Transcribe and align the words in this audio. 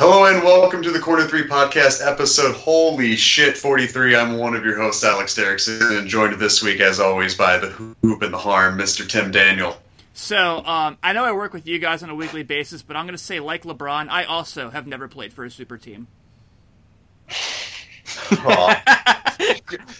Hello 0.00 0.24
and 0.24 0.42
welcome 0.42 0.82
to 0.82 0.90
the 0.90 0.98
Corner 0.98 1.26
3 1.26 1.42
podcast 1.42 2.00
episode 2.02 2.56
Holy 2.56 3.16
Shit 3.16 3.58
43. 3.58 4.16
I'm 4.16 4.38
one 4.38 4.54
of 4.56 4.64
your 4.64 4.80
hosts, 4.80 5.04
Alex 5.04 5.36
Derrickson, 5.36 5.98
and 5.98 6.08
joined 6.08 6.40
this 6.40 6.62
week, 6.62 6.80
as 6.80 6.98
always, 6.98 7.34
by 7.34 7.58
the 7.58 7.66
hoop 7.68 8.22
and 8.22 8.32
the 8.32 8.38
harm, 8.38 8.78
Mr. 8.78 9.06
Tim 9.06 9.30
Daniel. 9.30 9.76
So, 10.14 10.64
um, 10.64 10.96
I 11.02 11.12
know 11.12 11.22
I 11.22 11.32
work 11.32 11.52
with 11.52 11.66
you 11.66 11.78
guys 11.78 12.02
on 12.02 12.08
a 12.08 12.14
weekly 12.14 12.42
basis, 12.42 12.80
but 12.80 12.96
I'm 12.96 13.04
going 13.04 13.12
to 13.12 13.22
say, 13.22 13.40
like 13.40 13.64
LeBron, 13.64 14.08
I 14.08 14.24
also 14.24 14.70
have 14.70 14.86
never 14.86 15.06
played 15.06 15.34
for 15.34 15.44
a 15.44 15.50
super 15.50 15.76
team. 15.76 16.06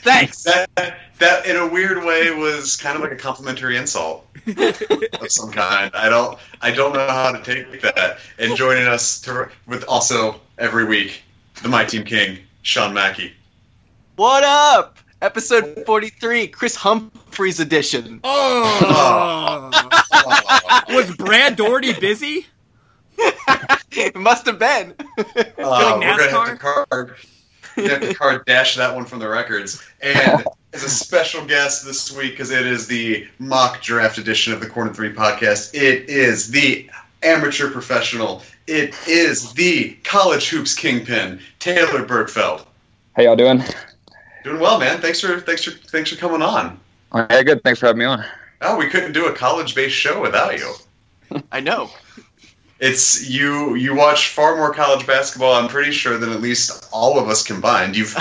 Thanks. 0.01 0.45
That, 0.45 0.99
that, 1.21 1.47
in 1.47 1.57
a 1.57 1.67
weird 1.67 2.05
way, 2.05 2.31
was 2.31 2.77
kind 2.77 2.97
of 2.97 3.03
like 3.03 3.13
a 3.13 3.17
complimentary 3.17 3.77
insult 3.77 4.27
of 4.47 5.31
some 5.31 5.53
kind. 5.53 5.93
I 5.95 6.09
don't, 6.09 6.39
I 6.61 6.73
don't 6.73 6.93
know 6.93 7.07
how 7.07 7.33
to 7.33 7.43
take 7.43 7.81
that. 7.83 8.19
And 8.39 8.57
joining 8.57 8.87
us 8.87 9.21
to, 9.23 9.49
with 9.67 9.85
also 9.85 10.41
every 10.59 10.85
week, 10.85 11.23
the 11.63 11.69
My 11.69 11.85
Team 11.85 12.05
King, 12.05 12.39
Sean 12.63 12.93
Mackey. 12.93 13.33
What 14.17 14.45
up? 14.45 14.99
Episode 15.23 15.85
43, 15.87 16.49
Kris 16.49 16.75
Humphries 16.75 17.61
edition. 17.61 18.21
Oh! 18.25 19.71
Was 20.95 21.15
Brad 21.15 21.57
Daugherty 21.57 21.93
busy? 21.93 22.47
it 23.93 24.17
must 24.17 24.47
have 24.47 24.59
been. 24.59 24.95
Uh, 25.19 25.25
we're 25.37 25.55
gonna 25.57 26.07
have 26.07 26.51
to 26.51 26.57
card, 26.57 27.17
have 27.77 28.01
to 28.01 28.15
card 28.15 28.47
dash 28.47 28.77
that 28.77 28.95
one 28.95 29.05
from 29.05 29.19
the 29.19 29.29
records. 29.29 29.87
And 30.01 30.45
as 30.73 30.85
a 30.85 30.91
special 30.91 31.45
guest 31.45 31.85
this 31.85 32.13
week, 32.13 32.33
because 32.33 32.51
it 32.51 32.67
is 32.67 32.87
the 32.87 33.27
mock 33.39 33.83
draft 33.83 34.19
edition 34.19 34.53
of 34.53 34.61
the 34.61 34.69
Corner 34.69 34.93
Three 34.93 35.13
podcast, 35.13 35.75
it 35.75 36.09
is 36.09 36.49
the 36.51 36.89
amateur 37.23 37.71
professional. 37.71 38.43
It 38.67 38.95
is 39.09 39.53
the 39.55 39.97
college 40.05 40.49
hoops 40.49 40.75
kingpin, 40.75 41.41
Taylor 41.59 42.05
Bergfeld. 42.05 42.65
How 43.17 43.23
y'all 43.23 43.37
doing? 43.37 43.63
Doing 44.45 44.61
well, 44.61 44.79
man. 44.79 45.01
Thanks 45.01 45.21
for 45.21 45.41
thanks 45.41 45.65
for 45.65 45.73
thanks 45.73 46.11
for 46.11 46.17
coming 46.17 46.43
on. 46.43 46.79
Oh, 47.13 47.27
yeah, 47.29 47.43
good. 47.43 47.65
Thanks 47.65 47.81
for 47.81 47.87
having 47.87 47.99
me 47.99 48.05
on. 48.05 48.25
Oh, 48.61 48.77
we 48.77 48.89
couldn't 48.89 49.13
do 49.13 49.27
a 49.27 49.33
college-based 49.33 49.95
show 49.95 50.21
without 50.21 50.59
you. 50.59 50.73
I 51.53 51.61
know. 51.61 51.91
It's 52.79 53.29
you. 53.29 53.75
You 53.75 53.97
watch 53.97 54.29
far 54.29 54.57
more 54.57 54.73
college 54.73 55.07
basketball. 55.07 55.55
I'm 55.55 55.69
pretty 55.69 55.91
sure 55.91 56.19
than 56.19 56.31
at 56.31 56.41
least 56.41 56.89
all 56.93 57.19
of 57.19 57.29
us 57.29 57.43
combined. 57.43 57.97
You've 57.97 58.17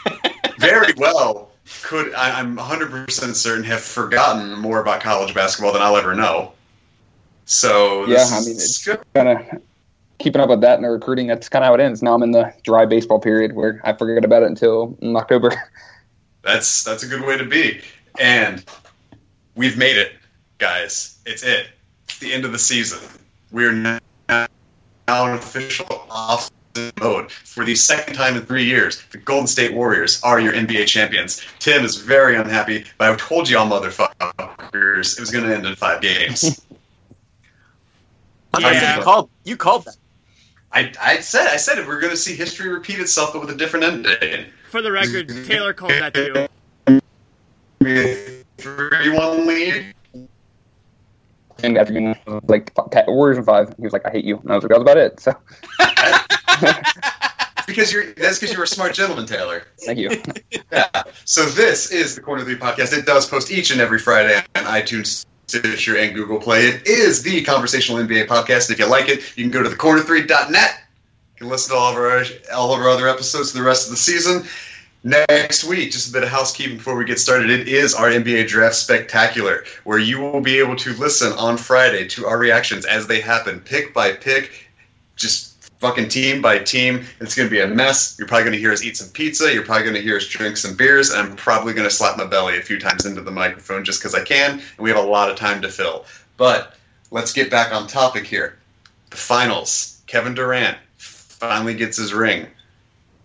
very 0.58 0.92
well 0.96 1.47
could. 1.82 2.14
I, 2.14 2.40
I'm 2.40 2.56
100 2.56 2.90
percent 2.90 3.36
certain 3.36 3.64
have 3.64 3.80
forgotten 3.80 4.58
more 4.58 4.80
about 4.80 5.00
college 5.00 5.34
basketball 5.34 5.72
than 5.72 5.82
I'll 5.82 5.96
ever 5.96 6.14
know. 6.14 6.52
So 7.44 8.06
yeah, 8.06 8.26
I 8.30 8.40
mean, 8.40 8.56
it's 8.56 8.86
kind 9.14 9.28
of 9.28 9.62
keeping 10.18 10.40
up 10.40 10.50
with 10.50 10.60
that 10.60 10.74
and 10.74 10.84
the 10.84 10.90
recruiting. 10.90 11.28
That's 11.28 11.48
kind 11.48 11.64
of 11.64 11.68
how 11.68 11.74
it 11.74 11.80
ends. 11.80 12.02
Now 12.02 12.14
I'm 12.14 12.22
in 12.22 12.32
the 12.32 12.52
dry 12.62 12.86
baseball 12.86 13.20
period 13.20 13.54
where 13.54 13.80
I 13.84 13.94
forget 13.94 14.24
about 14.24 14.42
it 14.42 14.46
until 14.46 14.96
October. 15.02 15.52
That's 16.42 16.84
that's 16.84 17.02
a 17.02 17.08
good 17.08 17.26
way 17.26 17.36
to 17.36 17.44
be. 17.44 17.80
And 18.18 18.64
we've 19.54 19.76
made 19.76 19.98
it, 19.98 20.12
guys. 20.56 21.18
It's 21.26 21.42
it. 21.42 21.66
It's 22.04 22.20
the 22.20 22.32
end 22.32 22.44
of 22.46 22.52
the 22.52 22.58
season. 22.58 23.00
We're 23.50 23.72
now 23.72 23.98
in 24.28 25.34
official 25.34 26.06
off 26.08 26.50
mode 27.00 27.30
for 27.30 27.64
the 27.64 27.74
second 27.74 28.14
time 28.14 28.36
in 28.36 28.42
three 28.44 28.64
years. 28.64 29.02
The 29.10 29.18
Golden 29.18 29.46
State 29.46 29.74
Warriors 29.74 30.22
are 30.22 30.40
your 30.40 30.52
NBA 30.52 30.86
champions. 30.86 31.44
Tim 31.58 31.84
is 31.84 31.96
very 31.96 32.36
unhappy, 32.36 32.84
but 32.98 33.10
I 33.10 33.16
told 33.16 33.48
y'all 33.48 33.68
motherfuckers 33.68 35.16
it 35.16 35.20
was 35.20 35.30
going 35.30 35.44
to 35.44 35.54
end 35.54 35.66
in 35.66 35.74
five 35.76 36.00
games. 36.00 36.64
Yeah. 38.58 38.96
You 38.96 39.02
called, 39.04 39.30
you 39.44 39.56
called 39.56 39.84
that. 39.84 39.96
I, 40.72 40.92
I 41.00 41.20
said 41.20 41.48
I 41.48 41.56
said 41.56 41.78
it. 41.78 41.86
We're 41.86 42.00
going 42.00 42.10
to 42.10 42.16
see 42.16 42.34
history 42.34 42.68
repeat 42.68 42.98
itself, 42.98 43.32
but 43.32 43.40
with 43.40 43.50
a 43.50 43.54
different 43.54 43.84
ending. 43.84 44.46
For 44.70 44.82
the 44.82 44.92
record, 44.92 45.28
Taylor 45.46 45.72
called 45.72 45.92
that 45.92 46.14
too. 46.14 46.48
Three-one 48.58 49.46
lead. 49.46 49.94
And 51.62 51.76
after 51.76 51.92
being 51.92 52.16
like 52.44 52.72
Warriors 53.06 53.38
in 53.38 53.44
five, 53.44 53.74
he 53.76 53.82
was 53.82 53.92
like, 53.92 54.06
"I 54.06 54.10
hate 54.10 54.24
you," 54.24 54.38
and 54.38 54.52
I 54.52 54.54
was 54.54 54.62
like, 54.62 54.70
"That 54.70 54.78
was 54.78 54.82
about 54.82 54.96
it." 54.96 55.20
So 55.20 55.34
because 57.66 57.92
you're 57.92 58.12
that's 58.12 58.38
because 58.38 58.52
you're 58.54 58.64
a 58.64 58.68
smart 58.68 58.94
gentleman, 58.94 59.26
Taylor. 59.26 59.64
thank 59.84 59.98
you. 59.98 60.10
Yeah. 60.72 61.04
So 61.24 61.46
this 61.46 61.90
is 61.92 62.14
the 62.14 62.20
Corner 62.20 62.44
Three 62.44 62.56
podcast. 62.56 62.96
It 62.96 63.06
does 63.06 63.26
post 63.26 63.50
each 63.50 63.70
and 63.70 63.80
every 63.80 63.98
Friday 63.98 64.36
on 64.36 64.64
iTunes, 64.64 65.24
Stitcher, 65.46 65.96
and 65.96 66.14
Google 66.14 66.38
Play. 66.40 66.66
It 66.66 66.86
is 66.86 67.22
the 67.22 67.42
conversational 67.42 68.02
NBA 68.04 68.26
podcast. 68.26 68.70
If 68.70 68.78
you 68.78 68.86
like 68.86 69.08
it, 69.08 69.36
you 69.36 69.44
can 69.44 69.50
go 69.50 69.62
to 69.62 69.70
thecorner3.net. 69.70 70.80
You 71.36 71.38
can 71.38 71.48
listen 71.48 71.74
to 71.74 71.78
all 71.80 71.92
of 71.92 71.96
our 71.96 72.24
all 72.54 72.74
of 72.74 72.80
our 72.80 72.88
other 72.88 73.08
episodes 73.08 73.52
for 73.52 73.58
the 73.58 73.64
rest 73.64 73.86
of 73.86 73.92
the 73.92 73.96
season. 73.96 74.44
Next 75.04 75.64
week, 75.64 75.92
just 75.92 76.10
a 76.10 76.12
bit 76.12 76.24
of 76.24 76.28
housekeeping 76.28 76.76
before 76.76 76.96
we 76.96 77.04
get 77.04 77.20
started. 77.20 77.50
It 77.50 77.68
is 77.68 77.94
our 77.94 78.10
NBA 78.10 78.48
Draft 78.48 78.74
Spectacular, 78.74 79.64
where 79.84 79.98
you 79.98 80.20
will 80.20 80.40
be 80.40 80.58
able 80.58 80.76
to 80.76 80.92
listen 80.94 81.32
on 81.32 81.56
Friday 81.56 82.08
to 82.08 82.26
our 82.26 82.36
reactions 82.36 82.84
as 82.84 83.06
they 83.06 83.20
happen, 83.20 83.60
pick 83.60 83.94
by 83.94 84.12
pick, 84.12 84.68
just 85.16 85.57
fucking 85.78 86.08
team 86.08 86.42
by 86.42 86.58
team. 86.58 87.04
It's 87.20 87.34
going 87.34 87.48
to 87.48 87.54
be 87.54 87.60
a 87.60 87.66
mess. 87.66 88.16
You're 88.18 88.28
probably 88.28 88.44
going 88.44 88.54
to 88.54 88.60
hear 88.60 88.72
us 88.72 88.84
eat 88.84 88.96
some 88.96 89.08
pizza. 89.08 89.52
You're 89.52 89.64
probably 89.64 89.84
going 89.84 89.94
to 89.94 90.02
hear 90.02 90.16
us 90.16 90.26
drink 90.26 90.56
some 90.56 90.76
beers. 90.76 91.10
And 91.10 91.20
I'm 91.20 91.36
probably 91.36 91.72
going 91.72 91.88
to 91.88 91.94
slap 91.94 92.16
my 92.16 92.26
belly 92.26 92.56
a 92.58 92.62
few 92.62 92.78
times 92.78 93.06
into 93.06 93.22
the 93.22 93.30
microphone 93.30 93.84
just 93.84 94.00
because 94.00 94.14
I 94.14 94.24
can. 94.24 94.52
And 94.52 94.78
we 94.78 94.90
have 94.90 94.98
a 94.98 95.08
lot 95.08 95.30
of 95.30 95.36
time 95.36 95.62
to 95.62 95.68
fill. 95.68 96.04
But 96.36 96.74
let's 97.10 97.32
get 97.32 97.50
back 97.50 97.72
on 97.72 97.86
topic 97.86 98.26
here. 98.26 98.58
The 99.10 99.16
finals. 99.16 100.00
Kevin 100.06 100.34
Durant 100.34 100.78
finally 100.96 101.74
gets 101.74 101.96
his 101.96 102.12
ring. 102.12 102.46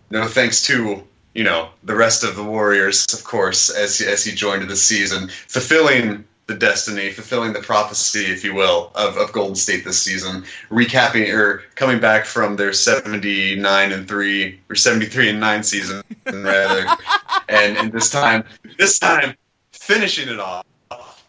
No 0.09 0.27
thanks 0.27 0.63
to 0.67 1.03
you 1.33 1.43
know 1.43 1.69
the 1.83 1.95
rest 1.95 2.23
of 2.23 2.35
the 2.35 2.43
Warriors, 2.43 3.11
of 3.13 3.23
course, 3.23 3.69
as 3.69 3.99
as 4.01 4.23
he 4.23 4.33
joined 4.33 4.69
the 4.69 4.75
season, 4.75 5.29
fulfilling 5.47 6.25
the 6.53 6.59
destiny, 6.59 7.11
fulfilling 7.11 7.53
the 7.53 7.61
prophecy, 7.61 8.25
if 8.25 8.43
you 8.43 8.53
will, 8.53 8.91
of, 8.95 9.17
of 9.17 9.31
Golden 9.31 9.55
State 9.55 9.83
this 9.83 10.01
season, 10.01 10.43
recapping 10.69 11.33
or 11.33 11.63
coming 11.75 11.99
back 11.99 12.25
from 12.25 12.55
their 12.55 12.73
seventy 12.73 13.55
nine 13.55 13.91
and 13.91 14.07
three 14.07 14.59
or 14.69 14.75
seventy 14.75 15.07
three 15.07 15.29
and 15.29 15.39
nine 15.39 15.63
season 15.63 16.03
rather, 16.25 16.87
and 17.49 17.77
and 17.77 17.91
this 17.91 18.09
time 18.09 18.43
this 18.77 18.99
time 18.99 19.35
finishing 19.71 20.29
it 20.29 20.39
off, 20.39 20.65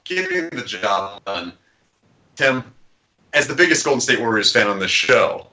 getting 0.04 0.50
the 0.50 0.64
job 0.64 1.24
done. 1.24 1.52
Tim, 2.36 2.64
as 3.32 3.48
the 3.48 3.54
biggest 3.54 3.84
Golden 3.84 4.00
State 4.00 4.20
Warriors 4.20 4.52
fan 4.52 4.66
on 4.66 4.78
the 4.78 4.88
show, 4.88 5.46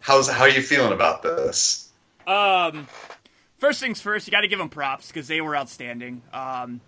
how's 0.00 0.28
how 0.28 0.44
are 0.44 0.50
you 0.50 0.62
feeling 0.62 0.92
about 0.92 1.22
this? 1.22 1.90
Um, 2.26 2.86
first 3.56 3.80
things 3.80 4.00
first, 4.00 4.26
you 4.26 4.30
got 4.30 4.42
to 4.42 4.48
give 4.48 4.58
them 4.58 4.68
props 4.68 5.08
because 5.08 5.26
they 5.26 5.40
were 5.40 5.56
outstanding. 5.56 6.20
Um, 6.32 6.82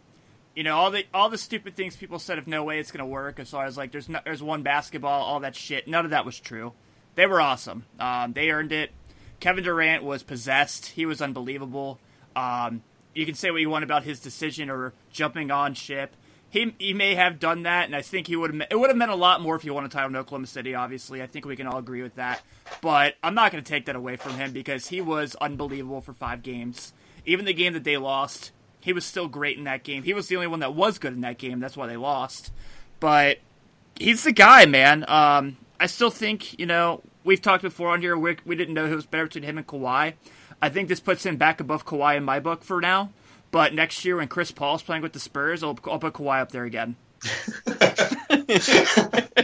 you 0.54 0.62
know 0.62 0.76
all 0.76 0.90
the 0.90 1.04
all 1.14 1.28
the 1.28 1.38
stupid 1.38 1.76
things 1.76 1.96
people 1.96 2.18
said 2.18 2.38
of 2.38 2.46
no 2.46 2.64
way 2.64 2.78
it's 2.78 2.90
gonna 2.90 3.06
work 3.06 3.38
as 3.38 3.50
far 3.50 3.64
as 3.64 3.76
like 3.76 3.92
there's 3.92 4.08
no, 4.08 4.20
there's 4.24 4.42
one 4.42 4.62
basketball, 4.62 5.22
all 5.22 5.40
that 5.40 5.54
shit. 5.56 5.88
None 5.88 6.04
of 6.04 6.10
that 6.10 6.24
was 6.24 6.38
true. 6.38 6.72
They 7.14 7.26
were 7.26 7.40
awesome. 7.40 7.84
Um, 7.98 8.32
they 8.32 8.50
earned 8.50 8.72
it. 8.72 8.92
Kevin 9.40 9.64
Durant 9.64 10.04
was 10.04 10.22
possessed. 10.22 10.86
He 10.86 11.06
was 11.06 11.22
unbelievable. 11.22 11.98
Um, 12.36 12.82
you 13.14 13.26
can 13.26 13.34
say 13.34 13.50
what 13.50 13.60
you 13.60 13.70
want 13.70 13.84
about 13.84 14.04
his 14.04 14.20
decision 14.20 14.70
or 14.70 14.92
jumping 15.10 15.50
on 15.50 15.74
ship. 15.74 16.14
He, 16.50 16.74
he 16.78 16.94
may 16.94 17.14
have 17.14 17.38
done 17.38 17.62
that, 17.62 17.86
and 17.86 17.94
I 17.94 18.02
think 18.02 18.26
he 18.26 18.34
would. 18.34 18.66
It 18.70 18.78
would 18.78 18.90
have 18.90 18.96
meant 18.96 19.10
a 19.10 19.16
lot 19.16 19.40
more 19.40 19.54
if 19.54 19.62
he 19.62 19.70
won 19.70 19.84
a 19.84 19.88
title 19.88 20.10
in 20.10 20.16
Oklahoma 20.16 20.48
City. 20.48 20.74
Obviously, 20.74 21.22
I 21.22 21.26
think 21.26 21.46
we 21.46 21.54
can 21.54 21.68
all 21.68 21.78
agree 21.78 22.02
with 22.02 22.16
that. 22.16 22.42
But 22.80 23.14
I'm 23.22 23.34
not 23.34 23.52
going 23.52 23.62
to 23.62 23.68
take 23.68 23.86
that 23.86 23.94
away 23.94 24.16
from 24.16 24.32
him 24.32 24.52
because 24.52 24.88
he 24.88 25.00
was 25.00 25.36
unbelievable 25.36 26.00
for 26.00 26.12
five 26.12 26.42
games. 26.42 26.92
Even 27.24 27.44
the 27.44 27.52
game 27.54 27.72
that 27.74 27.84
they 27.84 27.96
lost, 27.96 28.50
he 28.80 28.92
was 28.92 29.04
still 29.04 29.28
great 29.28 29.58
in 29.58 29.64
that 29.64 29.84
game. 29.84 30.02
He 30.02 30.14
was 30.14 30.28
the 30.28 30.36
only 30.36 30.48
one 30.48 30.60
that 30.60 30.74
was 30.74 30.98
good 30.98 31.12
in 31.12 31.20
that 31.22 31.38
game. 31.38 31.60
That's 31.60 31.76
why 31.76 31.86
they 31.86 31.96
lost. 31.96 32.52
But 32.98 33.38
he's 33.96 34.24
the 34.24 34.32
guy, 34.32 34.66
man. 34.66 35.04
Um, 35.08 35.56
I 35.78 35.86
still 35.86 36.10
think 36.10 36.58
you 36.58 36.66
know 36.66 37.02
we've 37.24 37.42
talked 37.42 37.62
before 37.62 37.90
on 37.90 38.00
here. 38.00 38.16
We, 38.16 38.36
we 38.44 38.56
didn't 38.56 38.74
know 38.74 38.88
who 38.88 38.96
was 38.96 39.06
better 39.06 39.24
between 39.24 39.44
him 39.44 39.58
and 39.58 39.66
Kawhi. 39.66 40.14
I 40.62 40.68
think 40.68 40.88
this 40.88 41.00
puts 41.00 41.24
him 41.24 41.36
back 41.36 41.60
above 41.60 41.86
Kawhi 41.86 42.16
in 42.16 42.24
my 42.24 42.40
book 42.40 42.62
for 42.64 42.80
now. 42.80 43.10
But 43.50 43.74
next 43.74 44.04
year 44.04 44.16
when 44.16 44.28
Chris 44.28 44.52
Paul's 44.52 44.82
playing 44.82 45.02
with 45.02 45.12
the 45.12 45.20
Spurs, 45.20 45.62
I'll, 45.62 45.78
I'll 45.86 45.98
put 45.98 46.14
Kawhi 46.14 46.40
up 46.40 46.52
there 46.52 46.64
again. 46.64 46.96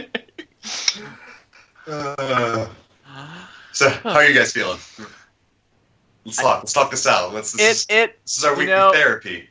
Uh, 1.89 2.67
so, 3.71 3.89
how 3.89 4.15
are 4.15 4.25
you 4.25 4.33
guys 4.37 4.51
feeling? 4.51 4.77
Let's 6.27 6.37
talk. 6.37 6.59
Let's 6.59 6.73
talk 6.73 6.91
this 6.91 7.07
out. 7.07 7.33
Let's. 7.33 7.53
This, 7.53 7.61
It 7.61 7.69
is, 7.69 7.85
it 7.89 8.19
this 8.23 8.37
is 8.37 8.43
our 8.43 8.51
weekly 8.51 8.67
know- 8.67 8.91
therapy. 8.91 9.49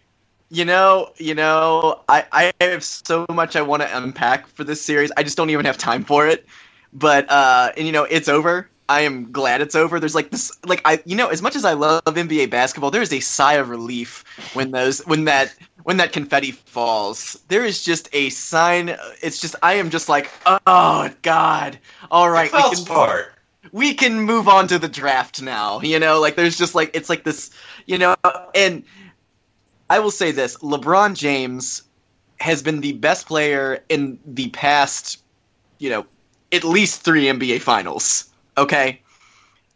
you 0.50 0.64
know 0.64 1.11
you 1.17 1.34
know 1.34 2.02
I 2.08 2.25
I 2.31 2.52
have 2.61 2.84
so 2.84 3.25
much 3.31 3.56
I 3.56 3.62
want 3.62 3.82
to 3.82 3.96
unpack 3.96 4.46
for 4.46 4.62
this 4.62 4.82
series. 4.82 5.11
I 5.17 5.23
just 5.23 5.37
don't 5.37 5.50
even 5.50 5.64
have 5.64 5.78
time 5.78 6.05
for 6.05 6.28
it. 6.28 6.46
But 6.93 7.31
uh, 7.31 7.73
and 7.76 7.87
you 7.87 7.93
know 7.93 8.05
it's 8.05 8.28
over. 8.28 8.69
I 8.88 9.00
am 9.00 9.32
glad 9.32 9.62
it's 9.62 9.75
over. 9.75 9.99
There's 9.99 10.14
like 10.14 10.31
this, 10.31 10.52
like 10.64 10.81
I, 10.84 11.02
you 11.05 11.17
know, 11.17 11.26
as 11.26 11.43
much 11.43 11.56
as 11.56 11.64
I 11.64 11.73
love 11.73 12.05
NBA 12.05 12.50
basketball, 12.50 12.93
there 12.93 13.02
is 13.02 13.12
a 13.12 13.19
sigh 13.19 13.55
of 13.55 13.69
relief 13.69 14.25
when 14.55 14.70
those, 14.70 15.00
when 15.00 15.25
that, 15.25 15.52
when 15.82 15.96
that 15.96 16.12
confetti 16.12 16.52
falls. 16.52 17.37
There 17.49 17.64
is 17.64 17.82
just 17.82 18.08
a 18.12 18.28
sign. 18.31 18.96
It's 19.23 19.40
just 19.40 19.56
I 19.61 19.75
am 19.75 19.90
just 19.90 20.08
like, 20.08 20.31
oh 20.46 21.11
God, 21.23 21.78
all 22.12 22.31
right, 22.31 22.49
the 22.50 22.56
we 22.70 22.76
can, 22.76 22.84
part. 22.84 23.32
We 23.76 23.93
can 23.93 24.23
move 24.23 24.49
on 24.49 24.69
to 24.69 24.78
the 24.78 24.88
draft 24.88 25.43
now. 25.43 25.82
You 25.82 25.99
know, 25.99 26.19
like 26.19 26.34
there's 26.34 26.56
just 26.56 26.75
like 26.75 26.93
it's 26.94 27.11
like 27.11 27.25
this, 27.25 27.50
you 27.84 27.99
know, 27.99 28.17
and 28.55 28.84
I 29.90 29.99
will 29.99 30.11
say 30.11 30.32
this: 30.32 30.56
LeBron 30.56 31.14
James 31.14 31.82
has 32.40 32.62
been 32.62 32.81
the 32.81 32.94
best 32.94 33.26
player 33.26 33.84
in 33.90 34.19
the 34.25 34.49
past, 34.49 35.23
you 35.78 35.90
know, 35.90 36.06
at 36.50 36.64
least 36.64 37.02
three 37.02 37.25
NBA 37.25 37.61
Finals. 37.61 38.32
Okay, 38.56 39.02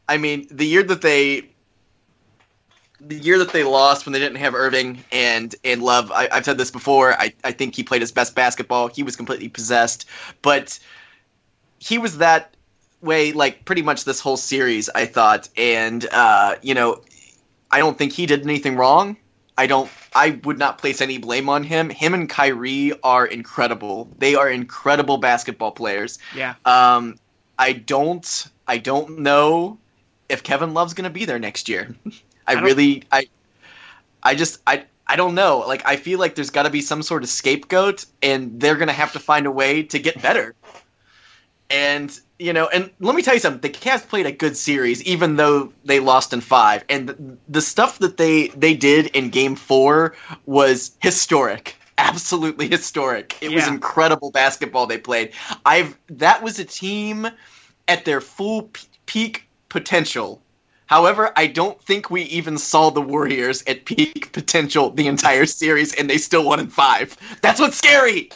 I 0.08 0.16
mean 0.16 0.46
the 0.50 0.66
year 0.66 0.82
that 0.82 1.02
they. 1.02 1.50
The 3.02 3.16
year 3.16 3.38
that 3.38 3.50
they 3.50 3.64
lost 3.64 4.04
when 4.04 4.12
they 4.12 4.18
didn't 4.18 4.36
have 4.36 4.54
Irving 4.54 5.02
and 5.10 5.54
and 5.64 5.82
Love, 5.82 6.12
I, 6.12 6.28
I've 6.30 6.44
said 6.44 6.58
this 6.58 6.70
before. 6.70 7.14
I, 7.14 7.32
I 7.42 7.52
think 7.52 7.74
he 7.74 7.82
played 7.82 8.02
his 8.02 8.12
best 8.12 8.34
basketball. 8.34 8.88
He 8.88 9.02
was 9.02 9.16
completely 9.16 9.48
possessed, 9.48 10.04
but 10.42 10.78
he 11.78 11.96
was 11.96 12.18
that 12.18 12.54
way 13.00 13.32
like 13.32 13.64
pretty 13.64 13.82
much 13.82 14.04
this 14.04 14.20
whole 14.20 14.36
series 14.36 14.90
i 14.94 15.06
thought 15.06 15.48
and 15.56 16.06
uh, 16.12 16.56
you 16.62 16.74
know 16.74 17.00
i 17.70 17.78
don't 17.78 17.96
think 17.96 18.12
he 18.12 18.26
did 18.26 18.42
anything 18.42 18.76
wrong 18.76 19.16
i 19.56 19.66
don't 19.66 19.90
i 20.14 20.38
would 20.44 20.58
not 20.58 20.78
place 20.78 21.00
any 21.00 21.18
blame 21.18 21.48
on 21.48 21.62
him 21.62 21.88
him 21.90 22.14
and 22.14 22.28
kyrie 22.28 22.92
are 23.02 23.26
incredible 23.26 24.08
they 24.18 24.34
are 24.34 24.48
incredible 24.48 25.18
basketball 25.18 25.72
players 25.72 26.18
Yeah. 26.34 26.54
um, 26.64 27.16
i 27.58 27.72
don't 27.72 28.46
i 28.66 28.78
don't 28.78 29.20
know 29.20 29.78
if 30.28 30.42
kevin 30.42 30.74
love's 30.74 30.94
going 30.94 31.04
to 31.04 31.10
be 31.10 31.24
there 31.24 31.38
next 31.38 31.68
year 31.68 31.94
i, 32.46 32.56
I 32.56 32.60
really 32.60 33.04
i 33.10 33.28
i 34.22 34.34
just 34.34 34.60
i 34.66 34.84
I 35.06 35.16
don't 35.16 35.34
know. 35.34 35.64
Like 35.66 35.82
I 35.84 35.96
feel 35.96 36.20
like 36.20 36.36
there's 36.36 36.50
got 36.50 36.62
to 36.64 36.70
be 36.70 36.82
some 36.82 37.02
sort 37.02 37.24
of 37.24 37.28
scapegoat, 37.28 38.06
and 38.22 38.60
they're 38.60 38.76
gonna 38.76 38.92
have 38.92 39.14
to 39.14 39.18
find 39.18 39.46
a 39.46 39.50
way 39.50 39.82
to 39.82 39.98
get 39.98 40.22
better. 40.22 40.54
And 41.70 42.18
you 42.38 42.52
know, 42.52 42.68
and 42.68 42.90
let 43.00 43.14
me 43.14 43.22
tell 43.22 43.34
you 43.34 43.40
something. 43.40 43.60
The 43.60 43.76
Cavs 43.76 44.08
played 44.08 44.26
a 44.26 44.32
good 44.32 44.56
series, 44.56 45.02
even 45.04 45.36
though 45.36 45.72
they 45.84 46.00
lost 46.00 46.32
in 46.32 46.40
five. 46.40 46.84
And 46.88 47.08
the, 47.08 47.36
the 47.48 47.60
stuff 47.60 47.98
that 48.00 48.16
they 48.16 48.48
they 48.48 48.74
did 48.74 49.06
in 49.08 49.30
Game 49.30 49.56
Four 49.56 50.16
was 50.46 50.96
historic, 51.00 51.76
absolutely 51.98 52.68
historic. 52.68 53.36
It 53.40 53.52
was 53.52 53.68
incredible 53.68 54.30
basketball 54.30 54.86
they 54.86 54.98
played. 54.98 55.32
I've 55.64 55.96
that 56.08 56.42
was 56.42 56.58
a 56.58 56.64
team 56.64 57.28
at 57.86 58.04
their 58.04 58.20
full 58.20 58.62
p- 58.62 58.86
peak 59.06 59.46
potential. 59.68 60.42
However, 60.86 61.32
I 61.36 61.46
don't 61.46 61.80
think 61.80 62.10
we 62.10 62.22
even 62.22 62.58
saw 62.58 62.90
the 62.90 63.00
Warriors 63.00 63.62
at 63.68 63.84
peak 63.84 64.32
potential 64.32 64.90
the 64.90 65.06
entire 65.06 65.46
series, 65.46 65.94
and 65.94 66.10
they 66.10 66.18
still 66.18 66.44
won 66.44 66.58
in 66.58 66.66
five. 66.66 67.16
That's 67.42 67.60
what's 67.60 67.76
scary. 67.76 68.30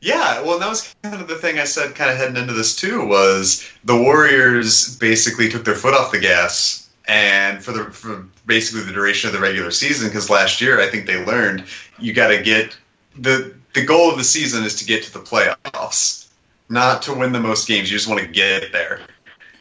Yeah, 0.00 0.40
well, 0.42 0.58
that 0.58 0.68
was 0.68 0.94
kind 1.02 1.20
of 1.20 1.28
the 1.28 1.34
thing 1.34 1.58
I 1.58 1.64
said, 1.64 1.94
kind 1.94 2.10
of 2.10 2.16
heading 2.16 2.36
into 2.36 2.54
this 2.54 2.74
too, 2.74 3.06
was 3.06 3.68
the 3.84 3.96
Warriors 3.96 4.96
basically 4.96 5.50
took 5.50 5.64
their 5.64 5.74
foot 5.74 5.92
off 5.92 6.10
the 6.10 6.18
gas, 6.18 6.88
and 7.06 7.62
for 7.62 7.72
the 7.72 7.84
for 7.84 8.24
basically 8.46 8.82
the 8.84 8.92
duration 8.92 9.28
of 9.28 9.34
the 9.34 9.40
regular 9.40 9.70
season, 9.70 10.08
because 10.08 10.30
last 10.30 10.60
year 10.60 10.80
I 10.80 10.88
think 10.88 11.06
they 11.06 11.22
learned 11.24 11.64
you 11.98 12.14
got 12.14 12.28
to 12.28 12.42
get 12.42 12.76
the 13.18 13.54
the 13.74 13.84
goal 13.84 14.10
of 14.10 14.16
the 14.16 14.24
season 14.24 14.64
is 14.64 14.76
to 14.76 14.84
get 14.86 15.02
to 15.04 15.12
the 15.12 15.18
playoffs, 15.18 16.28
not 16.68 17.02
to 17.02 17.14
win 17.14 17.32
the 17.32 17.40
most 17.40 17.68
games. 17.68 17.90
You 17.90 17.98
just 17.98 18.08
want 18.08 18.20
to 18.20 18.26
get 18.26 18.72
there. 18.72 19.02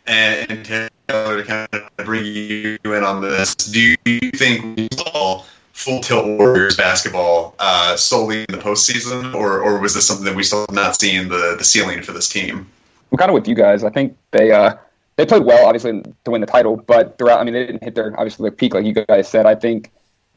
And 0.07 0.65
Taylor, 0.65 0.89
to 1.37 1.43
kind 1.43 1.67
of 1.73 2.05
bring 2.05 2.25
you 2.25 2.77
in 2.83 3.03
on 3.03 3.21
this, 3.21 3.53
do 3.55 3.95
you 4.05 4.31
think 4.31 4.77
we 4.77 4.87
saw 4.93 5.43
full 5.79 6.01
tilt 6.01 6.25
Warriors 6.25 6.75
basketball 6.75 7.55
uh, 7.57 7.95
solely 7.95 8.41
in 8.41 8.47
the 8.49 8.57
postseason, 8.57 9.33
or 9.33 9.61
or 9.61 9.79
was 9.79 9.93
this 9.93 10.05
something 10.07 10.25
that 10.25 10.35
we 10.35 10.43
still 10.43 10.61
have 10.61 10.71
not 10.71 10.99
seen 10.99 11.29
the 11.29 11.55
the 11.57 11.63
ceiling 11.63 12.01
for 12.03 12.11
this 12.11 12.27
team? 12.27 12.69
I'm 13.11 13.17
kind 13.17 13.31
of 13.31 13.33
with 13.33 13.47
you 13.47 13.55
guys. 13.55 13.83
I 13.83 13.89
think 13.89 14.17
they 14.31 14.51
uh, 14.51 14.75
they 15.15 15.25
played 15.25 15.43
well, 15.43 15.65
obviously, 15.65 16.03
to 16.25 16.31
win 16.31 16.41
the 16.41 16.47
title, 16.47 16.75
but 16.75 17.17
throughout, 17.17 17.39
I 17.39 17.43
mean, 17.43 17.53
they 17.53 17.65
didn't 17.65 17.83
hit 17.83 17.95
their 17.95 18.13
obviously 18.19 18.43
their 18.43 18.51
peak, 18.51 18.73
like 18.73 18.85
you 18.85 18.93
guys 18.93 19.27
said. 19.29 19.45
I 19.45 19.55
think 19.55 19.91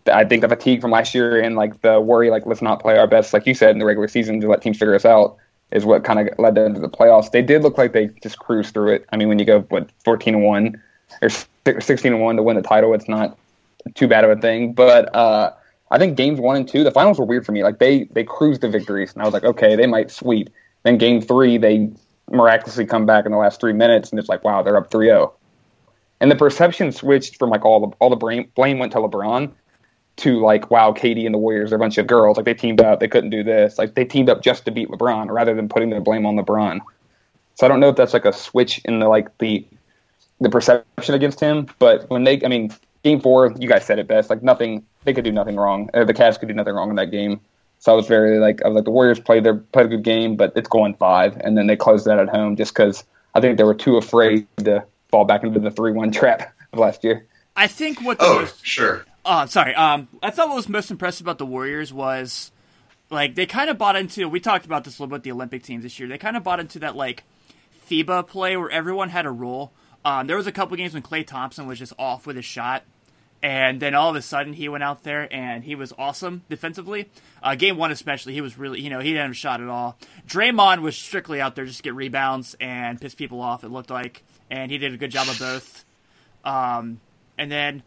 I 0.06 0.24
think 0.24 0.42
the 0.42 0.48
fatigue 0.48 0.80
from 0.80 0.92
last 0.92 1.14
year 1.14 1.40
and 1.40 1.56
like 1.56 1.82
the 1.82 2.00
worry, 2.00 2.30
like 2.30 2.46
let's 2.46 2.62
not 2.62 2.80
play 2.80 2.96
our 2.96 3.08
best, 3.08 3.34
like 3.34 3.46
you 3.46 3.54
said 3.54 3.70
in 3.70 3.78
the 3.78 3.84
regular 3.84 4.08
season 4.08 4.40
to 4.40 4.48
let 4.48 4.62
teams 4.62 4.78
figure 4.78 4.94
us 4.94 5.04
out, 5.04 5.36
is 5.72 5.84
what 5.84 6.04
kind 6.04 6.20
of 6.20 6.38
led 6.38 6.54
them 6.54 6.74
to 6.74 6.80
the 6.80 6.88
playoffs. 6.88 7.32
They 7.32 7.42
did 7.42 7.62
look 7.62 7.78
like 7.78 7.92
they 7.92 8.08
just 8.22 8.38
cruised 8.38 8.74
through 8.74 8.94
it. 8.94 9.06
I 9.12 9.16
mean, 9.16 9.28
when 9.28 9.38
you 9.40 9.44
go 9.44 9.60
what 9.62 9.90
14 10.04 10.34
and 10.34 10.44
one 10.44 10.82
or 11.20 11.28
16 11.28 12.12
and 12.12 12.22
one 12.22 12.36
to 12.36 12.42
win 12.42 12.56
the 12.56 12.62
title, 12.62 12.94
it's 12.94 13.08
not 13.08 13.36
too 13.94 14.08
bad 14.08 14.24
of 14.24 14.30
a 14.30 14.40
thing. 14.40 14.72
But 14.72 15.14
uh, 15.14 15.52
I 15.90 15.98
think 15.98 16.16
games 16.16 16.40
one 16.40 16.56
and 16.56 16.68
two, 16.68 16.84
the 16.84 16.90
finals 16.90 17.18
were 17.18 17.24
weird 17.24 17.44
for 17.46 17.52
me. 17.52 17.62
Like 17.62 17.78
they 17.78 18.04
they 18.04 18.24
cruised 18.24 18.60
the 18.60 18.68
victories, 18.68 19.12
and 19.12 19.22
I 19.22 19.24
was 19.24 19.34
like, 19.34 19.44
okay, 19.44 19.76
they 19.76 19.86
might 19.86 20.10
sweep. 20.10 20.50
Then 20.82 20.98
game 20.98 21.20
three, 21.20 21.58
they 21.58 21.90
miraculously 22.30 22.86
come 22.86 23.06
back 23.06 23.26
in 23.26 23.32
the 23.32 23.38
last 23.38 23.60
three 23.60 23.72
minutes, 23.72 24.10
and 24.10 24.18
it's 24.18 24.28
like, 24.28 24.42
wow, 24.42 24.62
they're 24.62 24.76
up 24.76 24.90
3-0. 24.90 25.32
And 26.20 26.30
the 26.30 26.36
perception 26.36 26.92
switched 26.92 27.36
from 27.36 27.50
like 27.50 27.64
all 27.64 27.88
the 27.88 27.96
all 27.98 28.10
the 28.10 28.16
blame, 28.16 28.50
blame 28.54 28.78
went 28.78 28.92
to 28.92 28.98
LeBron 28.98 29.52
to 30.16 30.40
like, 30.40 30.70
wow, 30.70 30.92
Katie 30.92 31.26
and 31.26 31.34
the 31.34 31.38
Warriors 31.38 31.72
are 31.72 31.76
a 31.76 31.78
bunch 31.78 31.98
of 31.98 32.06
girls. 32.06 32.36
Like 32.36 32.46
they 32.46 32.54
teamed 32.54 32.80
up, 32.80 33.00
they 33.00 33.08
couldn't 33.08 33.30
do 33.30 33.42
this. 33.42 33.76
Like 33.76 33.94
they 33.94 34.04
teamed 34.04 34.30
up 34.30 34.42
just 34.42 34.64
to 34.66 34.70
beat 34.70 34.88
LeBron, 34.88 35.30
rather 35.30 35.54
than 35.54 35.68
putting 35.68 35.90
the 35.90 36.00
blame 36.00 36.24
on 36.24 36.36
LeBron. 36.36 36.80
So 37.56 37.66
I 37.66 37.68
don't 37.68 37.80
know 37.80 37.88
if 37.88 37.96
that's 37.96 38.12
like 38.12 38.24
a 38.24 38.32
switch 38.32 38.80
in 38.84 39.00
the 39.00 39.08
like 39.08 39.36
the 39.38 39.66
the 40.40 40.48
perception 40.48 41.14
against 41.14 41.40
him. 41.40 41.66
But 41.78 42.08
when 42.08 42.24
they, 42.24 42.40
I 42.44 42.48
mean, 42.48 42.72
game 43.02 43.20
four, 43.20 43.52
you 43.58 43.68
guys 43.68 43.84
said 43.84 43.98
it 43.98 44.06
best. 44.06 44.30
Like 44.30 44.42
nothing, 44.42 44.84
they 45.04 45.12
could 45.12 45.24
do 45.24 45.32
nothing 45.32 45.56
wrong. 45.56 45.90
Or 45.94 46.04
the 46.04 46.14
Cavs 46.14 46.38
could 46.38 46.48
do 46.48 46.54
nothing 46.54 46.74
wrong 46.74 46.90
in 46.90 46.96
that 46.96 47.10
game. 47.10 47.40
So 47.78 47.92
I 47.92 47.96
was 47.96 48.06
very 48.06 48.38
like, 48.38 48.62
I 48.64 48.68
was 48.68 48.76
like, 48.76 48.84
the 48.84 48.90
Warriors 48.92 49.18
played 49.18 49.44
their 49.44 49.54
played 49.56 49.86
a 49.86 49.88
good 49.88 50.04
game, 50.04 50.36
but 50.36 50.52
it's 50.54 50.68
going 50.68 50.94
five, 50.94 51.36
and 51.40 51.58
then 51.58 51.66
they 51.66 51.74
closed 51.76 52.06
that 52.06 52.18
at 52.20 52.28
home 52.28 52.54
just 52.56 52.72
because 52.74 53.02
I 53.34 53.40
think 53.40 53.58
they 53.58 53.64
were 53.64 53.74
too 53.74 53.96
afraid 53.96 54.46
to 54.58 54.84
fall 55.10 55.24
back 55.24 55.42
into 55.42 55.58
the 55.58 55.70
three 55.70 55.90
one 55.92 56.10
trap 56.12 56.52
of 56.72 56.78
last 56.78 57.02
year. 57.02 57.26
I 57.56 57.66
think 57.66 58.00
what 58.00 58.18
the 58.18 58.24
Oh, 58.24 58.40
most, 58.42 58.64
sure. 58.64 59.04
Oh, 59.24 59.46
sorry. 59.46 59.74
Um, 59.74 60.08
I 60.22 60.30
thought 60.30 60.48
what 60.48 60.56
was 60.56 60.68
most 60.68 60.90
impressive 60.90 61.24
about 61.26 61.38
the 61.38 61.46
Warriors 61.46 61.92
was 61.92 62.52
like 63.10 63.34
they 63.34 63.46
kind 63.46 63.68
of 63.68 63.78
bought 63.78 63.96
into. 63.96 64.28
We 64.28 64.38
talked 64.38 64.64
about 64.64 64.84
this 64.84 64.98
a 64.98 65.02
little 65.02 65.16
bit 65.16 65.24
the 65.24 65.32
Olympic 65.32 65.64
teams 65.64 65.82
this 65.82 65.98
year. 65.98 66.08
They 66.08 66.18
kind 66.18 66.36
of 66.36 66.44
bought 66.44 66.60
into 66.60 66.78
that 66.80 66.94
like 66.94 67.24
FIBA 67.90 68.28
play 68.28 68.56
where 68.56 68.70
everyone 68.70 69.08
had 69.08 69.26
a 69.26 69.30
role. 69.30 69.72
Um, 70.04 70.26
there 70.26 70.36
was 70.36 70.46
a 70.46 70.52
couple 70.52 70.76
games 70.76 70.94
when 70.94 71.02
Klay 71.02 71.26
Thompson 71.26 71.66
was 71.66 71.78
just 71.78 71.92
off 71.98 72.26
with 72.26 72.36
his 72.36 72.44
shot, 72.44 72.84
and 73.42 73.80
then 73.80 73.94
all 73.94 74.08
of 74.10 74.16
a 74.16 74.22
sudden 74.22 74.52
he 74.52 74.68
went 74.68 74.84
out 74.84 75.02
there 75.02 75.32
and 75.32 75.64
he 75.64 75.74
was 75.74 75.92
awesome 75.98 76.42
defensively. 76.48 77.08
Uh, 77.42 77.54
game 77.54 77.76
one 77.76 77.90
especially, 77.90 78.32
he 78.34 78.40
was 78.40 78.56
really 78.56 78.80
you 78.80 78.90
know 78.90 79.00
he 79.00 79.10
didn't 79.10 79.22
have 79.22 79.30
a 79.32 79.34
shot 79.34 79.60
at 79.60 79.68
all. 79.68 79.98
Draymond 80.28 80.80
was 80.80 80.96
strictly 80.96 81.40
out 81.40 81.56
there 81.56 81.64
just 81.64 81.78
to 81.78 81.82
get 81.82 81.94
rebounds 81.94 82.54
and 82.60 83.00
piss 83.00 83.14
people 83.14 83.40
off. 83.40 83.64
It 83.64 83.68
looked 83.70 83.90
like, 83.90 84.22
and 84.50 84.70
he 84.70 84.78
did 84.78 84.94
a 84.94 84.96
good 84.96 85.10
job 85.10 85.28
of 85.28 85.38
both. 85.38 85.84
Um, 86.44 87.00
and 87.38 87.50
then 87.50 87.82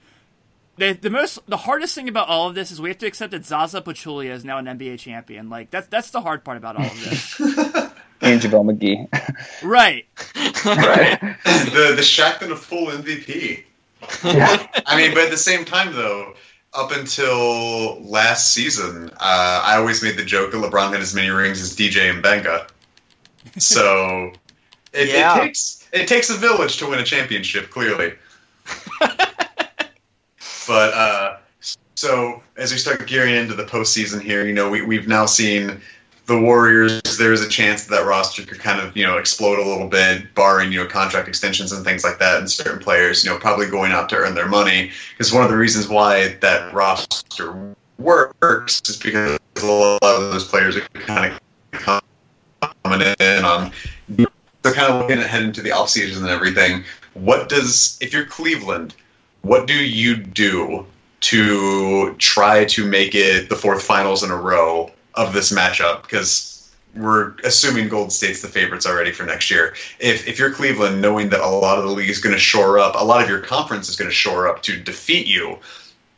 the 0.78 0.94
the 0.94 1.10
most 1.10 1.40
the 1.48 1.58
hardest 1.58 1.96
thing 1.96 2.10
about 2.10 2.28
all 2.28 2.50
of 2.50 2.56
this 2.56 2.72
is 2.72 2.82
we 2.82 2.90
have 2.90 2.98
to 3.00 3.08
accept 3.08 3.32
that 3.32 3.46
Zaza 3.46 3.82
Pachulia 3.82 4.32
is 4.32 4.44
now 4.44 4.58
an 4.58 4.66
NBA 4.66 5.00
champion. 5.00 5.50
Like 5.50 5.72
that's 5.72 5.88
that's 5.88 6.10
the 6.12 6.22
hard 6.22 6.44
part 6.44 6.58
about 6.58 6.76
all 6.78 6.86
of 6.86 7.04
this. 7.04 7.42
And 8.22 8.40
JaVale 8.42 8.78
McGee. 8.78 9.64
right. 9.64 10.06
Right. 10.66 11.20
the 11.44 11.94
the 11.96 12.02
Shaqtin' 12.02 12.50
a 12.50 12.56
Fool 12.56 12.88
MVP. 12.88 13.64
Yeah. 14.24 14.68
I 14.86 14.98
mean, 14.98 15.14
but 15.14 15.24
at 15.26 15.32
the 15.32 15.38
same 15.38 15.66
time, 15.66 15.94
though, 15.94 16.34
up 16.74 16.92
until 16.92 18.02
last 18.04 18.54
season, 18.54 19.10
uh, 19.14 19.62
I 19.66 19.78
always 19.78 20.04
made 20.04 20.18
the 20.18 20.26
joke 20.26 20.52
that 20.52 20.58
LeBron 20.58 20.92
had 20.92 21.02
as 21.02 21.16
many 21.16 21.30
rings 21.30 21.62
as 21.62 21.76
DJ 21.76 22.22
Mbenga. 22.22 22.68
So 23.58 24.32
it, 24.94 25.10
Yeah. 25.10 25.38
it 25.38 25.42
takes 25.42 25.88
it 25.94 26.08
takes 26.08 26.30
a 26.30 26.34
village 26.36 26.78
to 26.78 26.88
win 26.88 27.00
a 27.00 27.04
championship, 27.04 27.70
clearly. 27.70 28.14
but 30.68 30.94
uh, 30.94 31.38
so 31.96 32.44
as 32.58 32.72
we 32.72 32.78
start 32.78 33.08
gearing 33.08 33.36
into 33.36 33.54
the 33.54 33.64
postseason 33.64 34.22
here, 34.22 34.46
you 34.46 34.54
know, 34.54 34.70
we, 34.70 34.82
we've 34.82 35.08
now 35.08 35.26
seen 35.26 35.82
the 36.26 36.40
Warriors. 36.40 37.02
There's 37.18 37.42
a 37.42 37.50
chance 37.50 37.86
that, 37.86 37.96
that 37.96 38.06
roster 38.06 38.44
could 38.44 38.60
kind 38.60 38.82
of 38.82 38.96
you 38.98 39.06
know 39.06 39.18
explode 39.18 39.60
a 39.60 39.68
little 39.68 39.88
bit, 39.88 40.34
barring 40.34 40.72
you 40.72 40.84
know 40.84 40.88
contract 40.88 41.28
extensions 41.28 41.72
and 41.72 41.86
things 41.86 42.04
like 42.04 42.20
that, 42.20 42.40
and 42.40 42.50
certain 42.50 42.80
players 42.80 43.24
you 43.24 43.30
know 43.30 43.38
probably 43.38 43.68
going 43.68 43.92
out 43.92 44.10
to 44.10 44.16
earn 44.16 44.36
their 44.36 44.48
money. 44.48 44.92
Because 45.12 45.32
one 45.32 45.44
of 45.44 45.50
the 45.50 45.58
reasons 45.58 45.88
why 45.88 46.36
that 46.42 46.74
roster 46.74 47.76
works 47.98 48.82
is 48.88 48.98
because 48.98 49.40
a 49.62 49.66
lot 49.66 50.00
of 50.02 50.32
those 50.32 50.48
players 50.48 50.76
are 50.76 50.82
kind 50.94 51.34
of 51.74 52.02
coming 52.84 53.08
in 53.20 53.46
on. 53.46 53.72
They're 54.08 54.74
kind 54.74 54.92
of 54.92 55.02
looking 55.02 55.20
ahead 55.20 55.44
into 55.44 55.62
the 55.62 55.70
offseason 55.70 56.18
and 56.18 56.30
everything. 56.30 56.84
What 57.14 57.50
does 57.50 58.00
if 58.02 58.14
you're 58.14 58.26
Cleveland? 58.26 58.96
What 59.44 59.68
do 59.68 59.76
you 59.76 60.18
do 60.18 60.88
to 61.22 62.16
try 62.18 62.66
to 62.66 62.86
make 62.86 63.14
it 63.14 63.48
the 63.48 63.56
fourth 63.56 63.84
finals 63.84 64.24
in 64.24 64.32
a 64.32 64.36
row 64.36 64.92
of 65.16 65.34
this 65.34 65.52
matchup? 65.52 66.04
Because 66.04 66.56
we're 66.96 67.34
assuming 67.44 67.90
Gold 67.90 68.12
State's 68.12 68.42
the 68.42 68.48
favorites 68.48 68.86
already 68.86 69.12
for 69.12 69.24
next 69.24 69.52
year. 69.52 69.76
If 70.00 70.28
if 70.28 70.40
you're 70.40 70.52
Cleveland, 70.52 71.02
knowing 71.02 71.30
that 71.30 71.42
a 71.42 71.48
lot 71.48 71.78
of 71.78 71.84
the 71.86 71.92
league 71.92 72.10
is 72.10 72.20
going 72.20 72.34
to 72.34 72.40
shore 72.40 72.80
up, 72.80 72.96
a 72.96 73.04
lot 73.04 73.22
of 73.24 73.30
your 73.30 73.42
conference 73.42 73.90
is 73.90 73.96
going 73.96 74.10
to 74.10 74.16
shore 74.16 74.48
up 74.48 74.62
to 74.64 74.80
defeat 74.80 75.28
you, 75.28 75.60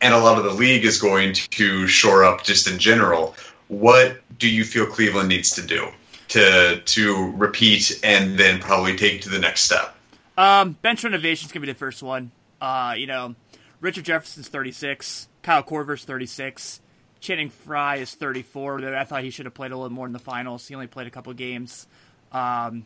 and 0.01 0.13
a 0.13 0.19
lot 0.19 0.37
of 0.37 0.43
the 0.43 0.53
league 0.53 0.85
is 0.85 1.01
going 1.01 1.33
to 1.33 1.87
shore 1.87 2.23
up 2.23 2.43
just 2.43 2.69
in 2.69 2.77
general. 2.77 3.35
What 3.67 4.21
do 4.37 4.49
you 4.49 4.63
feel 4.63 4.85
Cleveland 4.85 5.29
needs 5.29 5.51
to 5.51 5.61
do 5.61 5.87
to 6.29 6.81
to 6.81 7.31
repeat 7.31 7.99
and 8.03 8.37
then 8.37 8.59
probably 8.59 8.95
take 8.95 9.21
to 9.21 9.29
the 9.29 9.39
next 9.39 9.61
step? 9.61 9.95
Um, 10.37 10.73
bench 10.81 11.03
renovation's 11.03 11.51
gonna 11.51 11.65
be 11.65 11.71
the 11.71 11.77
first 11.77 12.03
one. 12.03 12.31
Uh, 12.61 12.93
you 12.95 13.07
know, 13.07 13.35
Richard 13.81 14.05
Jefferson's 14.05 14.47
36, 14.47 15.27
Kyle 15.41 15.63
Korver's 15.63 16.03
36, 16.03 16.81
Channing 17.19 17.49
Frye 17.49 17.97
is 17.97 18.13
34. 18.13 18.95
I 18.95 19.03
thought 19.03 19.23
he 19.23 19.29
should 19.29 19.45
have 19.45 19.53
played 19.53 19.71
a 19.71 19.77
little 19.77 19.93
more 19.93 20.05
in 20.05 20.13
the 20.13 20.19
finals. 20.19 20.67
He 20.67 20.75
only 20.75 20.87
played 20.87 21.07
a 21.07 21.11
couple 21.11 21.33
games. 21.33 21.87
Um, 22.31 22.85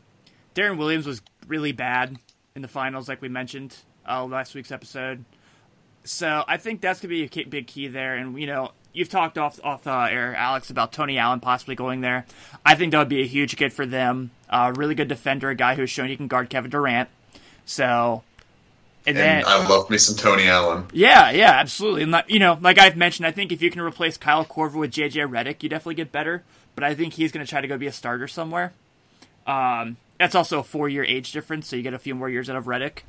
Deron 0.56 0.78
Williams 0.78 1.06
was 1.06 1.22
really 1.48 1.72
bad 1.72 2.18
in 2.56 2.62
the 2.62 2.68
finals, 2.68 3.08
like 3.08 3.22
we 3.22 3.30
mentioned 3.30 3.76
uh, 4.08 4.26
last 4.26 4.56
week's 4.56 4.72
episode. 4.72 5.24
So 6.04 6.44
I 6.48 6.58
think 6.58 6.82
that's 6.82 7.00
gonna 7.00 7.10
be 7.10 7.24
a 7.24 7.46
big 7.46 7.68
key 7.68 7.88
there. 7.88 8.16
And 8.16 8.40
you 8.40 8.48
know, 8.48 8.72
you've 8.94 9.10
talked 9.10 9.38
off 9.38 9.60
off 9.64 9.88
uh, 9.88 10.08
air, 10.10 10.36
Alex, 10.36 10.70
about 10.70 10.92
Tony 10.92 11.18
Allen 11.18 11.40
possibly 11.40 11.76
going 11.76 12.02
there. 12.02 12.26
I 12.66 12.76
think 12.76 12.92
that 12.92 13.00
would 13.00 13.10
be 13.10 13.22
a 13.22 13.28
huge 13.28 13.56
get 13.56 13.72
for 13.74 13.86
them. 13.86 14.32
A 14.50 14.56
uh, 14.56 14.74
really 14.76 14.96
good 14.96 15.08
defender, 15.08 15.50
a 15.50 15.56
guy 15.56 15.76
who's 15.76 15.90
shown 15.90 16.10
he 16.10 16.18
can 16.18 16.28
guard 16.28 16.50
Kevin 16.50 16.72
Durant. 16.72 17.10
So, 17.66 18.24
and, 19.06 19.18
and 19.18 19.18
then 19.18 19.44
I 19.48 19.68
love 19.68 19.90
me 19.90 19.98
some 19.98 20.16
Tony 20.16 20.48
Allen. 20.48 20.86
Yeah, 20.94 21.32
yeah, 21.32 21.52
absolutely. 21.52 22.04
And 22.04 22.12
like, 22.12 22.30
you 22.30 22.40
know, 22.40 22.58
like 22.62 22.78
I've 22.78 22.96
mentioned, 22.96 23.26
I 23.26 23.32
think 23.32 23.52
if 23.52 23.62
you 23.62 23.72
can 23.72 23.82
replace 23.82 24.18
Kyle 24.18 24.46
Korver 24.46 24.76
with 24.76 24.92
JJ 24.92 25.28
Redick, 25.28 25.64
you 25.64 25.70
definitely 25.70 25.96
get 25.96 26.12
better. 26.12 26.44
But 26.76 26.84
I 26.84 26.94
think 26.94 27.14
he's 27.14 27.32
going 27.32 27.46
to 27.46 27.50
try 27.50 27.62
to 27.62 27.68
go 27.68 27.78
be 27.78 27.88
a 27.88 27.92
starter 27.92 28.28
somewhere. 28.28 28.74
Um, 29.48 29.98
that's 30.20 30.36
also 30.36 30.60
a 30.60 30.64
four 30.64 30.88
year 30.88 31.04
age 31.04 31.32
difference, 31.32 31.68
so 31.68 31.76
you 31.76 31.82
get 31.82 31.96
a 31.96 32.00
few 32.00 32.14
more 32.14 32.30
years 32.30 32.50
out 32.50 32.56
of 32.56 32.66
Redick. 32.66 33.00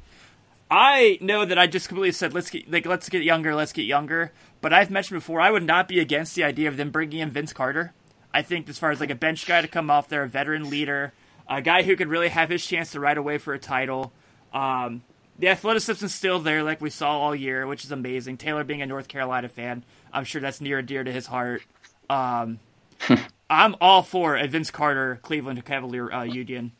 I 0.70 1.18
know 1.20 1.44
that 1.44 1.58
I 1.58 1.66
just 1.66 1.88
completely 1.88 2.12
said 2.12 2.32
let's 2.32 2.49
get 2.49 2.70
like 2.70 2.87
let's 2.87 3.11
get 3.11 3.22
younger, 3.22 3.54
let's 3.54 3.75
get 3.75 3.82
younger. 3.82 4.32
But 4.62 4.72
I've 4.72 4.90
mentioned 4.90 5.20
before 5.20 5.40
I 5.40 5.50
would 5.50 5.64
not 5.64 5.88
be 5.88 6.00
against 6.00 6.34
the 6.34 6.44
idea 6.44 6.68
of 6.68 6.78
them 6.78 6.90
bringing 6.90 7.18
in 7.18 7.28
Vince 7.28 7.52
Carter. 7.52 7.92
I 8.32 8.40
think 8.40 8.66
as 8.70 8.78
far 8.78 8.90
as 8.90 8.99
like 8.99 9.11
a 9.11 9.14
bench 9.14 9.46
guy 9.46 9.61
to 9.61 9.68
come 9.68 9.90
off 9.90 10.08
there, 10.08 10.22
a 10.22 10.28
veteran 10.28 10.70
leader, 10.70 11.12
a 11.46 11.61
guy 11.61 11.82
who 11.82 11.96
could 11.96 12.08
really 12.08 12.30
have 12.30 12.49
his 12.49 12.64
chance 12.64 12.92
to 12.92 13.00
ride 13.00 13.18
away 13.18 13.37
for 13.37 13.52
a 13.52 13.58
title. 13.58 14.12
Um, 14.54 15.02
the 15.38 15.48
athleticism 15.48 16.04
is 16.04 16.14
still 16.14 16.38
there, 16.38 16.62
like 16.62 16.80
we 16.80 16.90
saw 16.90 17.18
all 17.18 17.34
year, 17.34 17.66
which 17.66 17.84
is 17.84 17.92
amazing. 17.92 18.36
Taylor 18.36 18.64
being 18.64 18.82
a 18.82 18.86
North 18.86 19.08
Carolina 19.08 19.48
fan, 19.48 19.84
I'm 20.12 20.24
sure 20.24 20.40
that's 20.40 20.60
near 20.60 20.78
and 20.78 20.88
dear 20.88 21.02
to 21.02 21.12
his 21.12 21.26
heart. 21.26 21.62
Um, 22.08 22.58
I'm 23.50 23.76
all 23.80 24.02
for 24.02 24.36
a 24.36 24.46
Vince 24.46 24.70
Carter 24.70 25.18
Cleveland 25.22 25.64
Cavalier 25.64 26.12
uh, 26.12 26.22
union. 26.22 26.72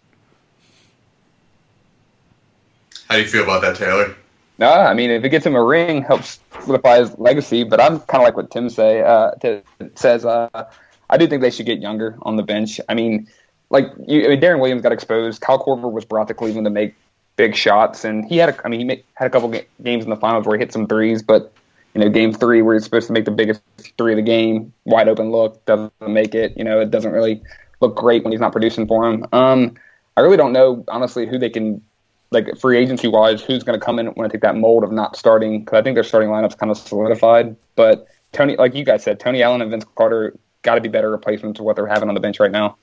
How 3.09 3.17
do 3.17 3.23
you 3.23 3.29
feel 3.29 3.43
about 3.43 3.63
that, 3.63 3.77
Taylor? 3.77 4.17
No, 4.59 4.71
I 4.71 4.95
mean, 4.95 5.11
if 5.11 5.25
it 5.25 5.31
gets 5.31 5.45
him 5.45 5.55
a 5.55 5.63
ring, 5.63 6.03
helps 6.03 6.41
solidify 6.61 7.01
his 7.01 7.19
legacy. 7.19 7.65
But 7.65 7.81
I'm 7.81 8.01
kind 8.01 8.23
of 8.23 8.27
like 8.27 8.37
what 8.37 8.51
Tim 8.51 8.71
say 8.71 9.03
uh, 9.03 9.33
t- 9.33 9.63
says. 9.97 10.25
Uh, 10.25 10.49
I 11.11 11.17
do 11.17 11.27
think 11.27 11.43
they 11.43 11.51
should 11.51 11.67
get 11.67 11.81
younger 11.81 12.17
on 12.23 12.37
the 12.37 12.43
bench. 12.43 12.81
I 12.89 12.95
mean, 12.95 13.29
like 13.71 13.87
you, 14.07 14.25
I 14.25 14.29
mean, 14.29 14.41
Deron 14.41 14.61
Williams 14.61 14.83
got 14.83 14.93
exposed. 14.93 15.41
Kyle 15.41 15.63
Korver 15.63 15.91
was 15.91 16.05
brought 16.05 16.29
to 16.29 16.35
Cleveland 16.35 16.67
to 16.67 16.71
make 16.71 16.95
big 17.37 17.55
shots, 17.55 18.05
and 18.05 18.25
he 18.25 18.37
had 18.37 18.51
a, 18.51 18.67
I 18.67 18.69
mean, 18.69 18.81
he 18.81 18.85
made, 18.85 19.05
had 19.15 19.27
a 19.27 19.31
couple 19.31 19.49
ga- 19.49 19.67
games 19.83 20.05
in 20.05 20.11
the 20.11 20.17
finals 20.17 20.47
where 20.47 20.57
he 20.57 20.63
hit 20.63 20.73
some 20.73 20.87
threes, 20.87 21.23
but 21.23 21.53
you 21.95 22.01
know, 22.01 22.09
game 22.09 22.33
three 22.33 22.63
where 22.63 22.75
he's 22.75 22.85
supposed 22.85 23.07
to 23.07 23.13
make 23.13 23.25
the 23.25 23.31
biggest 23.31 23.61
three 23.99 24.13
of 24.13 24.17
the 24.17 24.23
game, 24.23 24.73
wide 24.85 25.09
open 25.09 25.31
look, 25.31 25.65
doesn't 25.67 25.93
make 26.01 26.35
it. 26.35 26.57
You 26.57 26.65
know, 26.65 26.81
it 26.81 26.91
doesn't 26.91 27.13
really 27.13 27.43
look 27.81 27.97
great 27.97 28.25
when 28.25 28.33
he's 28.33 28.41
not 28.41 28.53
producing 28.53 28.87
for 28.87 29.09
him. 29.09 29.27
Um, 29.33 29.75
I 30.17 30.21
really 30.21 30.37
don't 30.37 30.53
know 30.53 30.85
honestly 30.89 31.27
who 31.27 31.39
they 31.39 31.51
can 31.51 31.83
like 32.31 32.59
free 32.59 32.79
agency 32.79 33.09
wise, 33.09 33.43
who's 33.43 33.63
going 33.63 33.79
to 33.79 33.85
come 33.85 33.99
in 33.99 34.07
and 34.07 34.17
want 34.17 34.31
to 34.31 34.37
take 34.37 34.43
that 34.43 34.57
mold 34.57 34.85
of 34.85 34.91
not 34.91 35.17
starting? 35.17 35.61
Because 35.61 35.79
I 35.79 35.83
think 35.83 35.95
their 35.95 36.05
starting 36.05 36.31
lineup's 36.31 36.55
kind 36.55 36.71
of 36.71 36.79
solidified. 36.79 37.55
But 37.77 38.07
Tony, 38.33 38.57
like 38.57 38.75
you 38.75 38.85
guys 38.85 39.05
said, 39.05 39.21
Tony 39.21 39.43
Allen 39.43 39.61
and 39.61 39.71
Vince 39.71 39.85
Carter 39.95 40.35
got 40.63 40.77
to 40.77 40.81
be 40.81 40.89
better 40.89 41.11
replacements 41.11 41.59
to 41.59 41.63
what 41.63 41.77
they're 41.77 41.87
having 41.87 42.09
on 42.09 42.15
the 42.15 42.21
bench 42.21 42.41
right 42.41 42.51
now. 42.51 42.77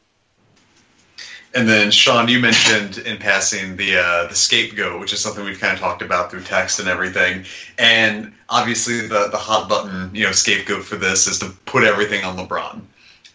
And 1.53 1.67
then 1.67 1.89
Sean, 1.89 2.27
you 2.27 2.39
mentioned 2.39 2.99
in 2.99 3.17
passing 3.17 3.75
the 3.75 3.97
uh, 3.97 4.27
the 4.27 4.35
scapegoat, 4.35 4.99
which 4.99 5.13
is 5.13 5.19
something 5.19 5.43
we've 5.43 5.59
kind 5.59 5.73
of 5.73 5.79
talked 5.79 6.03
about 6.03 6.29
through 6.29 6.43
text 6.43 6.79
and 6.79 6.87
everything. 6.87 7.45
And 7.77 8.33
obviously, 8.47 9.07
the 9.07 9.29
the 9.29 9.37
hot 9.37 9.67
button, 9.67 10.13
you 10.13 10.25
know, 10.25 10.31
scapegoat 10.31 10.83
for 10.83 10.95
this 10.95 11.27
is 11.27 11.39
to 11.39 11.49
put 11.65 11.83
everything 11.83 12.23
on 12.23 12.37
LeBron. 12.37 12.81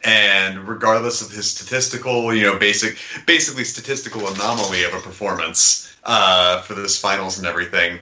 And 0.05 0.69
regardless 0.69 1.23
of 1.23 1.31
his 1.31 1.51
statistical, 1.51 2.33
you 2.33 2.43
know, 2.43 2.57
basic 2.57 2.99
basically 3.27 3.65
statistical 3.65 4.29
anomaly 4.29 4.85
of 4.85 4.95
a 4.95 5.01
performance, 5.01 5.95
uh, 6.05 6.61
for 6.61 6.75
this 6.75 6.99
finals 6.99 7.39
and 7.39 7.47
everything. 7.47 8.01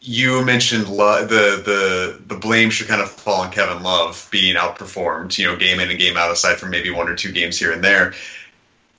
You 0.00 0.44
mentioned 0.44 0.88
Lo- 0.88 1.26
the 1.26 1.62
the 1.64 2.20
the 2.26 2.36
blame 2.36 2.70
should 2.70 2.88
kind 2.88 3.02
of 3.02 3.10
fall 3.10 3.42
on 3.42 3.50
Kevin 3.50 3.82
Love 3.82 4.28
being 4.30 4.54
outperformed, 4.54 5.36
you 5.36 5.46
know, 5.46 5.56
game 5.56 5.80
in 5.80 5.90
and 5.90 5.98
game 5.98 6.16
out, 6.16 6.30
aside 6.30 6.58
from 6.58 6.70
maybe 6.70 6.90
one 6.90 7.08
or 7.08 7.16
two 7.16 7.32
games 7.32 7.58
here 7.58 7.72
and 7.72 7.82
there. 7.82 8.14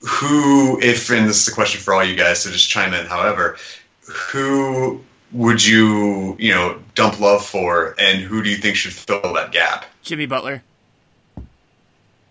Who, 0.02 0.80
if 0.80 1.10
and 1.10 1.28
this 1.28 1.42
is 1.42 1.48
a 1.48 1.54
question 1.54 1.80
for 1.80 1.92
all 1.92 2.02
you 2.02 2.16
guys, 2.16 2.42
so 2.42 2.50
just 2.50 2.70
chime 2.70 2.94
in. 2.94 3.06
However, 3.06 3.58
who 4.02 5.02
would 5.32 5.64
you 5.64 6.36
you 6.38 6.54
know 6.54 6.80
dump 6.94 7.20
Love 7.20 7.44
for, 7.44 7.94
and 7.98 8.20
who 8.20 8.42
do 8.42 8.48
you 8.48 8.56
think 8.56 8.76
should 8.76 8.92
fill 8.92 9.34
that 9.34 9.52
gap? 9.52 9.84
Jimmy 10.02 10.26
Butler. 10.26 10.62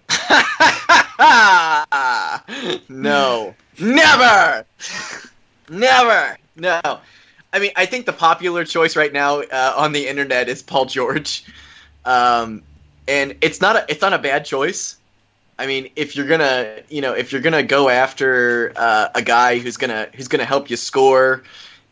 no, 2.90 3.54
never. 3.80 4.66
Never. 5.70 6.38
No. 6.56 7.00
I 7.52 7.60
mean, 7.60 7.72
I 7.76 7.86
think 7.86 8.06
the 8.06 8.14
popular 8.14 8.66
choice 8.66 8.96
right 8.96 9.12
now 9.12 9.42
uh, 9.42 9.74
on 9.76 9.92
the 9.92 10.08
internet 10.08 10.50
is 10.50 10.62
Paul 10.62 10.86
George, 10.86 11.44
um, 12.06 12.64
and 13.08 13.36
it's 13.42 13.62
not 13.62 13.76
a 13.76 13.86
it's 13.90 14.02
not 14.02 14.14
a 14.14 14.20
bad 14.20 14.46
choice. 14.46 14.98
I 15.60 15.68
mean, 15.68 15.90
if 15.98 16.16
you're 16.16 16.26
gonna 16.26 16.78
you 16.88 17.02
know 17.02 17.14
if 17.14 17.34
you're 17.34 17.42
gonna 17.42 17.64
go 17.64 17.90
after 17.90 18.72
uh, 18.78 19.10
a 19.14 19.22
guy 19.22 19.60
who's 19.60 19.76
gonna 19.76 20.08
who's 20.16 20.30
gonna 20.30 20.46
help 20.46 20.70
you 20.70 20.78
score, 20.78 21.44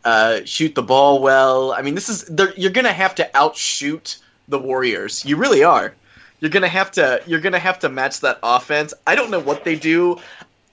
uh, 0.06 0.40
shoot 0.46 0.74
the 0.74 0.82
ball 0.82 1.22
well. 1.22 1.74
I 1.74 1.82
mean, 1.82 1.94
this 1.94 2.08
is 2.08 2.32
you're 2.56 2.72
gonna 2.72 2.94
have 2.94 3.16
to 3.16 3.30
outshoot 3.36 4.20
the 4.48 4.58
Warriors. 4.58 5.26
You 5.26 5.36
really 5.36 5.66
are. 5.66 5.94
You're 6.40 6.52
gonna 6.52 6.70
have 6.70 6.92
to 6.92 7.22
you're 7.28 7.42
gonna 7.42 7.60
have 7.60 7.80
to 7.80 7.90
match 7.90 8.22
that 8.22 8.40
offense. 8.42 8.94
I 9.06 9.16
don't 9.16 9.32
know 9.32 9.40
what 9.42 9.66
they 9.66 9.76
do. 9.76 10.20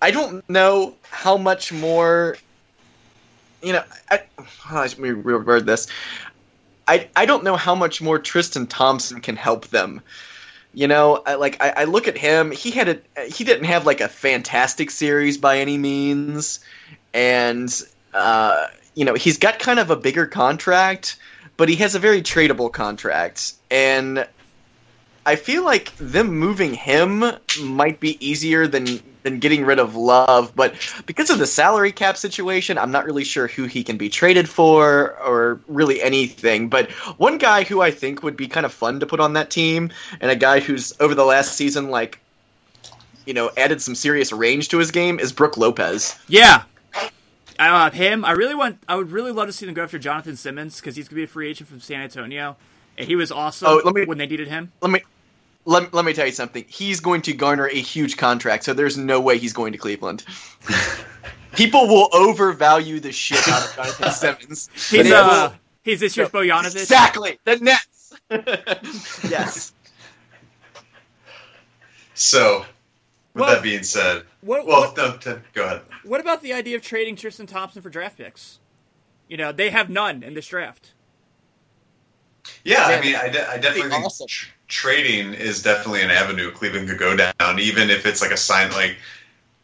I 0.01 0.13
don't 0.13 0.49
know 0.49 0.95
how 1.11 1.37
much 1.37 1.73
more 1.73 2.37
you 3.61 3.73
know, 3.73 3.83
I, 4.09 4.23
let 4.73 4.99
me 4.99 5.09
reword 5.09 5.65
this. 5.65 5.89
I 6.87 7.09
I 7.17 7.27
don't 7.27 7.43
know 7.43 7.57
how 7.57 7.75
much 7.75 8.01
more 8.01 8.21
Tristan 8.21 8.69
Thompson 8.69 9.21
can 9.21 9.35
help 9.37 9.67
them. 9.69 10.03
You 10.75 10.89
know, 10.89 11.23
I, 11.25 11.37
like 11.37 11.63
I, 11.63 11.71
I 11.77 11.85
look 11.85 12.09
at 12.09 12.19
him. 12.19 12.51
He 12.51 12.73
had 12.73 13.03
a 13.17 13.23
he 13.27 13.45
didn't 13.45 13.67
have 13.67 13.87
like 13.87 14.01
a 14.01 14.09
fantastic 14.09 14.91
series 14.91 15.39
by 15.39 15.59
any 15.59 15.79
means, 15.79 16.61
and 17.13 17.73
uh, 18.13 18.67
you 18.95 19.05
know 19.05 19.15
he's 19.15 19.39
got 19.39 19.61
kind 19.61 19.79
of 19.79 19.91
a 19.91 19.97
bigger 19.97 20.27
contract, 20.27 21.17
but 21.57 21.69
he 21.69 21.77
has 21.77 21.95
a 21.95 22.01
very 22.01 22.23
tradable 22.23 22.73
contract, 22.73 23.55
and 23.71 24.27
I 25.25 25.37
feel 25.37 25.65
like 25.65 25.97
them 25.97 26.39
moving 26.39 26.75
him 26.75 27.25
might 27.61 28.01
be 28.01 28.27
easier 28.27 28.67
than 28.67 29.01
than 29.25 29.39
getting 29.41 29.65
rid 29.65 29.79
of 29.79 29.97
Love, 29.97 30.53
but 30.55 30.75
because 31.07 31.31
of 31.31 31.39
the 31.39 31.47
salary 31.47 31.91
cap 31.91 32.17
situation, 32.17 32.77
I'm 32.77 32.93
not 32.93 33.07
really 33.07 33.25
sure 33.25 33.49
who 33.49 33.65
he 33.65 33.83
can 33.83 33.97
be 33.97 34.11
traded 34.11 34.49
for 34.49 35.19
or 35.19 35.59
really 35.67 36.01
anything. 36.03 36.69
But 36.69 36.91
one 37.19 37.39
guy 37.39 37.65
who 37.65 37.81
I 37.81 37.91
think 37.91 38.23
would 38.23 38.37
be 38.37 38.47
kind 38.47 38.67
of 38.67 38.73
fun 38.73 39.01
to 39.01 39.07
put 39.07 39.21
on 39.21 39.33
that 39.33 39.51
team, 39.51 39.91
and 40.21 40.31
a 40.31 40.37
guy 40.37 40.61
who's 40.61 40.93
over 41.01 41.15
the 41.15 41.25
last 41.25 41.55
season 41.55 41.89
like 41.89 42.21
you 43.25 43.33
know 43.33 43.51
added 43.57 43.81
some 43.81 43.95
serious 43.95 44.31
range 44.31 44.69
to 44.69 44.79
his 44.79 44.91
game 44.91 45.19
is 45.19 45.33
Brook 45.33 45.57
Lopez. 45.57 46.17
Yeah. 46.29 46.65
Uh, 47.59 47.91
him, 47.91 48.25
I 48.25 48.33
really 48.33 48.55
want. 48.55 48.79
I 48.89 48.97
would 48.97 49.11
really 49.11 49.33
love 49.33 49.47
to 49.47 49.53
see 49.53 49.65
them 49.65 49.75
go 49.75 49.83
after 49.83 49.99
Jonathan 49.99 50.37
Simmons 50.37 50.81
because 50.81 50.97
he's 50.97 51.09
gonna 51.09 51.21
be 51.21 51.25
a 51.25 51.29
free 51.29 51.49
agent 51.49 51.71
from 51.71 51.81
San 51.81 52.03
Antonio. 52.03 52.57
And 52.99 53.09
he 53.09 53.17
was 53.17 53.33
awesome 53.33 53.81
oh, 53.85 53.91
me, 53.91 54.05
when 54.05 54.19
they 54.19 54.27
needed 54.27 54.49
him. 54.49 54.71
Let 54.81 54.91
me 54.91 55.03
let, 55.65 55.95
let 55.95 56.05
me 56.05 56.13
tell 56.13 56.27
you 56.27 56.33
something. 56.33 56.65
He's 56.69 57.01
going 57.01 57.23
to 57.23 57.33
garner 57.33 57.67
a 57.67 57.75
huge 57.75 58.17
contract, 58.17 58.65
so 58.65 58.75
there's 58.75 58.97
no 58.97 59.21
way 59.21 59.39
he's 59.39 59.53
going 59.53 59.73
to 59.73 59.79
Cleveland. 59.79 60.25
People 61.53 61.87
will 61.87 62.09
overvalue 62.13 63.01
the 63.01 63.13
shit 63.13 63.47
out 63.49 63.65
of 63.65 63.77
Jonathan 63.77 64.13
Simmons. 64.13 64.69
He's 64.91 65.11
uh, 65.11 65.51
will, 65.53 65.59
he's 65.83 66.01
this 66.01 66.17
year's 66.17 66.33
no, 66.33 66.41
Bogdanovic. 66.41 66.75
Exactly, 66.75 67.39
the 67.45 67.57
Nets. 67.57 68.15
yes. 69.31 69.73
So, 72.15 72.65
with 73.35 73.43
well, 73.43 73.55
that 73.55 73.63
being 73.63 73.85
said, 73.85 74.25
what, 74.41 74.67
well, 74.67 74.93
what, 74.93 74.97
no, 74.97 75.17
t- 75.17 75.41
go 75.53 75.65
ahead. 75.65 75.83
What 76.05 76.21
about 76.21 76.43
the 76.43 76.53
idea 76.53 76.77
of 76.77 76.83
trading 76.83 77.17
Tristan 77.17 77.47
Thompson 77.47 77.83
for 77.83 77.91
draft 77.91 78.19
picks? 78.19 78.59
You 79.29 79.37
know, 79.37 79.53
they 79.53 79.71
have 79.71 79.89
none 79.89 80.23
in 80.23 80.35
this 80.35 80.47
draft. 80.49 80.93
Yeah, 82.65 82.85
I 82.85 83.01
mean, 83.01 83.17
I, 83.17 83.29
de- 83.29 83.49
I 83.49 83.59
definitely 83.59 83.91
think 83.91 84.05
awesome 84.05 84.27
trading 84.75 85.35
is 85.35 85.63
definitely 85.63 86.03
an 86.03 86.11
avenue 86.11 86.51
Cleveland 86.51 86.89
could 86.89 86.99
go 86.99 87.17
down, 87.17 87.61
even 87.61 87.91
if 87.91 88.05
it's 88.07 88.21
like 88.21 88.33
a 88.33 88.37
sign, 88.37 88.73
like 88.73 88.97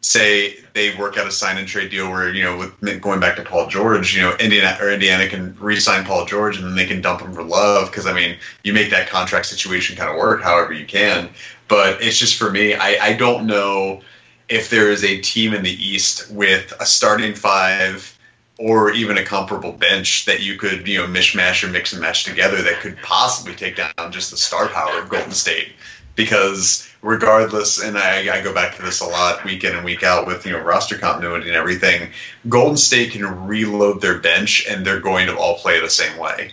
say 0.03 0.57
they 0.73 0.95
work 0.95 1.19
out 1.19 1.27
a 1.27 1.33
sign 1.33 1.59
and 1.59 1.67
trade 1.67 1.91
deal 1.91 2.09
where 2.09 2.33
you 2.33 2.45
know 2.45 2.57
with 2.57 3.03
going 3.03 3.19
back 3.19 3.35
to 3.37 3.43
Paul 3.43 3.67
George, 3.67 4.15
you 4.15 4.23
know 4.23 4.37
Indiana 4.37 4.79
or 4.81 4.89
Indiana 4.89 5.29
can 5.29 5.57
re-sign 5.59 6.05
Paul 6.05 6.27
George 6.27 6.57
and 6.57 6.65
then 6.65 6.77
they 6.77 6.87
can 6.87 7.01
dump 7.03 7.21
him 7.23 7.33
for 7.33 7.43
Love 7.43 7.91
because 7.91 8.07
I 8.07 8.13
mean 8.13 8.39
you 8.63 8.73
make 8.73 8.91
that 8.91 9.09
contract 9.09 9.47
situation 9.47 9.97
kind 9.97 10.09
of 10.09 10.17
work 10.17 10.43
however 10.43 10.73
you 10.73 10.87
can. 10.87 11.29
But 11.67 12.01
it's 12.01 12.17
just 12.17 12.39
for 12.39 12.51
me, 12.51 12.75
I, 12.75 13.09
I 13.09 13.13
don't 13.15 13.47
know 13.47 14.03
if 14.49 14.71
there 14.71 14.91
is 14.91 15.03
a 15.03 15.21
team 15.21 15.53
in 15.53 15.65
the 15.65 15.71
East 15.71 16.31
with 16.31 16.73
a 16.79 16.87
starting 16.87 17.35
five 17.35 18.17
or 18.61 18.91
even 18.91 19.17
a 19.17 19.25
comparable 19.25 19.73
bench 19.73 20.27
that 20.27 20.43
you 20.43 20.57
could 20.57 20.87
you 20.87 20.99
know 20.99 21.07
mishmash 21.07 21.65
or 21.65 21.69
mix 21.69 21.93
and 21.93 22.03
match 22.03 22.25
together 22.25 22.61
that 22.63 22.81
could 22.81 22.99
possibly 22.99 23.55
take 23.55 23.77
down 23.77 24.13
just 24.13 24.31
the 24.31 24.37
star 24.37 24.69
power 24.69 25.01
of 25.01 25.09
Golden 25.09 25.33
State. 25.33 25.73
Because 26.15 26.87
regardless, 27.01 27.83
and 27.83 27.97
I, 27.97 28.37
I 28.37 28.43
go 28.43 28.53
back 28.53 28.77
to 28.77 28.83
this 28.83 29.01
a 29.01 29.07
lot 29.07 29.45
week 29.45 29.65
in 29.65 29.75
and 29.75 29.85
week 29.85 30.03
out 30.03 30.27
with 30.27 30.45
you 30.45 30.53
know 30.53 30.61
roster 30.61 30.99
continuity 30.99 31.49
and 31.49 31.57
everything, 31.57 32.11
Golden 32.49 32.77
State 32.77 33.13
can 33.13 33.47
reload 33.47 34.03
their 34.03 34.19
bench 34.19 34.67
and 34.69 34.85
they're 34.85 35.01
going 35.01 35.29
to 35.29 35.37
all 35.37 35.57
play 35.57 35.81
the 35.81 35.89
same 35.89 36.19
way. 36.19 36.53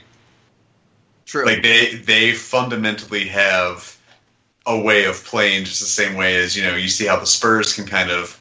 True. 1.25 1.45
Like 1.45 1.61
they 1.61 1.95
they 1.95 2.31
fundamentally 2.31 3.27
have 3.27 3.97
a 4.65 4.79
way 4.79 5.05
of 5.05 5.25
playing 5.25 5.65
just 5.65 5.81
the 5.81 5.87
same 5.87 6.15
way 6.15 6.37
as 6.37 6.55
you 6.55 6.63
know 6.63 6.77
you 6.77 6.87
see 6.87 7.05
how 7.05 7.19
the 7.19 7.25
Spurs 7.25 7.73
can 7.73 7.85
kind 7.85 8.11
of 8.11 8.39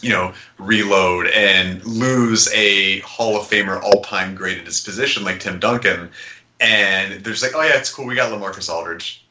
you 0.00 0.10
know 0.10 0.32
reload 0.58 1.26
and 1.28 1.84
lose 1.84 2.52
a 2.52 3.00
Hall 3.00 3.36
of 3.36 3.48
Famer 3.48 3.82
all 3.82 4.02
time 4.02 4.34
great 4.34 4.58
at 4.58 4.66
his 4.66 4.80
position 4.80 5.24
like 5.24 5.40
Tim 5.40 5.58
Duncan, 5.58 6.10
and 6.60 7.24
there's 7.24 7.42
like 7.42 7.52
oh 7.54 7.62
yeah 7.62 7.78
it's 7.78 7.92
cool 7.92 8.06
we 8.06 8.14
got 8.14 8.32
Lamarcus 8.32 8.72
Aldridge, 8.72 9.24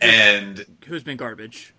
and 0.00 0.64
Who's 0.86 1.02
been 1.02 1.16
garbage? 1.16 1.72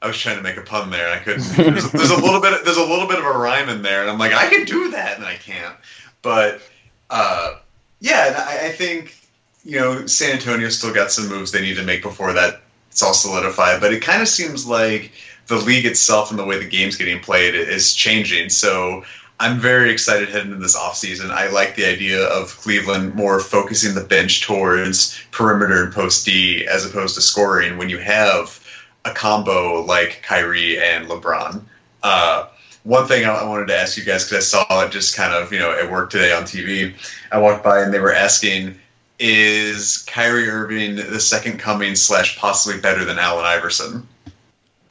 I 0.00 0.08
was 0.08 0.18
trying 0.18 0.36
to 0.36 0.42
make 0.42 0.58
a 0.58 0.62
pun 0.62 0.90
there 0.90 1.06
and 1.10 1.18
I 1.18 1.22
couldn't. 1.22 1.44
There's, 1.56 1.90
there's 1.90 2.10
a 2.10 2.22
little 2.22 2.40
bit 2.40 2.62
there's 2.64 2.76
a 2.76 2.84
little 2.84 3.08
bit 3.08 3.18
of 3.18 3.24
a 3.24 3.32
rhyme 3.32 3.70
in 3.70 3.80
there 3.80 4.02
and 4.02 4.10
I'm 4.10 4.18
like 4.18 4.34
I 4.34 4.48
can 4.48 4.66
do 4.66 4.90
that 4.90 5.16
and 5.16 5.24
I 5.24 5.34
can't, 5.36 5.76
but 6.20 6.60
uh, 7.08 7.54
yeah 8.00 8.44
I, 8.46 8.66
I 8.66 8.68
think 8.70 9.16
you 9.64 9.80
know, 9.80 10.06
San 10.06 10.34
Antonio 10.34 10.68
still 10.68 10.92
got 10.92 11.10
some 11.10 11.28
moves 11.28 11.52
they 11.52 11.62
need 11.62 11.76
to 11.76 11.82
make 11.82 12.02
before 12.02 12.34
that 12.34 12.60
it's 12.90 13.02
all 13.02 13.14
solidified. 13.14 13.80
But 13.80 13.92
it 13.92 14.02
kind 14.02 14.22
of 14.22 14.28
seems 14.28 14.66
like 14.66 15.12
the 15.46 15.56
league 15.56 15.86
itself 15.86 16.30
and 16.30 16.38
the 16.38 16.44
way 16.44 16.58
the 16.58 16.68
game's 16.68 16.96
getting 16.96 17.20
played 17.20 17.54
is 17.54 17.94
changing. 17.94 18.48
So 18.48 19.04
I'm 19.40 19.58
very 19.58 19.90
excited 19.90 20.28
heading 20.28 20.52
into 20.52 20.62
this 20.62 20.76
offseason. 20.76 21.30
I 21.30 21.48
like 21.48 21.76
the 21.76 21.86
idea 21.86 22.24
of 22.24 22.56
Cleveland 22.58 23.14
more 23.14 23.40
focusing 23.40 23.94
the 23.94 24.04
bench 24.04 24.42
towards 24.42 25.20
perimeter 25.32 25.84
and 25.84 25.92
post 25.92 26.24
D 26.24 26.66
as 26.66 26.86
opposed 26.86 27.16
to 27.16 27.20
scoring 27.20 27.76
when 27.76 27.88
you 27.88 27.98
have 27.98 28.60
a 29.04 29.10
combo 29.10 29.82
like 29.82 30.22
Kyrie 30.22 30.80
and 30.80 31.08
LeBron. 31.08 31.62
Uh, 32.02 32.46
one 32.84 33.06
thing 33.06 33.24
I 33.24 33.44
wanted 33.44 33.68
to 33.68 33.76
ask 33.76 33.96
you 33.96 34.04
guys 34.04 34.24
because 34.24 34.54
I 34.54 34.64
saw 34.64 34.84
it 34.84 34.92
just 34.92 35.16
kind 35.16 35.34
of 35.34 35.52
you 35.52 35.58
know 35.58 35.72
at 35.72 35.90
work 35.90 36.10
today 36.10 36.32
on 36.32 36.44
TV. 36.44 36.94
I 37.32 37.38
walked 37.38 37.64
by 37.64 37.80
and 37.80 37.92
they 37.92 38.00
were 38.00 38.14
asking 38.14 38.78
is 39.18 39.98
Kyrie 40.08 40.48
Irving 40.48 40.96
the 40.96 41.20
second 41.20 41.58
coming 41.58 41.96
slash 41.96 42.36
possibly 42.36 42.80
better 42.80 43.04
than 43.04 43.18
Allen 43.18 43.44
Iverson? 43.44 44.06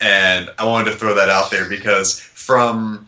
And 0.04 0.52
I 0.60 0.66
wanted 0.66 0.92
to 0.92 0.98
throw 0.98 1.16
that 1.16 1.30
out 1.30 1.50
there 1.50 1.70
because 1.70 2.20
from 2.20 3.08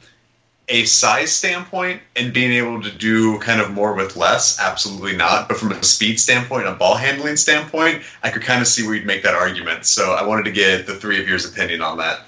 a 0.70 0.86
size 0.86 1.36
standpoint 1.36 2.02
and 2.16 2.34
being 2.34 2.54
able 2.54 2.82
to 2.82 2.90
do 2.90 3.38
kind 3.40 3.60
of 3.60 3.72
more 3.72 3.94
with 3.94 4.16
less, 4.16 4.60
absolutely 4.62 5.16
not. 5.16 5.50
But 5.50 5.58
from 5.58 5.74
a 5.74 5.84
speed 5.84 6.22
standpoint, 6.22 6.68
a 6.68 6.72
ball 6.72 6.96
handling 6.96 7.36
standpoint, 7.36 8.02
I 8.24 8.30
could 8.32 8.44
kind 8.44 8.62
of 8.62 8.68
see 8.68 8.86
where 8.86 8.96
you'd 8.96 9.06
make 9.06 9.24
that 9.24 9.36
argument. 9.36 9.86
So 9.86 10.14
I 10.14 10.26
wanted 10.26 10.46
to 10.46 10.52
get 10.52 10.88
the 10.88 10.96
three 10.96 11.22
of 11.22 11.28
yours 11.28 11.46
opinion 11.46 11.82
on 11.82 11.98
that. 11.98 12.22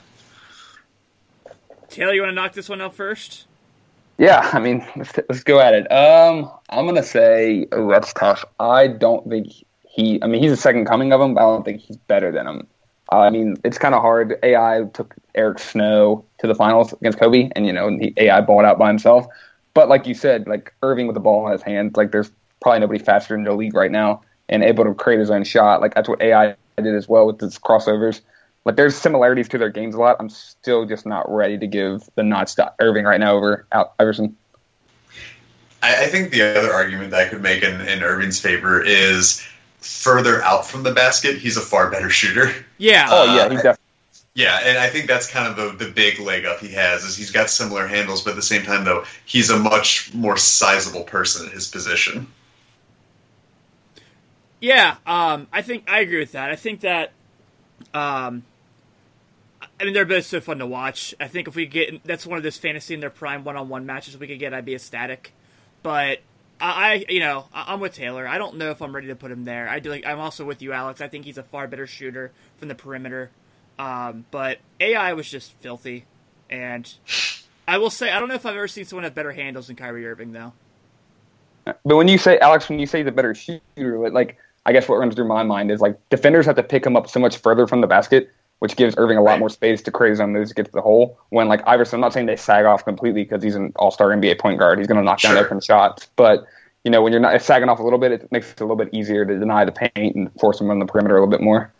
Taylor, 1.87 2.13
you 2.13 2.21
want 2.21 2.31
to 2.31 2.35
knock 2.35 2.51
this 2.51 2.67
one 2.67 2.81
out 2.81 2.93
first? 2.93 3.45
Yeah, 4.17 4.49
I 4.51 4.59
mean, 4.59 4.85
let's, 4.97 5.17
let's 5.29 5.43
go 5.43 5.61
at 5.61 5.73
it. 5.73 5.89
Um, 5.91 6.51
I'm 6.69 6.85
gonna 6.85 7.03
say 7.03 7.67
oh, 7.71 7.89
that's 7.89 8.11
tough. 8.13 8.43
I 8.59 8.87
don't 8.87 9.29
think 9.29 9.53
he. 9.87 10.21
I 10.21 10.27
mean, 10.27 10.41
he's 10.41 10.51
a 10.51 10.57
second 10.57 10.85
coming 10.85 11.13
of 11.13 11.21
him, 11.21 11.35
but 11.35 11.41
I 11.41 11.43
don't 11.43 11.63
think 11.63 11.81
he's 11.81 11.97
better 11.97 12.31
than 12.31 12.47
him. 12.47 12.67
Uh, 13.11 13.19
I 13.19 13.29
mean, 13.29 13.55
it's 13.63 13.77
kind 13.77 13.95
of 13.95 14.01
hard. 14.01 14.37
AI 14.43 14.83
took 14.93 15.15
Eric 15.35 15.59
Snow 15.59 16.25
to 16.39 16.47
the 16.47 16.55
finals 16.55 16.93
against 16.93 17.19
Kobe, 17.19 17.49
and 17.55 17.65
you 17.65 17.73
know, 17.73 17.89
the 17.97 18.13
AI 18.17 18.41
balled 18.41 18.65
out 18.65 18.77
by 18.77 18.87
himself. 18.89 19.25
But 19.73 19.89
like 19.89 20.07
you 20.07 20.13
said, 20.13 20.47
like 20.47 20.73
Irving 20.81 21.07
with 21.07 21.13
the 21.13 21.19
ball 21.19 21.45
in 21.45 21.53
his 21.53 21.61
hands, 21.61 21.95
like 21.95 22.11
there's 22.11 22.31
probably 22.61 22.79
nobody 22.79 22.99
faster 22.99 23.35
in 23.35 23.43
the 23.43 23.53
league 23.53 23.75
right 23.75 23.91
now, 23.91 24.21
and 24.49 24.63
able 24.63 24.83
to 24.83 24.93
create 24.93 25.19
his 25.19 25.29
own 25.29 25.43
shot. 25.43 25.81
Like 25.81 25.93
that's 25.95 26.09
what 26.09 26.21
AI 26.21 26.55
did 26.77 26.95
as 26.95 27.07
well 27.07 27.27
with 27.27 27.39
his 27.39 27.57
crossovers. 27.57 28.21
Like 28.65 28.75
there's 28.75 28.95
similarities 28.95 29.47
to 29.49 29.57
their 29.57 29.69
games 29.69 29.95
a 29.95 29.99
lot. 29.99 30.17
I'm 30.19 30.29
still 30.29 30.85
just 30.85 31.05
not 31.05 31.31
ready 31.33 31.57
to 31.57 31.67
give 31.67 32.09
the 32.15 32.23
nods 32.23 32.55
to 32.55 32.73
Irving 32.79 33.05
right 33.05 33.19
now 33.19 33.35
over 33.35 33.65
Iverson. 33.97 34.35
I, 35.81 36.03
I 36.03 36.07
think 36.07 36.31
the 36.31 36.41
other 36.41 36.73
argument 36.73 37.11
that 37.11 37.27
I 37.27 37.29
could 37.29 37.41
make 37.41 37.63
in, 37.63 37.79
in 37.81 38.03
Irving's 38.03 38.41
favor 38.41 38.81
is 38.81 39.47
further 39.77 40.41
out 40.43 40.65
from 40.65 40.83
the 40.83 40.91
basket, 40.91 41.37
he's 41.37 41.57
a 41.57 41.61
far 41.61 41.89
better 41.89 42.09
shooter. 42.09 42.53
Yeah. 42.77 43.07
Oh 43.09 43.35
yeah, 43.35 43.49
he's 43.49 43.61
definitely. 43.61 43.83
Yeah, 44.33 44.59
and 44.63 44.77
I 44.77 44.89
think 44.89 45.07
that's 45.07 45.27
kind 45.27 45.47
of 45.47 45.55
the, 45.55 45.85
the 45.85 45.91
big 45.91 46.19
leg 46.19 46.45
up 46.45 46.59
he 46.59 46.73
has 46.73 47.03
is 47.03 47.17
he's 47.17 47.31
got 47.31 47.49
similar 47.49 47.87
handles, 47.87 48.21
but 48.21 48.31
at 48.31 48.35
the 48.35 48.43
same 48.43 48.61
time 48.61 48.85
though, 48.85 49.03
he's 49.25 49.49
a 49.49 49.57
much 49.57 50.13
more 50.13 50.37
sizable 50.37 51.03
person 51.03 51.47
in 51.47 51.51
his 51.51 51.67
position. 51.67 52.27
Yeah, 54.59 54.97
um, 55.07 55.47
I 55.51 55.63
think 55.63 55.89
I 55.89 56.01
agree 56.01 56.19
with 56.19 56.33
that. 56.33 56.51
I 56.51 56.55
think 56.55 56.81
that 56.81 57.13
um, 57.95 58.43
I 59.79 59.83
mean, 59.83 59.93
they're 59.93 60.05
both 60.05 60.25
so 60.25 60.39
fun 60.39 60.59
to 60.59 60.65
watch. 60.65 61.13
I 61.19 61.27
think 61.27 61.47
if 61.47 61.55
we 61.55 61.65
get 61.65 62.03
that's 62.03 62.25
one 62.25 62.37
of 62.37 62.43
those 62.43 62.57
fantasy 62.57 62.93
in 62.93 62.99
their 62.99 63.09
prime 63.09 63.43
one-on-one 63.43 63.85
matches 63.85 64.17
we 64.17 64.27
could 64.27 64.39
get, 64.39 64.53
I'd 64.53 64.65
be 64.65 64.75
ecstatic. 64.75 65.33
But 65.83 66.19
I, 66.59 67.05
you 67.09 67.19
know, 67.19 67.45
I'm 67.53 67.79
with 67.79 67.93
Taylor. 67.93 68.27
I 68.27 68.37
don't 68.37 68.57
know 68.57 68.71
if 68.71 68.81
I'm 68.81 68.93
ready 68.93 69.07
to 69.07 69.15
put 69.15 69.31
him 69.31 69.45
there. 69.45 69.69
I 69.69 69.79
do. 69.79 69.89
Like, 69.89 70.05
I'm 70.05 70.19
also 70.19 70.43
with 70.43 70.61
you, 70.61 70.73
Alex. 70.73 71.01
I 71.01 71.07
think 71.07 71.25
he's 71.25 71.37
a 71.37 71.43
far 71.43 71.67
better 71.67 71.85
shooter 71.85 72.31
from 72.57 72.67
the 72.67 72.75
perimeter. 72.75 73.29
Um, 73.77 74.25
but 74.31 74.57
AI 74.79 75.13
was 75.13 75.29
just 75.29 75.53
filthy, 75.59 76.05
and 76.49 76.91
I 77.67 77.77
will 77.77 77.91
say 77.91 78.11
I 78.11 78.19
don't 78.19 78.27
know 78.27 78.35
if 78.35 78.45
I've 78.45 78.55
ever 78.55 78.67
seen 78.67 78.85
someone 78.85 79.03
have 79.03 79.13
better 79.13 79.31
handles 79.31 79.67
than 79.67 79.75
Kyrie 79.75 80.07
Irving, 80.07 80.31
though. 80.31 80.53
But 81.65 81.97
when 81.97 82.07
you 82.07 82.17
say 82.17 82.39
Alex, 82.39 82.69
when 82.69 82.79
you 82.79 82.87
say 82.87 83.03
the 83.03 83.11
better 83.11 83.35
shooter, 83.35 84.09
like 84.09 84.37
I 84.65 84.71
guess 84.71 84.89
what 84.89 84.97
runs 84.97 85.15
through 85.15 85.27
my 85.27 85.43
mind 85.43 85.69
is 85.69 85.79
like 85.79 85.97
defenders 86.09 86.45
have 86.45 86.55
to 86.55 86.63
pick 86.63 86.85
him 86.85 86.95
up 86.95 87.07
so 87.07 87.19
much 87.19 87.37
further 87.37 87.67
from 87.67 87.81
the 87.81 87.87
basket 87.87 88.31
which 88.59 88.75
gives 88.75 88.95
Irving 88.97 89.17
a 89.17 89.21
lot 89.21 89.39
more 89.39 89.49
space 89.49 89.81
to 89.83 89.91
create 89.91 90.11
his 90.11 90.19
own 90.19 90.33
moves 90.33 90.49
to 90.49 90.55
get 90.55 90.65
to 90.65 90.71
the 90.71 90.81
hole. 90.81 91.19
When 91.29 91.47
like 91.47 91.61
Iverson, 91.67 91.97
I'm 91.97 92.01
not 92.01 92.13
saying 92.13 92.25
they 92.25 92.35
sag 92.35 92.65
off 92.65 92.83
completely 92.85 93.23
because 93.23 93.43
he's 93.43 93.55
an 93.55 93.71
All-Star 93.75 94.09
NBA 94.09 94.39
point 94.39 94.59
guard. 94.59 94.79
He's 94.79 94.87
going 94.87 94.97
to 94.97 95.03
knock 95.03 95.21
down 95.21 95.37
open 95.37 95.61
shots, 95.61 96.09
but 96.15 96.45
you 96.83 96.91
know 96.91 97.01
when 97.01 97.11
you're 97.11 97.21
not 97.21 97.41
sagging 97.41 97.69
off 97.69 97.79
a 97.79 97.83
little 97.83 97.99
bit, 97.99 98.11
it 98.11 98.31
makes 98.31 98.51
it 98.51 98.59
a 98.61 98.63
little 98.63 98.77
bit 98.77 98.89
easier 98.93 99.25
to 99.25 99.37
deny 99.37 99.65
the 99.65 99.71
paint 99.71 100.15
and 100.15 100.31
force 100.39 100.59
him 100.59 100.71
on 100.71 100.79
the 100.79 100.85
perimeter 100.85 101.17
a 101.17 101.19
little 101.19 101.31
bit 101.31 101.41
more. 101.41 101.71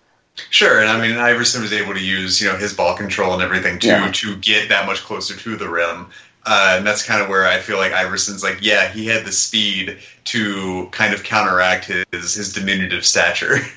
Sure, 0.50 0.80
and 0.80 0.90
I 0.90 1.02
mean 1.02 1.18
Iverson 1.18 1.62
was 1.64 1.74
able 1.74 1.94
to 1.94 2.04
use 2.04 2.42
you 2.42 2.48
know 2.48 2.58
his 2.58 2.74
ball 2.74 2.96
control 2.96 3.34
and 3.34 3.42
everything 3.42 3.80
too 3.80 3.88
yeah. 3.88 4.12
to 4.12 4.36
get 4.38 4.70
that 4.70 4.86
much 4.86 4.98
closer 5.04 5.36
to 5.36 5.56
the 5.56 5.68
rim. 5.68 6.08
Uh, 6.46 6.76
and 6.78 6.88
that's 6.88 7.06
kind 7.06 7.22
of 7.22 7.28
where 7.28 7.46
I 7.46 7.60
feel 7.60 7.78
like 7.78 7.92
Iverson's 7.92 8.42
like, 8.42 8.60
yeah, 8.62 8.88
he 8.88 9.06
had 9.06 9.26
the 9.26 9.34
speed 9.34 9.98
to 10.26 10.88
kind 10.92 11.14
of 11.14 11.24
counteract 11.24 11.86
his 11.86 12.36
his 12.36 12.54
diminutive 12.54 13.06
stature. 13.06 13.58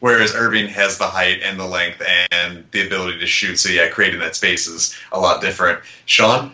Whereas 0.00 0.34
Irving 0.34 0.66
has 0.68 0.98
the 0.98 1.06
height 1.06 1.42
and 1.42 1.60
the 1.60 1.66
length 1.66 2.02
and 2.32 2.64
the 2.70 2.86
ability 2.86 3.18
to 3.18 3.26
shoot. 3.26 3.56
So 3.58 3.68
yeah, 3.68 3.88
creating 3.88 4.20
that 4.20 4.34
space 4.34 4.66
is 4.66 4.98
a 5.12 5.20
lot 5.20 5.40
different. 5.40 5.80
Sean? 6.06 6.52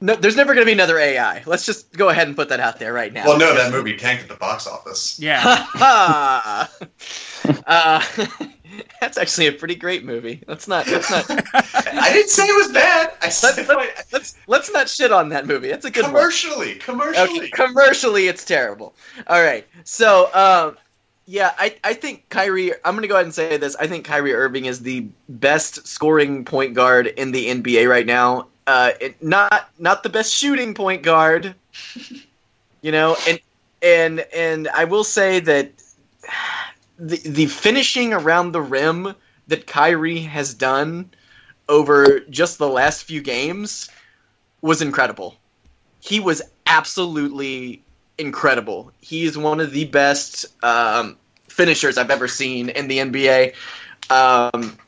No, 0.00 0.16
there's 0.16 0.36
never 0.36 0.52
going 0.54 0.66
to 0.66 0.66
be 0.66 0.72
another 0.72 0.98
AI. 0.98 1.42
Let's 1.46 1.64
just 1.64 1.90
go 1.92 2.10
ahead 2.10 2.26
and 2.26 2.36
put 2.36 2.50
that 2.50 2.60
out 2.60 2.78
there 2.78 2.92
right 2.92 3.10
now. 3.12 3.24
Well, 3.26 3.38
no, 3.38 3.54
that 3.54 3.72
movie 3.72 3.96
tanked 3.96 4.24
at 4.24 4.28
the 4.28 4.34
box 4.34 4.66
office. 4.66 5.18
Yeah. 5.18 5.40
uh, 5.80 6.66
that's 9.00 9.16
actually 9.16 9.46
a 9.46 9.52
pretty 9.52 9.76
great 9.76 10.04
movie. 10.04 10.42
Let's 10.46 10.68
not. 10.68 10.86
Let's 10.88 11.10
not. 11.10 11.24
I 11.54 12.10
didn't 12.12 12.28
say 12.28 12.44
it 12.44 12.56
was 12.56 12.72
bad. 12.72 13.14
I 13.22 13.28
said 13.30 13.66
let's, 13.66 14.12
let's, 14.12 14.36
let's 14.46 14.72
not 14.72 14.88
shit 14.88 15.12
on 15.12 15.30
that 15.30 15.46
movie. 15.46 15.68
That's 15.68 15.86
a 15.86 15.90
good 15.90 16.04
commercially. 16.04 16.72
One. 16.72 16.78
Commercially, 16.80 17.38
okay, 17.38 17.48
commercially, 17.50 18.26
it's 18.26 18.44
terrible. 18.44 18.94
All 19.26 19.42
right. 19.42 19.66
So, 19.84 20.28
um, 20.34 20.76
yeah, 21.26 21.52
I, 21.58 21.76
I 21.82 21.94
think 21.94 22.28
Kyrie. 22.28 22.72
I'm 22.84 22.94
gonna 22.94 23.06
go 23.06 23.14
ahead 23.14 23.26
and 23.26 23.34
say 23.34 23.56
this. 23.56 23.76
I 23.76 23.86
think 23.86 24.04
Kyrie 24.04 24.34
Irving 24.34 24.66
is 24.66 24.80
the 24.80 25.08
best 25.28 25.86
scoring 25.86 26.44
point 26.44 26.74
guard 26.74 27.06
in 27.06 27.32
the 27.32 27.46
NBA 27.46 27.88
right 27.88 28.06
now. 28.06 28.48
Uh, 28.66 28.92
it, 29.00 29.22
not 29.22 29.70
not 29.78 30.02
the 30.02 30.08
best 30.08 30.34
shooting 30.34 30.74
point 30.74 31.02
guard, 31.02 31.54
you 32.82 32.92
know. 32.92 33.16
And 33.26 33.40
and 33.82 34.20
and 34.34 34.68
I 34.68 34.84
will 34.84 35.04
say 35.04 35.40
that 35.40 35.72
the 36.98 37.16
the 37.16 37.46
finishing 37.46 38.12
around 38.12 38.52
the 38.52 38.62
rim 38.62 39.14
that 39.48 39.66
Kyrie 39.66 40.20
has 40.20 40.54
done 40.54 41.10
over 41.68 42.20
just 42.20 42.58
the 42.58 42.68
last 42.68 43.04
few 43.04 43.22
games 43.22 43.88
was 44.60 44.82
incredible. 44.82 45.36
He 46.00 46.20
was 46.20 46.42
absolutely 46.66 47.83
incredible. 48.18 48.92
He 49.00 49.24
is 49.24 49.36
one 49.36 49.60
of 49.60 49.72
the 49.72 49.84
best 49.84 50.46
um, 50.62 51.16
finishers 51.48 51.98
I've 51.98 52.10
ever 52.10 52.28
seen 52.28 52.68
in 52.68 52.88
the 52.88 52.98
NBA. 52.98 53.54
Um, 54.10 54.78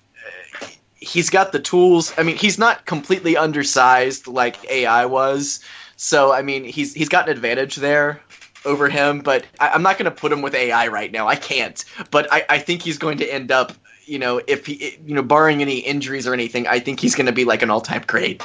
he's 0.96 1.30
got 1.30 1.52
the 1.52 1.60
tools. 1.60 2.12
I 2.16 2.22
mean, 2.22 2.36
he's 2.36 2.58
not 2.58 2.86
completely 2.86 3.36
undersized 3.36 4.26
like 4.26 4.64
AI 4.70 5.06
was. 5.06 5.60
So 5.96 6.32
I 6.32 6.42
mean, 6.42 6.64
he's 6.64 6.92
he's 6.92 7.08
got 7.08 7.28
an 7.28 7.36
advantage 7.36 7.76
there 7.76 8.20
over 8.64 8.88
him. 8.88 9.20
But 9.20 9.46
I, 9.58 9.74
am 9.74 9.82
not 9.82 9.98
going 9.98 10.10
to 10.10 10.16
put 10.16 10.32
him 10.32 10.42
with 10.42 10.54
AI 10.54 10.88
right 10.88 11.10
now. 11.10 11.26
I 11.26 11.36
can't. 11.36 11.82
But 12.10 12.32
I, 12.32 12.44
I 12.48 12.58
think 12.58 12.82
he's 12.82 12.98
going 12.98 13.18
to 13.18 13.32
end 13.32 13.50
up 13.50 13.72
you 14.06 14.20
know, 14.20 14.40
if 14.46 14.66
he, 14.66 14.98
you 15.04 15.14
know, 15.14 15.22
barring 15.22 15.60
any 15.60 15.78
injuries 15.78 16.26
or 16.26 16.32
anything, 16.32 16.66
I 16.66 16.78
think 16.78 17.00
he's 17.00 17.14
going 17.14 17.26
to 17.26 17.32
be 17.32 17.44
like 17.44 17.62
an 17.62 17.70
all-time 17.70 18.04
great. 18.06 18.42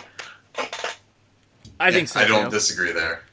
I 1.80 1.92
think 1.92 2.08
so. 2.08 2.20
I 2.20 2.28
don't 2.28 2.46
too. 2.46 2.52
disagree 2.52 2.92
there. 2.92 3.24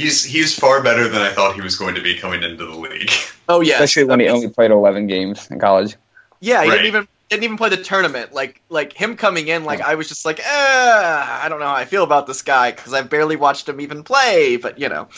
He's 0.00 0.24
he's 0.24 0.58
far 0.58 0.82
better 0.82 1.08
than 1.08 1.20
I 1.20 1.30
thought 1.32 1.54
he 1.54 1.60
was 1.60 1.76
going 1.76 1.94
to 1.94 2.00
be 2.00 2.16
coming 2.16 2.42
into 2.42 2.64
the 2.66 2.74
league. 2.74 3.10
Oh 3.48 3.60
yeah, 3.62 3.74
Especially 3.82 4.04
when 4.04 4.20
he 4.20 4.28
only 4.28 4.48
played 4.48 4.70
11 4.70 5.08
games 5.08 5.50
in 5.50 5.58
college. 5.58 5.96
Yeah, 6.38 6.62
he 6.62 6.68
Right. 6.68 6.76
didn't 6.76 6.86
even 6.86 7.08
didn't 7.30 7.42
even 7.42 7.56
play 7.56 7.68
the 7.68 7.78
tournament. 7.78 8.32
Like 8.32 8.62
like 8.68 8.92
him 8.92 9.16
coming 9.16 9.48
in, 9.48 9.64
like 9.64 9.80
I 9.80 9.96
was 9.96 10.06
just 10.08 10.24
like, 10.24 10.38
eh, 10.38 10.44
I 10.46 11.46
don't 11.48 11.58
know 11.58 11.66
how 11.66 11.74
I 11.74 11.84
feel 11.84 12.04
about 12.04 12.28
this 12.28 12.42
guy 12.42 12.70
because 12.70 12.94
I've 12.94 13.10
barely 13.10 13.34
watched 13.34 13.68
him 13.68 13.80
even 13.80 14.04
play. 14.04 14.56
But 14.56 14.78
you 14.78 14.88
know, 14.88 15.08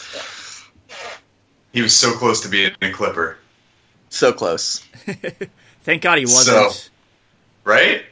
He 1.73 1.83
was 1.83 1.95
so 1.95 2.13
close 2.15 2.41
to 2.43 2.49
being 2.49 2.73
a 2.81 2.91
Clipper, 2.91 3.37
so 4.09 4.33
close. 4.33 4.79
Thank 5.83 6.01
God 6.03 6.17
he 6.19 6.25
wasn't. 6.25 6.73
So- 6.73 6.91
right? 7.65 8.03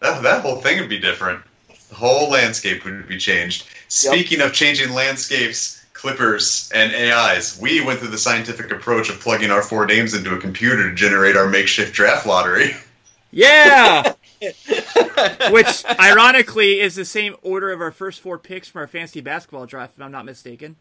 That 0.00 0.22
that 0.22 0.42
whole 0.42 0.56
thing 0.60 0.78
would 0.78 0.88
be 0.88 1.00
different. 1.00 1.42
The 1.88 1.94
whole 1.96 2.30
landscape 2.30 2.84
would 2.84 3.08
be 3.08 3.18
changed. 3.18 3.66
Speaking 3.88 4.40
of 4.40 4.52
changing 4.52 4.92
landscapes, 4.94 5.77
Clippers 5.98 6.70
and 6.72 6.94
AIs, 6.94 7.58
we 7.60 7.80
went 7.80 7.98
through 7.98 8.10
the 8.10 8.18
scientific 8.18 8.70
approach 8.70 9.10
of 9.10 9.18
plugging 9.18 9.50
our 9.50 9.62
four 9.62 9.84
names 9.84 10.14
into 10.14 10.32
a 10.32 10.38
computer 10.38 10.88
to 10.88 10.94
generate 10.94 11.36
our 11.36 11.48
makeshift 11.48 11.92
draft 11.92 12.24
lottery. 12.24 12.76
Yeah! 13.32 14.12
Which, 15.50 15.84
ironically, 15.98 16.78
is 16.78 16.94
the 16.94 17.04
same 17.04 17.34
order 17.42 17.72
of 17.72 17.80
our 17.80 17.90
first 17.90 18.20
four 18.20 18.38
picks 18.38 18.68
from 18.68 18.82
our 18.82 18.86
fantasy 18.86 19.20
basketball 19.20 19.66
draft, 19.66 19.94
if 19.96 20.02
I'm 20.02 20.12
not 20.12 20.24
mistaken. 20.24 20.76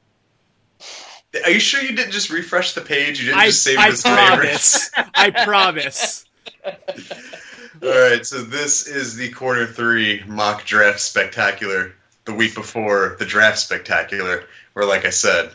Are 1.44 1.50
you 1.50 1.60
sure 1.60 1.82
you 1.82 1.96
didn't 1.96 2.12
just 2.12 2.30
refresh 2.30 2.74
the 2.74 2.82
page? 2.82 3.20
You 3.20 3.26
didn't 3.26 3.40
I, 3.40 3.46
just 3.48 3.64
save 3.64 3.80
I 3.80 3.88
it 3.88 3.94
as 3.94 4.04
favorites? 4.04 4.90
promise. 4.90 5.10
I 5.16 5.32
promise. 5.32 6.26
All 7.84 8.12
right, 8.12 8.24
so 8.24 8.44
this 8.44 8.88
is 8.88 9.16
the 9.16 9.32
Corner 9.32 9.66
Three 9.66 10.24
mock 10.28 10.64
draft 10.64 11.00
spectacular. 11.00 11.94
The 12.26 12.34
week 12.34 12.56
before 12.56 13.16
the 13.20 13.26
draft 13.26 13.58
spectacular, 13.58 14.44
where, 14.78 14.86
like 14.86 15.06
I 15.06 15.10
said, 15.10 15.50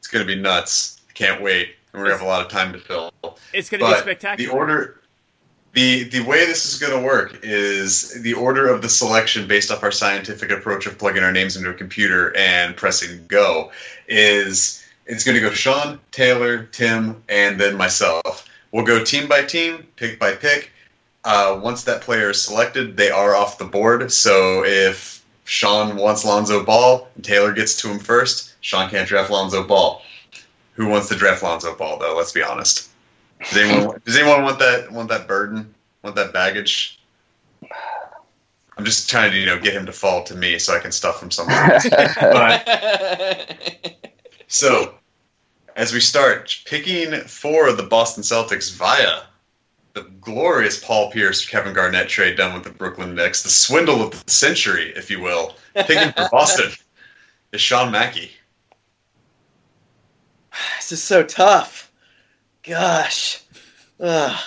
it's 0.00 0.08
going 0.08 0.26
to 0.26 0.34
be 0.34 0.40
nuts. 0.40 1.00
I 1.08 1.12
Can't 1.12 1.40
wait, 1.40 1.76
and 1.92 2.02
we're 2.02 2.08
going 2.08 2.18
to 2.18 2.24
have 2.24 2.26
a 2.26 2.28
lot 2.28 2.44
of 2.44 2.50
time 2.50 2.72
to 2.72 2.80
fill. 2.80 3.12
It's 3.52 3.70
going 3.70 3.78
to 3.78 3.86
be 3.86 4.00
spectacular. 4.00 4.50
the 4.50 4.58
order, 4.58 5.00
the 5.74 6.02
the 6.02 6.22
way 6.22 6.44
this 6.44 6.66
is 6.66 6.80
going 6.80 6.92
to 6.92 7.06
work 7.06 7.38
is 7.44 8.20
the 8.22 8.34
order 8.34 8.66
of 8.66 8.82
the 8.82 8.88
selection 8.88 9.46
based 9.46 9.70
off 9.70 9.84
our 9.84 9.92
scientific 9.92 10.50
approach 10.50 10.88
of 10.88 10.98
plugging 10.98 11.22
our 11.22 11.30
names 11.30 11.56
into 11.56 11.70
a 11.70 11.74
computer 11.74 12.36
and 12.36 12.76
pressing 12.76 13.24
go 13.28 13.70
is 14.08 14.84
it's 15.06 15.22
going 15.22 15.36
to 15.36 15.40
go 15.40 15.52
Sean, 15.52 16.00
Taylor, 16.10 16.64
Tim, 16.64 17.22
and 17.28 17.60
then 17.60 17.76
myself. 17.76 18.44
We'll 18.72 18.84
go 18.84 19.04
team 19.04 19.28
by 19.28 19.44
team, 19.44 19.86
pick 19.94 20.18
by 20.18 20.32
pick. 20.32 20.72
Uh, 21.22 21.60
once 21.62 21.84
that 21.84 22.00
player 22.00 22.30
is 22.30 22.42
selected, 22.42 22.96
they 22.96 23.10
are 23.12 23.36
off 23.36 23.56
the 23.56 23.66
board. 23.66 24.10
So 24.10 24.64
if 24.64 25.24
Sean 25.44 25.96
wants 25.96 26.24
Lonzo 26.24 26.64
Ball 26.64 27.06
and 27.14 27.24
Taylor 27.24 27.52
gets 27.52 27.80
to 27.82 27.88
him 27.88 27.98
first, 27.98 28.53
Sean 28.64 28.88
can't 28.88 29.06
draft 29.06 29.30
Lonzo 29.30 29.62
Ball. 29.62 30.00
Who 30.72 30.86
wants 30.88 31.10
to 31.10 31.14
draft 31.14 31.42
Lonzo 31.42 31.76
Ball 31.76 31.98
though? 31.98 32.16
Let's 32.16 32.32
be 32.32 32.42
honest. 32.42 32.88
Does 33.40 33.58
anyone 33.58 34.00
does 34.06 34.16
anyone 34.16 34.42
want 34.42 34.58
that 34.60 34.90
want 34.90 35.10
that 35.10 35.28
burden? 35.28 35.74
Want 36.02 36.16
that 36.16 36.32
baggage? 36.32 36.98
I'm 38.78 38.86
just 38.86 39.10
trying 39.10 39.32
to 39.32 39.38
you 39.38 39.44
know 39.44 39.60
get 39.60 39.74
him 39.74 39.84
to 39.84 39.92
fall 39.92 40.24
to 40.24 40.34
me 40.34 40.58
so 40.58 40.74
I 40.74 40.78
can 40.78 40.92
stuff 40.92 41.22
him 41.22 41.30
somewhere. 41.30 41.78
But 42.20 43.96
so 44.48 44.94
as 45.76 45.92
we 45.92 46.00
start 46.00 46.58
picking 46.64 47.12
for 47.20 47.70
the 47.70 47.82
Boston 47.82 48.22
Celtics 48.22 48.74
via 48.74 49.24
the 49.92 50.10
glorious 50.22 50.82
Paul 50.82 51.10
Pierce 51.10 51.46
Kevin 51.46 51.74
Garnett 51.74 52.08
trade 52.08 52.38
done 52.38 52.54
with 52.54 52.64
the 52.64 52.70
Brooklyn 52.70 53.14
Knicks, 53.14 53.42
the 53.42 53.50
swindle 53.50 54.02
of 54.02 54.24
the 54.24 54.30
century, 54.30 54.90
if 54.96 55.10
you 55.10 55.20
will, 55.20 55.54
picking 55.74 56.12
for 56.12 56.28
Boston 56.32 56.72
is 57.52 57.60
Sean 57.60 57.92
Mackey. 57.92 58.30
this 60.78 60.92
is 60.92 61.02
so 61.02 61.22
tough. 61.22 61.90
Gosh. 62.62 63.40
Ugh. 64.00 64.38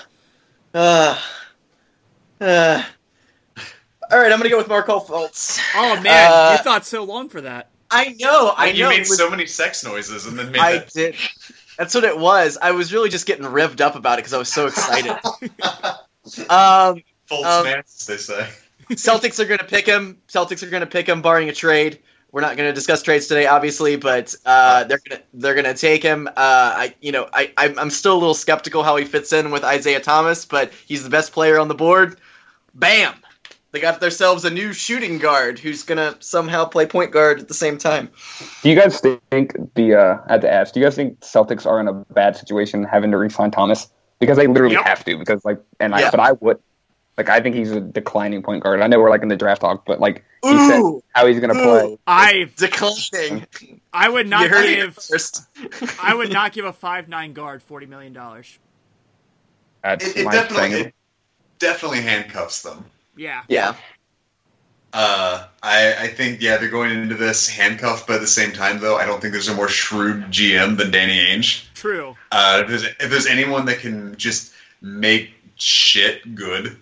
Ugh. 0.74 1.18
Ugh. 2.42 2.86
All 4.10 4.18
right, 4.18 4.32
I'm 4.32 4.38
gonna 4.40 4.50
go 4.50 4.58
with 4.58 4.70
Markelle 4.70 5.04
Fultz. 5.04 5.60
oh, 5.76 6.00
man. 6.02 6.32
Uh, 6.32 6.56
you 6.58 6.64
thought 6.64 6.86
so 6.86 7.04
long 7.04 7.28
for 7.30 7.42
that. 7.42 7.70
I 7.92 8.16
know, 8.20 8.54
I 8.56 8.68
you 8.68 8.84
know. 8.84 8.90
made 8.90 9.00
was- 9.00 9.18
so 9.18 9.30
many 9.30 9.46
sex 9.46 9.84
noises 9.84 10.26
and 10.26 10.38
then 10.38 10.52
made 10.52 10.60
I 10.62 10.78
that 10.80 10.92
did. 10.94 11.16
That's 11.78 11.94
what 11.94 12.04
it 12.04 12.18
was. 12.18 12.58
I 12.62 12.72
was 12.72 12.92
really 12.92 13.10
just 13.10 13.26
getting 13.28 13.46
revved 13.46 13.82
up 13.82 13.96
about 13.96 14.16
it 14.18 14.24
because 14.24 14.34
I 14.34 14.38
was 14.40 14.52
so 14.52 14.68
excited. 14.68 15.12
um, 16.50 17.04
false 17.28 17.46
Um, 17.46 17.64
mance, 17.66 18.06
they 18.06 18.18
say. 18.18 18.48
Celtics 18.92 19.40
are 19.40 19.46
going 19.46 19.60
to 19.60 19.66
pick 19.66 19.86
him. 19.86 20.18
Celtics 20.28 20.64
are 20.64 20.70
going 20.70 20.82
to 20.82 20.88
pick 20.88 21.08
him, 21.08 21.22
barring 21.22 21.50
a 21.50 21.54
trade. 21.54 22.00
We're 22.32 22.42
not 22.42 22.58
going 22.58 22.70
to 22.70 22.74
discuss 22.74 23.02
trades 23.04 23.28
today, 23.28 23.48
obviously, 23.48 23.96
but 23.96 24.36
uh, 24.46 24.84
they're 24.84 25.00
going 25.08 25.22
to 25.22 25.28
they're 25.34 25.54
going 25.54 25.66
to 25.66 25.74
take 25.74 26.04
him. 26.04 26.28
Uh, 26.28 26.32
I 26.36 26.96
you 27.02 27.12
know 27.12 27.28
I 27.32 27.52
I'm 27.58 27.80
I'm 27.80 27.90
still 27.90 28.14
a 28.14 28.20
little 28.20 28.34
skeptical 28.34 28.84
how 28.84 28.98
he 28.98 29.06
fits 29.06 29.32
in 29.34 29.52
with 29.52 29.64
Isaiah 29.64 30.02
Thomas, 30.02 30.46
but 30.46 30.72
he's 30.86 31.04
the 31.04 31.10
best 31.10 31.32
player 31.32 31.58
on 31.60 31.68
the 31.68 31.76
board. 31.76 32.20
Bam! 32.74 33.14
They 33.72 33.80
got 33.80 34.00
themselves 34.00 34.46
a 34.46 34.50
new 34.50 34.74
shooting 34.74 35.20
guard 35.20 35.60
who's 35.60 35.84
going 35.84 35.98
to 35.98 36.18
somehow 36.22 36.66
play 36.66 36.86
point 36.86 37.12
guard 37.12 37.40
at 37.40 37.48
the 37.48 37.54
same 37.54 37.78
time. 37.78 38.10
Do 38.64 38.70
you 38.70 38.76
guys 38.76 39.02
think 39.32 39.56
the 39.76 39.96
uh, 39.96 40.18
I 40.28 40.34
had 40.34 40.42
to 40.42 40.52
ask? 40.52 40.74
Do 40.74 40.80
you 40.80 40.86
guys 40.86 40.96
think 40.96 41.20
Celtics 41.20 41.66
are 41.66 41.80
in 41.80 41.88
a 41.88 41.94
bad 41.94 42.36
situation 42.38 42.84
having 42.84 43.12
to 43.12 43.18
re-sign 43.18 43.52
Thomas 43.52 43.90
because 44.20 44.38
they 44.38 44.48
literally 44.48 44.76
Yep. 44.76 44.86
have 44.86 45.06
to? 45.06 45.18
Because 45.18 45.44
like, 45.46 45.60
and 45.80 45.94
I 45.94 46.10
but 46.10 46.20
I 46.20 46.32
would 46.34 46.60
like 47.18 47.30
I 47.30 47.40
think 47.40 47.56
he's 47.56 47.72
a 47.72 47.82
declining 47.82 48.44
point 48.44 48.64
guard. 48.64 48.82
I 48.82 48.88
know 48.88 49.00
we're 49.00 49.10
like 49.10 49.24
in 49.24 49.28
the 49.28 49.36
draft 49.36 49.62
talk, 49.62 49.86
but 49.86 50.00
like 50.00 50.24
he 50.44 50.56
said 50.70 50.82
how 51.14 51.26
he's 51.26 51.40
gonna 51.40 51.54
play. 51.54 51.84
Ooh. 51.86 52.00
I 52.06 52.50
declining. 52.56 53.48
I 53.92 54.08
would 54.08 54.28
not 54.28 54.44
you 54.44 54.50
heard 54.50 54.66
give 54.66 54.94
first. 54.96 55.42
I 56.02 56.14
would 56.14 56.32
not 56.32 56.54
give 56.54 56.66
a 56.66 56.74
five 56.74 57.10
nine 57.10 57.34
guard 57.34 57.64
forty 57.64 57.88
million 57.88 58.14
dollars. 58.14 58.58
That's 59.84 60.06
It, 60.06 60.18
it 60.18 60.32
definitely 60.32 60.80
it 60.80 60.94
definitely 61.60 62.02
handcuffs 62.02 62.62
them. 62.62 62.86
Yeah. 63.16 63.44
Yeah. 63.48 63.76
Uh, 64.94 65.46
I, 65.62 65.96
I 65.96 66.08
think 66.08 66.42
yeah 66.42 66.58
they're 66.58 66.70
going 66.70 66.92
into 66.92 67.16
this 67.16 67.50
handcuffed, 67.50 68.08
but 68.08 68.18
at 68.18 68.22
the 68.22 68.28
same 68.28 68.52
time 68.52 68.80
though 68.80 68.96
I 68.96 69.06
don't 69.06 69.20
think 69.20 69.34
there's 69.34 69.50
a 69.50 69.56
more 69.56 69.68
shrewd 69.68 70.26
GM 70.26 70.78
than 70.78 70.92
Danny 70.92 71.18
Ainge. 71.18 71.66
True. 71.74 72.16
Uh, 72.32 72.62
if 72.62 72.68
there's 72.70 72.84
if 72.84 73.10
there's 73.10 73.28
anyone 73.28 73.66
that 73.66 73.80
can 73.80 74.16
just 74.18 74.54
make 74.82 75.32
shit 75.56 76.36
good, 76.36 76.78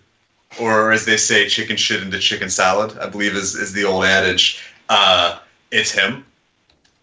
or 0.59 0.91
as 0.91 1.05
they 1.05 1.17
say, 1.17 1.47
chicken 1.47 1.77
shit 1.77 2.01
into 2.01 2.19
chicken 2.19 2.49
salad, 2.49 2.97
I 2.97 3.07
believe 3.09 3.35
is 3.35 3.55
is 3.55 3.73
the 3.73 3.85
old 3.85 4.05
adage. 4.05 4.63
Uh, 4.89 5.39
it's 5.71 5.91
him. 5.91 6.25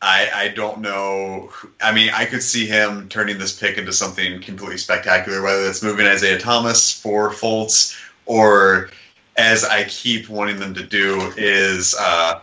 I 0.00 0.30
I 0.34 0.48
don't 0.48 0.80
know. 0.80 1.50
I 1.80 1.92
mean, 1.92 2.10
I 2.12 2.24
could 2.24 2.42
see 2.42 2.66
him 2.66 3.08
turning 3.08 3.38
this 3.38 3.58
pick 3.58 3.78
into 3.78 3.92
something 3.92 4.40
completely 4.40 4.78
spectacular, 4.78 5.42
whether 5.42 5.64
it's 5.68 5.82
moving 5.82 6.06
Isaiah 6.06 6.38
Thomas 6.38 6.92
for 6.92 7.30
Fultz, 7.30 7.96
or 8.26 8.90
as 9.36 9.64
I 9.64 9.84
keep 9.84 10.28
wanting 10.28 10.58
them 10.58 10.74
to 10.74 10.82
do, 10.82 11.32
is 11.36 11.94
uh, 11.98 12.40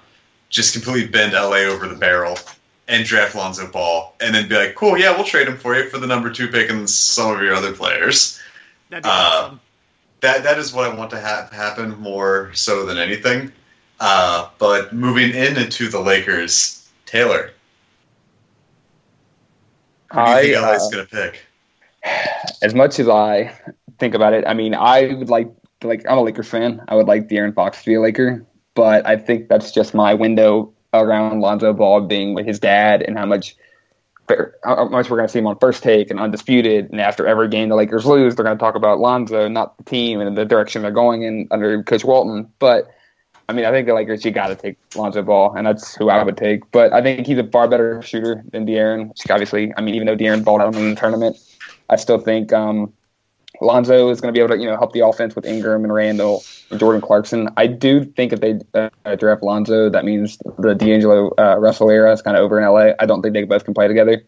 just 0.50 0.74
completely 0.74 1.08
bend 1.08 1.34
LA 1.34 1.68
over 1.68 1.88
the 1.88 1.96
barrel 1.96 2.38
and 2.88 3.06
draft 3.06 3.36
Lonzo 3.36 3.68
Ball, 3.68 4.16
and 4.20 4.34
then 4.34 4.48
be 4.48 4.56
like, 4.56 4.76
"Cool, 4.76 4.98
yeah, 4.98 5.12
we'll 5.16 5.26
trade 5.26 5.48
him 5.48 5.58
for 5.58 5.76
you 5.76 5.90
for 5.90 6.00
the 6.00 6.08
number 6.08 6.32
two 6.32 6.48
pick 6.48 6.70
and 6.70 6.90
some 6.90 7.36
of 7.36 7.42
your 7.42 7.54
other 7.56 7.74
players." 7.74 8.40
That'd 8.90 9.04
be 9.04 9.10
Uh, 9.10 9.14
awesome. 9.14 9.60
That 10.22 10.44
that 10.44 10.58
is 10.58 10.74
what 10.74 10.90
I 10.90 10.94
want 10.94 11.12
to 11.12 11.20
have 11.20 11.52
happen 11.52 12.00
more 12.00 12.52
so 12.54 12.86
than 12.86 12.98
anything. 12.98 13.52
Uh, 14.00 14.50
but 14.58 14.94
moving 14.94 15.32
in 15.32 15.58
into 15.58 15.90
the 15.90 16.00
Lakers, 16.00 16.90
Taylor, 17.06 17.52
who 20.12 20.26
do 20.26 20.32
you 20.32 20.38
think 20.42 20.58
I, 20.58 20.62
LA 20.62 20.74
is 20.74 20.84
uh, 20.84 20.90
going 20.90 21.06
to 21.06 21.12
pick? 21.12 21.46
as 22.62 22.74
much 22.74 23.00
as 23.00 23.08
I 23.08 23.54
think 23.98 24.16
about 24.16 24.34
it, 24.34 24.46
I 24.48 24.54
mean, 24.54 24.74
I 24.74 25.14
would 25.14 25.30
like 25.30 25.52
like 25.84 26.06
I'm 26.10 26.18
a 26.18 26.22
Lakers 26.22 26.48
fan. 26.48 26.82
I 26.88 26.96
would 26.96 27.08
like 27.08 27.28
De'Aaron 27.28 27.54
Fox 27.54 27.80
to 27.84 27.86
be 27.86 27.96
a 27.96 28.02
Laker, 28.02 28.46
but 28.76 29.06
I 29.06 29.18
think 29.18 29.48
that's 29.48 29.72
just 29.72 29.94
my 29.94 30.14
window 30.14 30.74
around 30.94 31.42
Lonzo 31.42 31.74
Ball 31.74 32.02
being 32.02 32.34
with 32.34 32.46
his 32.46 32.60
dad 32.60 33.02
and 33.02 33.18
how 33.18 33.26
much 33.26 33.56
how 34.64 34.88
much 34.88 35.10
we're 35.10 35.18
going 35.18 35.28
to 35.28 35.32
see 35.32 35.40
him 35.40 35.48
on 35.48 35.58
first 35.60 35.84
take 35.84 36.10
and 36.10 36.20
undisputed. 36.20 36.90
And 36.92 37.02
after 37.02 37.28
every 37.28 37.48
game 37.48 37.70
the 37.70 37.76
Lakers 37.76 38.06
lose, 38.06 38.36
they're 38.36 38.46
going 38.46 38.58
to 38.58 38.62
talk 38.62 38.76
about 38.76 39.00
Lonzo, 39.00 39.48
not 39.48 39.78
the 39.78 39.84
team 39.84 40.22
and 40.22 40.38
the 40.38 40.46
direction 40.46 40.82
they're 40.82 40.92
going 40.92 41.24
in 41.24 41.48
under 41.52 41.84
Coach 41.84 42.04
Walton. 42.04 42.52
But 42.60 42.90
I 43.48 43.54
mean, 43.54 43.66
I 43.66 43.72
think 43.72 43.88
the 43.88 43.96
Lakers 43.96 44.24
you 44.24 44.32
got 44.32 44.48
to 44.48 44.56
take 44.56 44.78
Lonzo 44.96 45.24
Ball, 45.24 45.56
and 45.56 45.66
that's 45.66 45.96
who 45.96 46.10
I 46.10 46.24
would 46.24 46.38
take. 46.38 46.70
But 46.72 46.94
I 46.94 47.02
think 47.02 47.26
he's 47.26 47.40
a 47.40 47.44
far 47.44 47.68
better 47.68 48.02
shooter 48.04 48.44
than 48.52 48.68
De'Aaron. 48.68 49.10
Which 49.10 49.30
obviously, 49.32 49.74
I 49.76 49.82
mean, 49.82 49.96
even 49.96 50.06
though 50.06 50.16
De'Aaron 50.16 50.44
balled 50.44 50.62
out 50.62 50.76
in 50.76 50.92
the 50.92 50.96
tournament, 50.96 51.38
I 51.90 51.96
still 51.96 52.20
think 52.20 52.54
um, 52.54 52.94
Lonzo 53.62 54.10
is 54.10 54.22
going 54.22 54.34
to 54.34 54.38
be 54.38 54.44
able 54.44 54.56
to, 54.56 54.62
you 54.62 54.68
know, 54.68 54.78
help 54.78 54.94
the 54.94 55.06
offense 55.06 55.36
with 55.36 55.46
Ingram 55.46 55.84
and 55.84 55.94
Randle 55.94 56.44
and 56.70 56.80
Jordan 56.80 57.02
Clarkson. 57.02 57.50
I 57.58 57.68
do 57.68 58.06
think 58.06 58.34
if 58.34 58.40
they 58.42 58.60
uh, 58.74 59.16
draft 59.16 59.44
Lonzo, 59.44 59.90
that 59.90 60.06
means 60.06 60.38
the 60.58 60.74
D'Angelo 60.76 61.34
uh, 61.38 61.58
Russell 61.58 61.90
era 61.90 62.12
is 62.12 62.22
kind 62.22 62.38
of 62.38 62.44
over 62.44 62.60
in 62.60 62.66
LA. 62.66 62.94
I 63.00 63.06
don't 63.06 63.22
think 63.22 63.34
they 63.34 63.44
both 63.44 63.66
can 63.66 63.74
play 63.74 63.88
together, 63.88 64.24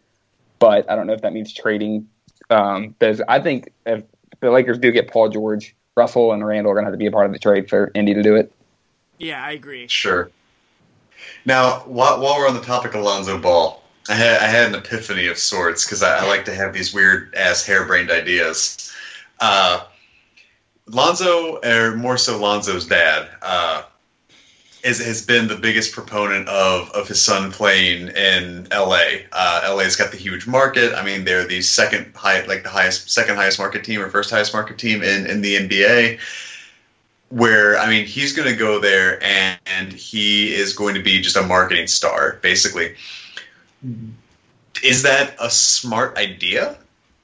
but 0.59 0.89
I 0.89 0.95
don't 0.95 1.07
know 1.07 1.13
if 1.13 1.21
that 1.21 1.33
means 1.33 1.53
trading. 1.53 2.07
Um, 2.49 2.95
I 3.27 3.39
think 3.39 3.71
if 3.85 4.03
the 4.41 4.51
Lakers 4.51 4.77
do 4.77 4.91
get 4.91 5.09
Paul 5.09 5.29
George, 5.29 5.75
Russell 5.95 6.33
and 6.33 6.45
Randle 6.45 6.71
are 6.71 6.75
going 6.75 6.85
to 6.85 6.87
have 6.87 6.93
to 6.93 6.97
be 6.97 7.05
a 7.05 7.11
part 7.11 7.25
of 7.25 7.31
the 7.31 7.39
trade 7.39 7.69
for 7.69 7.91
Indy 7.95 8.13
to 8.13 8.23
do 8.23 8.35
it. 8.35 8.51
Yeah, 9.17 9.43
I 9.43 9.51
agree. 9.51 9.87
Sure. 9.87 10.29
Now, 11.45 11.79
while, 11.81 12.19
while 12.19 12.37
we're 12.37 12.47
on 12.47 12.55
the 12.55 12.61
topic 12.61 12.93
of 12.95 13.03
Lonzo 13.03 13.37
Ball, 13.37 13.81
I 14.09 14.15
had 14.15 14.41
I 14.41 14.47
had 14.47 14.69
an 14.69 14.75
epiphany 14.75 15.27
of 15.27 15.37
sorts 15.37 15.85
because 15.85 16.01
I, 16.01 16.17
I, 16.17 16.27
like 16.27 16.45
to 16.45 16.55
have 16.55 16.73
these 16.73 16.93
weird 16.93 17.33
ass 17.35 17.63
harebrained 17.65 18.09
ideas. 18.09 18.91
Uh, 19.41 19.83
Lonzo, 20.87 21.59
or 21.63 21.95
more 21.95 22.17
so 22.17 22.37
Lonzo's 22.37 22.85
dad, 22.85 23.27
uh, 23.41 23.83
is, 24.83 25.03
has 25.03 25.25
been 25.25 25.47
the 25.47 25.55
biggest 25.55 25.93
proponent 25.93 26.47
of, 26.47 26.89
of 26.91 27.07
his 27.07 27.21
son 27.23 27.51
playing 27.51 28.09
in 28.09 28.67
LA. 28.71 29.03
Uh, 29.31 29.73
LA's 29.75 29.95
got 29.95 30.11
the 30.11 30.17
huge 30.17 30.47
market. 30.47 30.93
I 30.93 31.03
mean, 31.03 31.23
they're 31.23 31.45
the 31.45 31.61
second 31.61 32.15
high, 32.15 32.45
like 32.45 32.63
the 32.63 32.69
highest, 32.69 33.09
second 33.09 33.35
highest 33.35 33.59
market 33.59 33.83
team 33.83 34.01
or 34.01 34.09
first 34.09 34.29
highest 34.29 34.53
market 34.53 34.77
team 34.77 35.03
in, 35.03 35.27
in 35.27 35.41
the 35.41 35.55
NBA. 35.55 36.19
Where 37.29 37.77
I 37.77 37.89
mean, 37.89 38.05
he's 38.05 38.33
going 38.33 38.49
to 38.49 38.57
go 38.57 38.79
there 38.79 39.23
and, 39.23 39.59
and 39.65 39.93
he 39.93 40.53
is 40.53 40.73
going 40.73 40.95
to 40.95 41.01
be 41.01 41.21
just 41.21 41.37
a 41.37 41.43
marketing 41.43 41.87
star, 41.87 42.39
basically. 42.41 42.95
Is 44.83 45.03
that 45.03 45.35
a 45.39 45.49
smart 45.49 46.17
idea? 46.17 46.77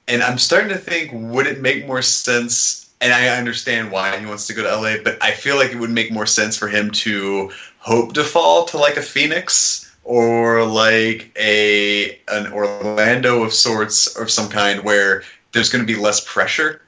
And 0.07 0.23
I'm 0.23 0.37
starting 0.37 0.69
to 0.69 0.77
think, 0.77 1.11
would 1.13 1.47
it 1.47 1.59
make 1.59 1.85
more 1.85 2.01
sense 2.01 2.87
and 2.99 3.13
I 3.13 3.27
understand 3.37 3.91
why 3.91 4.17
he 4.17 4.25
wants 4.25 4.47
to 4.47 4.53
go 4.53 4.63
to 4.63 4.75
LA, 4.75 5.03
but 5.03 5.21
I 5.21 5.31
feel 5.31 5.55
like 5.55 5.71
it 5.71 5.77
would 5.77 5.91
make 5.91 6.11
more 6.11 6.25
sense 6.25 6.57
for 6.57 6.67
him 6.67 6.91
to 6.91 7.51
hope 7.77 8.13
to 8.13 8.23
fall 8.23 8.65
to 8.65 8.77
like 8.77 8.97
a 8.97 9.01
Phoenix 9.01 9.95
or 10.03 10.63
like 10.65 11.31
a 11.37 12.19
an 12.27 12.51
Orlando 12.51 13.43
of 13.43 13.53
sorts 13.53 14.15
of 14.15 14.31
some 14.31 14.49
kind 14.49 14.83
where 14.83 15.23
there's 15.51 15.69
going 15.69 15.85
to 15.85 15.93
be 15.93 15.99
less 15.99 16.21
pressure 16.21 16.81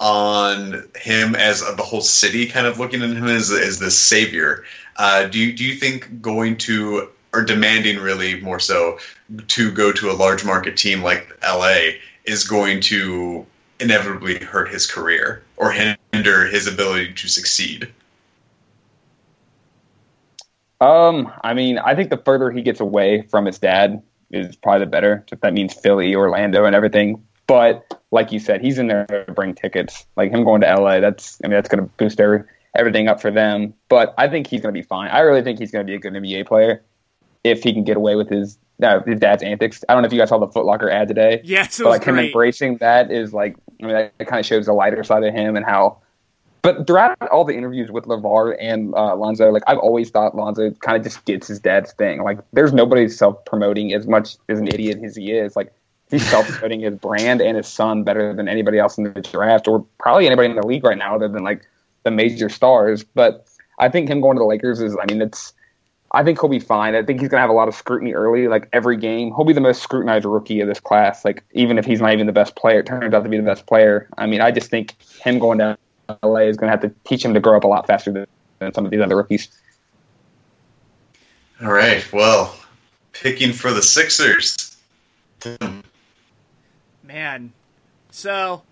on 0.00 0.88
him 0.96 1.36
as 1.36 1.60
the 1.60 1.82
whole 1.82 2.00
city 2.00 2.46
kind 2.46 2.66
of 2.66 2.80
looking 2.80 3.02
at 3.02 3.10
him 3.10 3.26
as 3.28 3.52
as 3.52 3.78
the 3.78 3.90
savior. 3.90 4.64
Uh, 4.96 5.26
do 5.26 5.38
you 5.38 5.52
do 5.52 5.64
you 5.64 5.76
think 5.76 6.20
going 6.20 6.56
to 6.56 7.08
or 7.32 7.44
demanding 7.44 7.98
really 7.98 8.40
more 8.40 8.58
so 8.58 8.98
to 9.46 9.70
go 9.70 9.92
to 9.92 10.10
a 10.10 10.12
large 10.12 10.44
market 10.44 10.76
team 10.76 11.02
like 11.02 11.30
LA 11.42 11.92
is 12.24 12.44
going 12.44 12.80
to 12.80 13.46
inevitably 13.80 14.38
hurt 14.38 14.70
his 14.70 14.86
career 14.86 15.42
or 15.56 15.72
hinder 15.72 16.46
his 16.46 16.66
ability 16.66 17.14
to 17.14 17.28
succeed? 17.28 17.92
Um, 20.80 21.32
I 21.44 21.54
mean, 21.54 21.78
I 21.78 21.94
think 21.94 22.10
the 22.10 22.16
further 22.16 22.50
he 22.50 22.62
gets 22.62 22.80
away 22.80 23.22
from 23.22 23.46
his 23.46 23.58
dad 23.58 24.02
is 24.30 24.56
probably 24.56 24.80
the 24.80 24.90
better. 24.90 25.24
If 25.30 25.40
that 25.40 25.52
means 25.52 25.74
Philly, 25.74 26.14
Orlando, 26.14 26.64
and 26.64 26.74
everything. 26.74 27.24
But 27.46 28.00
like 28.10 28.32
you 28.32 28.40
said, 28.40 28.60
he's 28.62 28.78
in 28.78 28.88
there 28.88 29.06
to 29.06 29.32
bring 29.32 29.54
tickets. 29.54 30.06
Like 30.16 30.32
him 30.32 30.44
going 30.44 30.62
to 30.62 30.74
LA, 30.74 31.00
that's 31.00 31.40
I 31.44 31.48
mean 31.48 31.54
that's 31.54 31.68
going 31.68 31.84
to 31.84 31.90
boost 31.98 32.18
every, 32.18 32.42
everything 32.74 33.08
up 33.08 33.20
for 33.20 33.30
them. 33.30 33.74
But 33.88 34.14
I 34.18 34.28
think 34.28 34.48
he's 34.48 34.60
going 34.60 34.74
to 34.74 34.78
be 34.78 34.86
fine. 34.86 35.10
I 35.10 35.20
really 35.20 35.42
think 35.42 35.58
he's 35.58 35.70
going 35.70 35.86
to 35.86 35.90
be 35.90 35.94
a 35.94 35.98
good 35.98 36.14
NBA 36.14 36.46
player 36.46 36.82
if 37.44 37.62
he 37.62 37.72
can 37.72 37.84
get 37.84 37.96
away 37.96 38.16
with 38.16 38.28
his 38.28 38.58
uh, 38.82 39.00
his 39.02 39.20
dad's 39.20 39.42
antics. 39.42 39.84
I 39.88 39.94
don't 39.94 40.02
know 40.02 40.06
if 40.06 40.12
you 40.12 40.18
guys 40.18 40.28
saw 40.28 40.38
the 40.38 40.48
Footlocker 40.48 40.92
ad 40.92 41.08
today. 41.08 41.40
Yes, 41.44 41.78
but 41.78 41.88
like 41.88 42.04
great. 42.04 42.18
him 42.18 42.24
embracing 42.26 42.76
that 42.78 43.10
is 43.10 43.32
like 43.32 43.56
I 43.82 43.86
mean 43.86 44.10
that, 44.18 44.26
kind 44.26 44.40
of 44.40 44.46
shows 44.46 44.66
the 44.66 44.72
lighter 44.72 45.02
side 45.04 45.24
of 45.24 45.34
him 45.34 45.56
and 45.56 45.64
how. 45.64 45.98
But 46.62 46.86
throughout 46.86 47.20
all 47.32 47.44
the 47.44 47.56
interviews 47.56 47.90
with 47.90 48.04
LeVar 48.04 48.56
and 48.60 48.94
uh, 48.94 49.16
Lonzo, 49.16 49.50
like 49.50 49.64
I've 49.66 49.78
always 49.78 50.10
thought 50.10 50.36
Lonzo 50.36 50.70
kind 50.70 50.96
of 50.96 51.02
just 51.02 51.24
gets 51.24 51.48
his 51.48 51.58
dad's 51.58 51.92
thing. 51.92 52.22
Like 52.22 52.38
there's 52.52 52.72
nobody 52.72 53.08
self 53.08 53.44
promoting 53.44 53.92
as 53.92 54.06
much 54.06 54.36
as 54.48 54.60
an 54.60 54.68
idiot 54.68 55.00
as 55.04 55.16
he 55.16 55.32
is. 55.32 55.56
Like 55.56 55.72
he's 56.10 56.24
self 56.28 56.46
promoting 56.46 56.80
his 56.80 56.94
brand 56.96 57.40
and 57.40 57.56
his 57.56 57.66
son 57.66 58.04
better 58.04 58.32
than 58.32 58.48
anybody 58.48 58.78
else 58.78 58.96
in 58.96 59.04
the 59.04 59.20
draft 59.20 59.66
or 59.66 59.84
probably 59.98 60.26
anybody 60.26 60.50
in 60.50 60.56
the 60.56 60.66
league 60.66 60.84
right 60.84 60.98
now 60.98 61.16
other 61.16 61.28
than 61.28 61.42
like 61.42 61.66
the 62.04 62.12
major 62.12 62.48
stars. 62.48 63.02
But 63.02 63.48
I 63.80 63.88
think 63.88 64.08
him 64.08 64.20
going 64.20 64.36
to 64.36 64.40
the 64.40 64.46
Lakers 64.46 64.80
is 64.80 64.96
I 65.00 65.12
mean 65.12 65.20
it's 65.20 65.52
I 66.12 66.22
think 66.22 66.40
he'll 66.40 66.50
be 66.50 66.60
fine. 66.60 66.94
I 66.94 67.02
think 67.02 67.20
he's 67.20 67.30
going 67.30 67.38
to 67.38 67.42
have 67.42 67.50
a 67.50 67.54
lot 67.54 67.68
of 67.68 67.74
scrutiny 67.74 68.12
early, 68.12 68.46
like 68.46 68.68
every 68.72 68.98
game. 68.98 69.28
He'll 69.34 69.46
be 69.46 69.54
the 69.54 69.62
most 69.62 69.82
scrutinized 69.82 70.26
rookie 70.26 70.60
of 70.60 70.68
this 70.68 70.78
class. 70.78 71.24
Like 71.24 71.42
even 71.52 71.78
if 71.78 71.86
he's 71.86 72.00
not 72.00 72.12
even 72.12 72.26
the 72.26 72.32
best 72.32 72.54
player, 72.54 72.80
it 72.80 72.86
turns 72.86 73.14
out 73.14 73.22
to 73.22 73.28
be 73.30 73.38
the 73.38 73.42
best 73.42 73.66
player. 73.66 74.08
I 74.18 74.26
mean, 74.26 74.42
I 74.42 74.50
just 74.50 74.68
think 74.68 74.94
him 75.22 75.38
going 75.38 75.58
to 75.58 75.78
LA 76.22 76.40
is 76.40 76.56
going 76.58 76.70
to 76.70 76.70
have 76.70 76.82
to 76.82 76.92
teach 77.04 77.24
him 77.24 77.32
to 77.32 77.40
grow 77.40 77.56
up 77.56 77.64
a 77.64 77.66
lot 77.66 77.86
faster 77.86 78.12
than, 78.12 78.26
than 78.58 78.74
some 78.74 78.84
of 78.84 78.90
these 78.90 79.00
other 79.00 79.16
rookies. 79.16 79.48
All 81.62 81.72
right. 81.72 82.06
Well, 82.12 82.54
picking 83.12 83.52
for 83.52 83.72
the 83.72 83.82
Sixers. 83.82 84.76
Man, 87.02 87.52
so 88.10 88.62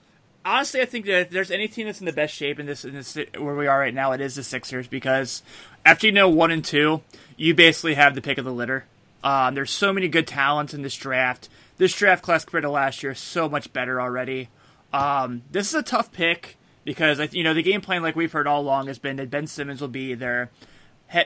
honestly, 0.44 0.81
I 0.81 0.85
think 0.85 1.07
that 1.07 1.20
if 1.20 1.31
there's 1.31 1.50
any 1.50 1.68
team 1.68 1.87
that's 1.87 2.00
in 2.00 2.07
the 2.07 2.12
best 2.12 2.35
shape 2.35 2.59
in 2.59 2.66
this, 2.66 2.85
in 2.85 2.94
this 2.94 3.16
where 3.38 3.55
we 3.55 3.66
are 3.66 3.79
right 3.79 3.94
now, 3.94 4.12
it 4.12 4.20
is 4.20 4.35
the 4.35 4.42
Sixers 4.42 4.87
because 4.87 5.42
after 5.85 6.07
you 6.07 6.12
know 6.12 6.29
one 6.29 6.50
and 6.50 6.64
two, 6.64 7.03
you 7.37 7.55
basically 7.55 7.94
have 7.94 8.14
the 8.14 8.22
pick 8.22 8.38
of 8.38 8.44
the 8.44 8.53
litter. 8.53 8.85
Um, 9.22 9.55
there's 9.55 9.70
so 9.70 9.92
many 9.92 10.09
good 10.09 10.26
talents 10.26 10.72
in 10.72 10.83
this 10.83 10.96
draft. 10.96 11.48
This 11.76 11.94
draft 11.94 12.22
class 12.22 12.44
compared 12.44 12.62
to 12.62 12.70
last 12.70 13.03
year 13.03 13.12
is 13.12 13.18
so 13.18 13.48
much 13.48 13.72
better 13.72 14.00
already. 14.00 14.48
Um, 14.92 15.42
this 15.50 15.68
is 15.68 15.74
a 15.74 15.83
tough 15.83 16.12
pick 16.12 16.57
because 16.85 17.33
you 17.33 17.44
know 17.44 17.55
the 17.55 17.62
game 17.62 17.81
plan, 17.81 18.03
like 18.03 18.16
we've 18.16 18.33
heard 18.33 18.46
all 18.46 18.62
along, 18.62 18.87
has 18.87 18.98
been 18.98 19.16
that 19.16 19.31
Ben 19.31 19.46
Simmons 19.46 19.81
will 19.81 19.88
be 19.88 20.14
their 20.14 20.50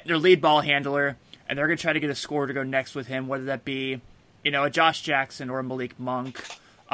their 0.05 0.18
lead 0.18 0.40
ball 0.40 0.61
handler, 0.61 1.16
and 1.48 1.59
they're 1.59 1.66
going 1.66 1.79
to 1.79 1.83
try 1.83 1.92
to 1.92 2.00
get 2.00 2.11
a 2.11 2.14
score 2.14 2.46
to 2.46 2.53
go 2.53 2.62
next 2.62 2.94
with 2.94 3.07
him, 3.07 3.29
whether 3.29 3.44
that 3.44 3.64
be 3.64 4.00
you 4.42 4.50
know 4.50 4.64
a 4.64 4.70
Josh 4.70 5.03
Jackson 5.03 5.50
or 5.50 5.61
a 5.61 5.64
Malik 5.64 5.98
Monk. 5.98 6.44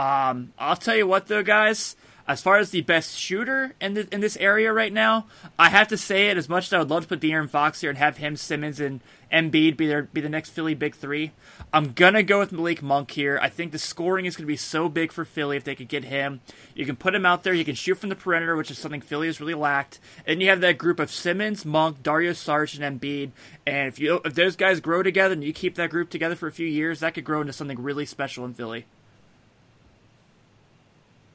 Um, 0.01 0.55
I'll 0.59 0.77
tell 0.77 0.97
you 0.97 1.07
what, 1.07 1.27
though, 1.27 1.43
guys 1.43 1.95
as 2.31 2.41
far 2.41 2.59
as 2.59 2.71
the 2.71 2.81
best 2.83 3.19
shooter 3.19 3.75
in 3.81 3.95
the, 3.95 4.07
in 4.15 4.21
this 4.21 4.37
area 4.37 4.73
right 4.73 4.93
now, 4.93 5.27
I 5.59 5.69
have 5.69 5.89
to 5.89 5.97
say 5.97 6.29
it. 6.29 6.37
As 6.37 6.49
much 6.49 6.67
as 6.67 6.73
I 6.73 6.79
would 6.79 6.89
love 6.89 7.03
to 7.03 7.09
put 7.09 7.19
De'Aaron 7.21 7.51
Fox 7.51 7.81
here 7.81 7.91
and 7.91 7.99
have 7.99 8.19
him, 8.19 8.37
Simmons, 8.37 8.79
and 8.79 9.01
Embiid 9.33 9.77
be 9.77 9.89
their 9.89 10.05
be 10.05 10.21
the 10.21 10.29
next 10.29 10.51
Philly 10.51 10.75
big 10.75 10.95
three, 10.95 11.33
I'm 11.73 11.93
gonna 11.93 12.23
go 12.23 12.39
with 12.39 12.53
Malik 12.53 12.83
Monk 12.83 13.11
here. 13.11 13.41
I 13.43 13.49
think 13.49 13.73
the 13.73 13.81
scoring 13.81 14.27
is 14.27 14.37
gonna 14.37 14.47
be 14.47 14.57
so 14.57 14.89
big 14.89 15.11
for 15.11 15.25
Philly 15.25 15.57
if 15.57 15.65
they 15.65 15.75
could 15.75 15.89
get 15.89 16.05
him. 16.05 16.41
You 16.73 16.87
can 16.87 16.95
put 16.95 17.17
him 17.17 17.27
out 17.27 17.43
there. 17.43 17.53
You 17.53 17.65
can 17.65 17.75
shoot 17.75 17.97
from 17.97 18.11
the 18.11 18.15
perimeter, 18.15 18.55
which 18.55 18.71
is 18.71 18.79
something 18.79 19.01
Philly 19.01 19.27
has 19.27 19.41
really 19.41 19.55
lacked. 19.55 19.99
And 20.25 20.41
you 20.41 20.51
have 20.51 20.61
that 20.61 20.79
group 20.79 21.01
of 21.01 21.11
Simmons, 21.11 21.65
Monk, 21.65 22.01
Dario 22.01 22.31
Saric, 22.31 22.81
and 22.81 23.01
Embiid. 23.01 23.33
And 23.67 23.89
if 23.89 23.99
you 23.99 24.21
if 24.25 24.35
those 24.35 24.55
guys 24.55 24.79
grow 24.79 25.03
together 25.03 25.33
and 25.33 25.43
you 25.43 25.53
keep 25.53 25.75
that 25.75 25.91
group 25.91 26.11
together 26.11 26.37
for 26.37 26.47
a 26.47 26.53
few 26.53 26.69
years, 26.69 27.01
that 27.01 27.15
could 27.15 27.25
grow 27.25 27.41
into 27.41 27.53
something 27.53 27.83
really 27.83 28.07
special 28.07 28.45
in 28.45 28.55
Philly. 28.55 28.87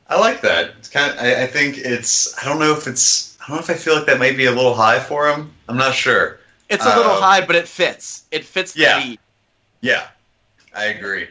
I 0.08 0.20
like 0.20 0.42
that. 0.42 0.74
It's 0.78 0.90
kind 0.90 1.12
of. 1.12 1.20
I, 1.20 1.44
I, 1.44 1.48
think 1.48 1.78
it's. 1.78 2.38
I 2.38 2.46
don't 2.46 2.60
know 2.60 2.74
if 2.74 2.88
it's. 2.88 3.38
I 3.42 3.48
don't 3.48 3.58
know 3.58 3.64
if 3.64 3.70
I 3.70 3.74
feel 3.74 3.96
like 3.96 4.06
that 4.06 4.20
might 4.20 4.38
be 4.38 4.46
a 4.46 4.52
little 4.52 4.74
high 4.74 5.00
for 5.00 5.28
him. 5.30 5.52
I'm 5.68 5.78
not 5.78 5.96
sure. 5.96 6.40
It's 6.70 6.86
a 6.86 6.96
little 6.96 7.12
uh, 7.12 7.22
high, 7.22 7.46
but 7.46 7.56
it 7.56 7.68
fits. 7.68 8.26
It 8.32 8.44
fits 8.44 8.76
yeah, 8.76 9.00
the 9.00 9.20
Yeah, 9.82 10.08
I 10.76 10.86
agree. 10.86 11.28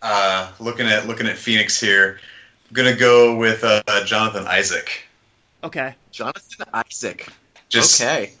Uh, 0.00 0.50
looking 0.58 0.86
at 0.86 1.06
looking 1.06 1.26
at 1.26 1.36
Phoenix 1.36 1.80
here, 1.80 2.20
I'm 2.68 2.74
gonna 2.74 2.96
go 2.96 3.36
with 3.36 3.64
uh, 3.64 3.82
Jonathan 4.04 4.46
Isaac. 4.46 5.02
Okay. 5.64 5.94
Jonathan 6.10 6.66
Isaac. 6.72 7.26
Just 7.68 8.00
okay. 8.00 8.32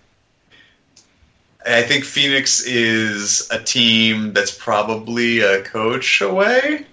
I 1.66 1.82
think 1.82 2.04
Phoenix 2.04 2.64
is 2.64 3.48
a 3.50 3.62
team 3.62 4.32
that's 4.32 4.56
probably 4.56 5.40
a 5.40 5.62
coach 5.62 6.20
away 6.20 6.86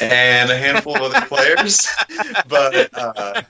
and 0.00 0.50
a 0.50 0.56
handful 0.56 0.96
of 0.96 1.14
other 1.14 1.26
players. 1.26 1.88
But 2.46 2.90
uh, 2.94 3.42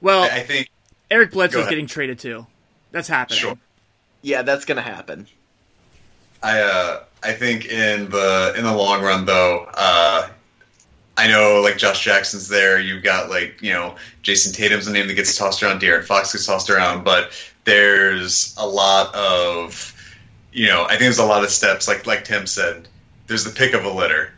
well, 0.00 0.24
I 0.24 0.40
think 0.40 0.70
Eric 1.10 1.32
Bledsoe's 1.32 1.68
getting 1.68 1.86
traded 1.86 2.18
too. 2.18 2.46
That's 2.90 3.08
happening. 3.08 3.38
Sure. 3.38 3.58
Yeah, 4.22 4.42
that's 4.42 4.64
gonna 4.64 4.82
happen. 4.82 5.26
I 6.42 6.60
uh, 6.60 7.02
I 7.22 7.32
think 7.32 7.66
in 7.66 8.10
the 8.10 8.54
in 8.56 8.64
the 8.64 8.74
long 8.74 9.02
run 9.02 9.26
though, 9.26 9.66
uh, 9.74 10.28
I 11.16 11.28
know 11.28 11.60
like 11.62 11.76
Josh 11.76 12.04
Jackson's 12.04 12.48
there. 12.48 12.78
You've 12.78 13.02
got 13.02 13.30
like 13.30 13.62
you 13.62 13.72
know 13.72 13.96
Jayson 14.22 14.52
Tatum's 14.52 14.86
the 14.86 14.92
name 14.92 15.06
that 15.08 15.14
gets 15.14 15.36
tossed 15.36 15.62
around. 15.62 15.80
De'Aaron 15.80 16.04
Fox 16.04 16.32
gets 16.32 16.46
tossed 16.46 16.70
around, 16.70 17.04
but 17.04 17.30
there's 17.64 18.54
a 18.58 18.66
lot 18.66 19.14
of 19.14 19.92
you 20.52 20.66
know 20.66 20.84
I 20.84 20.90
think 20.90 21.00
there's 21.00 21.18
a 21.18 21.24
lot 21.24 21.44
of 21.44 21.50
steps 21.50 21.88
like 21.88 22.06
like 22.06 22.24
Tim 22.24 22.46
said. 22.46 22.88
There's 23.26 23.44
the 23.44 23.50
pick 23.50 23.74
of 23.74 23.84
a 23.84 23.90
litter 23.90 24.32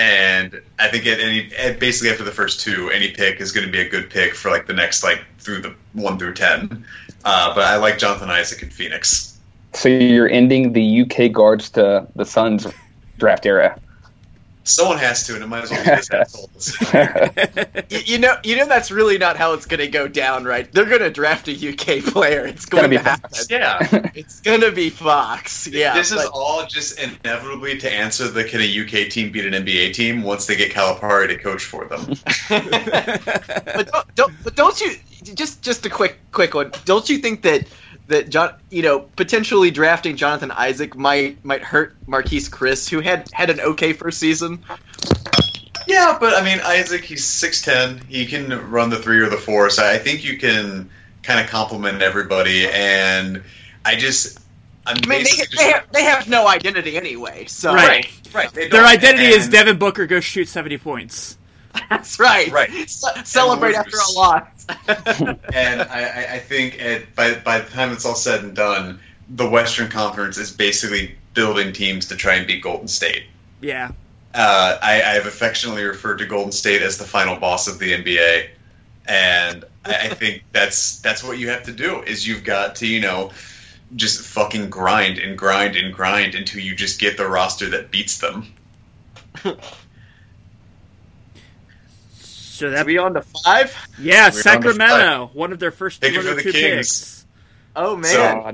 and 0.00 0.60
I 0.78 0.88
think 0.88 1.06
at 1.06 1.20
any 1.20 1.54
at 1.56 1.78
basically 1.78 2.10
after 2.10 2.24
the 2.24 2.32
first 2.32 2.60
two, 2.60 2.90
any 2.90 3.10
pick 3.10 3.40
is 3.40 3.52
going 3.52 3.66
to 3.66 3.72
be 3.72 3.80
a 3.80 3.88
good 3.88 4.10
pick 4.10 4.34
for 4.34 4.50
like 4.50 4.66
the 4.66 4.72
next 4.72 5.02
like 5.02 5.24
through 5.38 5.62
the 5.62 5.74
one 5.92 6.18
through 6.18 6.34
ten. 6.34 6.84
Uh, 7.24 7.54
but 7.54 7.64
I 7.64 7.76
like 7.76 7.98
Jonathan 7.98 8.30
Isaac 8.30 8.62
in 8.62 8.70
Phoenix. 8.70 9.38
So 9.72 9.88
you're 9.88 10.28
ending 10.28 10.72
the 10.72 11.02
UK 11.02 11.32
guards 11.32 11.70
to 11.70 12.06
the 12.14 12.24
Suns 12.24 12.66
draft 13.18 13.46
era. 13.46 13.78
Someone 14.66 14.96
has 14.98 15.26
to, 15.26 15.34
and 15.34 15.44
it 15.44 15.46
might 15.46 15.64
as 15.64 15.70
well 15.70 15.84
be 15.84 15.90
this 15.90 16.10
asshole. 16.10 16.50
You, 17.90 17.98
you 18.06 18.18
know, 18.18 18.34
you 18.42 18.56
know 18.56 18.66
that's 18.66 18.90
really 18.90 19.18
not 19.18 19.36
how 19.36 19.52
it's 19.52 19.66
gonna 19.66 19.86
go 19.88 20.08
down, 20.08 20.44
right? 20.44 20.70
They're 20.72 20.86
gonna 20.86 21.10
draft 21.10 21.48
a 21.48 21.52
UK 21.52 22.02
player. 22.04 22.46
It's 22.46 22.64
going 22.64 22.84
Gonna 22.84 22.96
to 22.96 23.02
be 23.02 23.08
happen. 23.08 23.30
yeah. 23.50 24.10
It's 24.14 24.40
gonna 24.40 24.72
be 24.72 24.88
Fox. 24.90 25.66
Yeah. 25.66 25.94
this 25.94 26.10
is 26.12 26.16
but- 26.16 26.30
all 26.32 26.66
just 26.66 26.98
inevitably 26.98 27.78
to 27.78 27.92
answer 27.92 28.28
the 28.28 28.44
can 28.44 28.60
a 28.62 28.80
UK 29.04 29.10
team 29.10 29.30
beat 29.32 29.44
an 29.44 29.52
NBA 29.64 29.92
team 29.92 30.22
once 30.22 30.46
they 30.46 30.56
get 30.56 30.72
Calipari 30.72 31.28
to 31.28 31.36
coach 31.36 31.64
for 31.64 31.84
them. 31.86 32.14
but 32.48 33.90
don't, 33.92 34.14
don't 34.14 34.32
but 34.44 34.54
don't 34.56 34.80
you 34.80 34.94
just 35.34 35.62
just 35.62 35.84
a 35.86 35.90
quick 35.90 36.18
quick 36.32 36.54
one 36.54 36.70
don't 36.84 37.08
you 37.08 37.18
think 37.18 37.42
that 37.42 37.66
that 38.08 38.28
John 38.28 38.54
you 38.70 38.82
know 38.82 39.00
potentially 39.00 39.70
drafting 39.70 40.16
Jonathan 40.16 40.50
Isaac 40.50 40.94
might 40.96 41.44
might 41.44 41.62
hurt 41.62 41.96
Marquese 42.06 42.50
Chriss 42.50 42.88
who 42.88 43.00
had 43.00 43.28
had 43.32 43.50
an 43.50 43.60
okay 43.60 43.92
first 43.92 44.18
season 44.18 44.62
yeah, 45.86 46.16
but 46.18 46.34
I 46.34 46.42
mean 46.42 46.60
Isaac, 46.64 47.02
he's 47.04 47.26
six 47.26 47.60
ten. 47.62 48.00
He 48.08 48.24
can 48.26 48.70
run 48.70 48.88
the 48.88 48.96
three 48.96 49.20
or 49.20 49.28
the 49.28 49.36
four, 49.36 49.68
so 49.68 49.84
I 49.86 49.98
think 49.98 50.24
you 50.24 50.38
can 50.38 50.88
kind 51.22 51.40
of 51.40 51.50
compliment 51.50 52.00
everybody. 52.00 52.66
And 52.66 53.42
I 53.84 53.96
just, 53.96 54.38
I'm 54.86 54.96
I 55.04 55.06
mean 55.06 55.18
they, 55.24 55.30
just- 55.30 55.54
they, 55.56 55.70
have, 55.72 55.84
they 55.92 56.04
have 56.04 56.26
no 56.28 56.48
identity 56.48 56.96
anyway 56.96 57.44
so 57.46 57.74
Right. 57.74 58.06
right. 58.32 58.50
they 58.54 58.68
Their 58.68 58.80
don't. 58.80 58.90
identity 58.90 59.26
is 59.26 59.44
And- 59.44 59.52
Devin 59.52 59.78
Booker 59.78 60.06
goes 60.06 60.24
shoot 60.24 60.48
70 60.48 60.78
points. 60.78 61.36
that's 61.90 62.18
right 62.20 62.50
Right. 62.50 62.88
Ce- 62.88 63.04
celebrate 63.24 63.74
after 63.74 63.96
a 63.96 64.12
loss 64.18 64.66
and 64.88 65.82
I, 65.82 66.04
I- 66.04 66.34
I 66.34 66.38
think 66.38 66.80
at, 66.80 67.14
by 67.14 67.34
by 67.34 67.60
the 67.60 67.70
time 67.70 67.92
it's 67.92 68.04
all 68.06 68.14
said 68.14 68.42
and 68.44 68.54
done, 68.56 69.00
the 69.28 69.48
Western 69.48 69.90
Conference 69.90 70.38
is 70.38 70.50
basically 70.52 71.16
building 71.34 71.72
teams 71.72 72.06
to 72.08 72.16
try 72.16 72.34
and 72.34 72.46
beat 72.46 72.62
Golden 72.62 72.88
State. 72.88 73.24
Yeah. 73.60 73.90
Uh, 74.32 74.78
I, 74.82 74.94
I 74.94 75.14
have 75.14 75.26
affectionately 75.26 75.84
referred 75.84 76.18
to 76.18 76.26
Golden 76.26 76.50
State 76.52 76.82
as 76.82 76.98
the 76.98 77.04
final 77.04 77.36
boss 77.36 77.68
of 77.68 77.78
the 77.78 77.92
NBA, 77.92 78.48
and 79.06 79.64
I, 79.84 79.94
I 79.94 80.08
think 80.14 80.44
that's 80.52 81.00
that's 81.00 81.22
what 81.22 81.38
you 81.38 81.50
have 81.50 81.64
to 81.64 81.72
do. 81.72 82.02
Is 82.02 82.26
you've 82.26 82.42
got 82.44 82.76
to 82.76 82.86
you 82.86 83.00
know 83.00 83.30
just 83.94 84.22
fucking 84.22 84.70
grind 84.70 85.18
and 85.18 85.36
grind 85.38 85.76
and 85.76 85.92
grind 85.94 86.34
until 86.34 86.60
you 86.60 86.74
just 86.74 86.98
get 87.00 87.16
the 87.16 87.26
roster 87.28 87.70
that 87.70 87.90
beats 87.90 88.18
them. 88.18 88.46
So 92.54 92.68
Are 92.68 92.70
that 92.70 92.86
we 92.86 92.98
on 92.98 93.14
to 93.14 93.22
five? 93.22 93.74
yeah, 93.98 94.22
We're 94.22 94.26
on 94.28 94.32
the 94.34 94.42
Sacramento, 94.42 95.30
one 95.32 95.52
of 95.52 95.58
their 95.58 95.72
first 95.72 96.00
Pick 96.00 96.14
one 96.16 96.24
of 96.28 96.36
the 96.36 96.42
two 96.42 96.52
Kings. 96.52 96.76
picks. 96.76 97.26
Oh 97.74 97.96
man 97.96 98.12
So- 98.12 98.52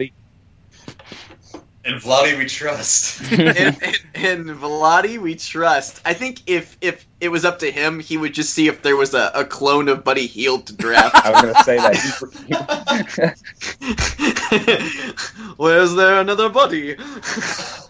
And 1.84 2.00
Vlade, 2.00 2.36
we 2.38 2.46
trust. 2.46 3.20
in, 3.32 3.40
in, 3.40 3.74
in 4.14 4.44
Vlade 4.58 5.18
we 5.18 5.34
trust. 5.34 6.00
I 6.06 6.14
think 6.14 6.40
if 6.46 6.76
if 6.80 7.06
it 7.20 7.28
was 7.30 7.44
up 7.44 7.58
to 7.60 7.70
him, 7.70 8.00
he 8.00 8.16
would 8.16 8.32
just 8.34 8.52
see 8.54 8.68
if 8.68 8.80
there 8.82 8.96
was 8.96 9.12
a, 9.14 9.30
a 9.34 9.44
clone 9.44 9.88
of 9.88 10.02
Buddy 10.04 10.26
Hield 10.26 10.66
to 10.68 10.74
draft. 10.74 11.14
I 11.24 11.30
was 11.30 11.42
gonna 11.42 11.64
say 11.64 11.76
that. 11.76 11.94
Where's 15.58 15.94
there 15.94 16.20
another 16.20 16.48
Buddy? 16.50 16.96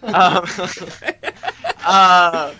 um, 0.03 0.45
uh, 1.85 2.53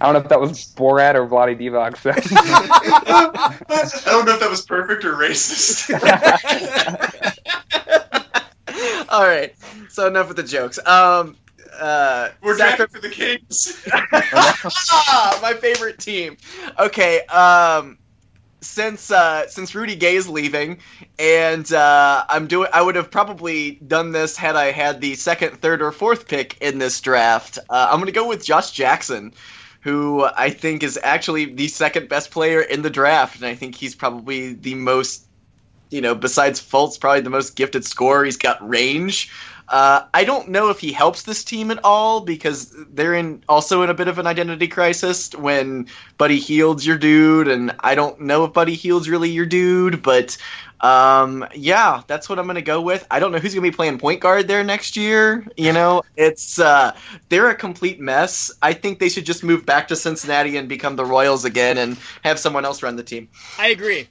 I 0.00 0.04
don't 0.04 0.14
know 0.14 0.20
if 0.20 0.28
that 0.28 0.40
was 0.40 0.72
Borat 0.76 1.14
or 1.14 1.26
Vlade 1.26 1.58
Divac. 1.60 1.96
So. 1.96 2.10
I 3.68 4.10
don't 4.12 4.26
know 4.26 4.34
if 4.34 4.40
that 4.40 4.50
was 4.50 4.62
perfect 4.62 5.04
or 5.04 5.14
racist. 5.14 5.90
all 9.08 9.26
right. 9.26 9.54
So 9.88 10.06
enough 10.06 10.28
with 10.28 10.36
the 10.36 10.42
jokes. 10.44 10.78
Um, 10.86 11.36
uh, 11.78 12.30
We're 12.42 12.56
Sacra- 12.56 12.86
drafting 12.86 13.00
for 13.00 13.08
the 13.08 13.14
Kings. 13.14 13.84
ah, 13.92 15.38
my 15.42 15.54
favorite 15.54 15.98
team. 15.98 16.36
Okay, 16.78 17.20
um, 17.26 17.98
since 18.60 19.10
uh, 19.10 19.48
since 19.48 19.74
Rudy 19.74 19.96
Gay's 19.96 20.28
leaving, 20.28 20.78
and 21.18 21.70
uh, 21.72 22.24
I'm 22.28 22.46
doing, 22.48 22.68
I 22.72 22.82
would 22.82 22.96
have 22.96 23.10
probably 23.10 23.72
done 23.72 24.12
this 24.12 24.36
had 24.36 24.56
I 24.56 24.72
had 24.72 25.00
the 25.00 25.14
second, 25.14 25.60
third, 25.60 25.80
or 25.82 25.92
fourth 25.92 26.26
pick 26.28 26.58
in 26.60 26.78
this 26.78 27.00
draft. 27.00 27.58
Uh, 27.68 27.88
I'm 27.90 27.98
gonna 28.00 28.12
go 28.12 28.28
with 28.28 28.44
Josh 28.44 28.72
Jackson, 28.72 29.32
who 29.80 30.24
I 30.24 30.50
think 30.50 30.82
is 30.82 30.98
actually 31.02 31.46
the 31.46 31.68
second 31.68 32.08
best 32.08 32.30
player 32.30 32.60
in 32.60 32.82
the 32.82 32.90
draft, 32.90 33.36
and 33.36 33.46
I 33.46 33.54
think 33.54 33.74
he's 33.74 33.94
probably 33.94 34.54
the 34.54 34.74
most. 34.74 35.24
You 35.90 36.02
know, 36.02 36.14
besides 36.14 36.60
Fultz, 36.60 37.00
probably 37.00 37.22
the 37.22 37.30
most 37.30 37.56
gifted 37.56 37.82
scorer. 37.82 38.22
He's 38.22 38.36
got 38.36 38.68
range. 38.68 39.30
Uh, 39.68 40.06
I 40.14 40.24
don't 40.24 40.48
know 40.48 40.70
if 40.70 40.80
he 40.80 40.92
helps 40.92 41.22
this 41.22 41.44
team 41.44 41.70
at 41.70 41.84
all 41.84 42.22
because 42.22 42.74
they're 42.90 43.14
in 43.14 43.44
also 43.48 43.82
in 43.82 43.90
a 43.90 43.94
bit 43.94 44.08
of 44.08 44.18
an 44.18 44.26
identity 44.26 44.68
crisis 44.68 45.34
when 45.34 45.88
Buddy 46.16 46.38
Hield's 46.38 46.86
your 46.86 46.96
dude, 46.96 47.48
and 47.48 47.74
I 47.80 47.94
don't 47.94 48.20
know 48.20 48.44
if 48.44 48.54
Buddy 48.54 48.74
Hield's 48.74 49.10
really 49.10 49.28
your 49.28 49.44
dude, 49.44 50.02
but 50.02 50.38
um, 50.80 51.46
yeah, 51.54 52.02
that's 52.06 52.28
what 52.28 52.38
I'm 52.38 52.46
gonna 52.46 52.62
go 52.62 52.80
with. 52.80 53.06
I 53.10 53.18
don't 53.20 53.32
know 53.32 53.38
who's 53.38 53.54
gonna 53.54 53.62
be 53.62 53.70
playing 53.70 53.98
point 53.98 54.20
guard 54.20 54.46
there 54.48 54.62
next 54.64 54.96
year. 54.96 55.46
You 55.56 55.72
know, 55.72 56.02
it's 56.16 56.58
uh, 56.58 56.94
they're 57.28 57.48
a 57.50 57.54
complete 57.54 58.00
mess. 58.00 58.50
I 58.62 58.72
think 58.72 58.98
they 58.98 59.08
should 59.08 59.26
just 59.26 59.42
move 59.42 59.66
back 59.66 59.88
to 59.88 59.96
Cincinnati 59.96 60.56
and 60.56 60.68
become 60.68 60.96
the 60.96 61.04
Royals 61.04 61.44
again, 61.44 61.78
and 61.78 61.96
have 62.22 62.38
someone 62.38 62.64
else 62.64 62.82
run 62.82 62.96
the 62.96 63.02
team. 63.02 63.28
I 63.58 63.68
agree. 63.68 64.08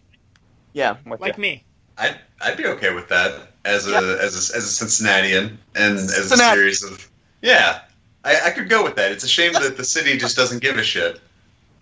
Yeah, 0.74 0.98
Like 1.06 1.36
the- 1.36 1.42
me. 1.42 1.64
I'd 1.98 2.18
I'd 2.42 2.58
be 2.58 2.66
okay 2.68 2.94
with 2.94 3.10
that 3.10 3.34
as 3.66 3.88
a 3.88 3.92
Yeah. 3.92 3.98
as 4.22 4.52
a, 4.52 4.58
as 4.58 4.64
a 4.64 4.68
Cincinnatian 4.68 5.58
and 5.76 5.98
as 5.98 6.32
a 6.32 6.38
series 6.38 6.84
of 6.84 7.10
yeah. 7.42 7.82
I, 8.24 8.48
I 8.48 8.50
could 8.52 8.68
go 8.68 8.84
with 8.84 8.96
that. 8.98 9.12
It's 9.14 9.24
a 9.24 9.28
shame 9.28 9.54
that 9.54 9.78
the 9.78 9.84
city 9.86 10.18
just 10.18 10.36
doesn't 10.36 10.62
give 10.62 10.78
a 10.78 10.84
shit. 10.84 11.20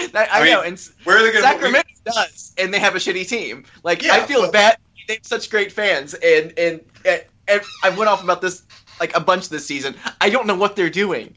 I, 0.14 0.28
I, 0.30 0.42
mean, 0.42 0.52
know, 0.52 0.62
and 0.62 0.90
Where 1.04 1.18
are 1.18 1.22
they 1.22 1.32
going 1.32 1.44
Sacramento 1.44 1.88
does, 2.04 2.54
and 2.58 2.72
they 2.72 2.78
have 2.78 2.94
a 2.94 2.98
shitty 2.98 3.28
team. 3.28 3.64
Like 3.82 4.02
Yeah, 4.02 4.14
I 4.14 4.20
feel 4.20 4.50
bad. 4.50 4.78
They 5.08 5.14
have 5.14 5.26
such 5.26 5.50
great 5.50 5.72
fans, 5.72 6.14
and, 6.14 6.52
and 6.58 6.80
and 7.04 7.24
and 7.48 7.60
I 7.82 7.90
went 7.90 8.08
off 8.08 8.22
about 8.22 8.40
this 8.40 8.62
like 9.00 9.16
a 9.16 9.20
bunch 9.20 9.48
this 9.48 9.66
season. 9.66 9.94
I 10.20 10.30
don't 10.30 10.46
know 10.46 10.56
what 10.56 10.76
they're 10.76 10.90
doing. 10.90 11.36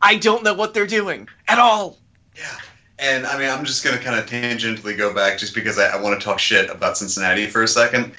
I 0.00 0.16
don't 0.16 0.42
know 0.42 0.54
what 0.54 0.74
they're 0.74 0.86
doing 0.86 1.28
at 1.48 1.58
all. 1.58 1.98
Yeah. 2.36 2.58
And 2.98 3.26
I 3.26 3.38
mean, 3.38 3.48
I'm 3.48 3.64
just 3.64 3.84
going 3.84 3.96
to 3.96 4.02
kind 4.02 4.18
of 4.18 4.26
tangentially 4.26 4.96
go 4.96 5.12
back 5.14 5.38
just 5.38 5.54
because 5.54 5.78
I, 5.78 5.88
I 5.88 6.00
want 6.00 6.18
to 6.18 6.24
talk 6.24 6.38
shit 6.38 6.70
about 6.70 6.96
Cincinnati 6.96 7.46
for 7.46 7.62
a 7.62 7.68
second. 7.68 8.12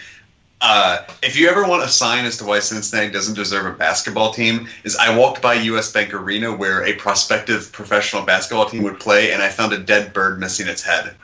Uh, 0.65 1.05
if 1.21 1.35
you 1.35 1.49
ever 1.49 1.67
want 1.67 1.83
a 1.83 1.89
sign 1.89 2.23
as 2.23 2.37
to 2.37 2.45
why 2.45 2.57
Cincinnati 2.59 3.11
doesn't 3.11 3.33
deserve 3.33 3.65
a 3.65 3.77
basketball 3.77 4.33
team, 4.33 4.69
is 4.85 4.95
I 4.95 5.13
walked 5.13 5.41
by 5.41 5.55
U.S. 5.55 5.91
Bank 5.91 6.13
Arena 6.13 6.55
where 6.55 6.85
a 6.85 6.93
prospective 6.93 7.73
professional 7.73 8.23
basketball 8.23 8.67
team 8.67 8.83
would 8.83 8.97
play, 8.97 9.33
and 9.33 9.43
I 9.43 9.49
found 9.49 9.73
a 9.73 9.77
dead 9.77 10.13
bird 10.13 10.39
missing 10.39 10.69
its 10.69 10.81
head. 10.81 11.15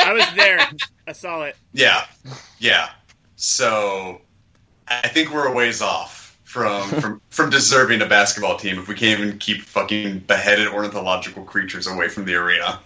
I 0.00 0.12
was 0.12 0.24
there. 0.34 0.58
I 1.06 1.12
saw 1.12 1.44
it. 1.44 1.56
Yeah, 1.72 2.04
yeah. 2.58 2.90
So 3.36 4.20
I 4.88 5.06
think 5.06 5.32
we're 5.32 5.46
a 5.46 5.52
ways 5.52 5.80
off 5.80 6.36
from 6.42 6.88
from 7.00 7.20
from 7.30 7.50
deserving 7.50 8.02
a 8.02 8.06
basketball 8.06 8.56
team 8.56 8.80
if 8.80 8.88
we 8.88 8.96
can't 8.96 9.20
even 9.20 9.38
keep 9.38 9.62
fucking 9.62 10.18
beheaded 10.20 10.66
ornithological 10.66 11.44
creatures 11.44 11.86
away 11.86 12.08
from 12.08 12.24
the 12.24 12.34
arena. 12.34 12.80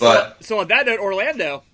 But 0.00 0.42
So 0.42 0.58
on 0.60 0.68
that 0.68 0.86
note, 0.86 1.00
Orlando. 1.00 1.64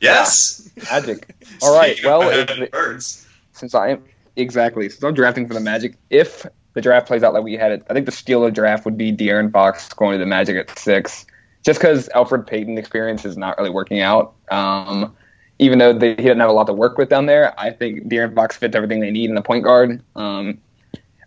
Yes, 0.00 0.68
Magic. 0.90 1.34
All 1.62 1.76
right. 1.76 1.98
Well, 2.04 2.22
if, 2.22 2.70
birds. 2.70 3.26
since 3.52 3.74
I 3.74 3.90
am 3.90 4.04
exactly 4.36 4.88
since 4.88 5.02
I'm 5.02 5.14
drafting 5.14 5.46
for 5.46 5.54
the 5.54 5.60
Magic, 5.60 5.94
if 6.08 6.46
the 6.74 6.80
draft 6.80 7.06
plays 7.06 7.22
out 7.22 7.34
like 7.34 7.42
we 7.42 7.54
had 7.54 7.72
it, 7.72 7.82
I 7.90 7.94
think 7.94 8.06
the 8.06 8.12
steal 8.12 8.44
of 8.44 8.54
draft 8.54 8.84
would 8.84 8.96
be 8.96 9.12
De'Aaron 9.12 9.52
Fox 9.52 9.92
going 9.92 10.14
to 10.14 10.18
the 10.18 10.26
Magic 10.26 10.56
at 10.56 10.78
six, 10.78 11.26
just 11.64 11.80
because 11.80 12.08
Elfrid 12.14 12.46
Payton 12.46 12.78
experience 12.78 13.24
is 13.24 13.36
not 13.36 13.58
really 13.58 13.70
working 13.70 14.00
out. 14.00 14.34
Um, 14.50 15.14
even 15.58 15.78
though 15.78 15.92
they, 15.92 16.10
he 16.10 16.14
didn't 16.16 16.40
have 16.40 16.48
a 16.48 16.54
lot 16.54 16.66
to 16.68 16.72
work 16.72 16.96
with 16.96 17.10
down 17.10 17.26
there, 17.26 17.58
I 17.60 17.70
think 17.70 18.04
De'Aaron 18.08 18.34
Fox 18.34 18.56
fits 18.56 18.74
everything 18.74 19.00
they 19.00 19.10
need 19.10 19.28
in 19.28 19.34
the 19.34 19.42
point 19.42 19.64
guard. 19.64 20.02
Um, 20.16 20.58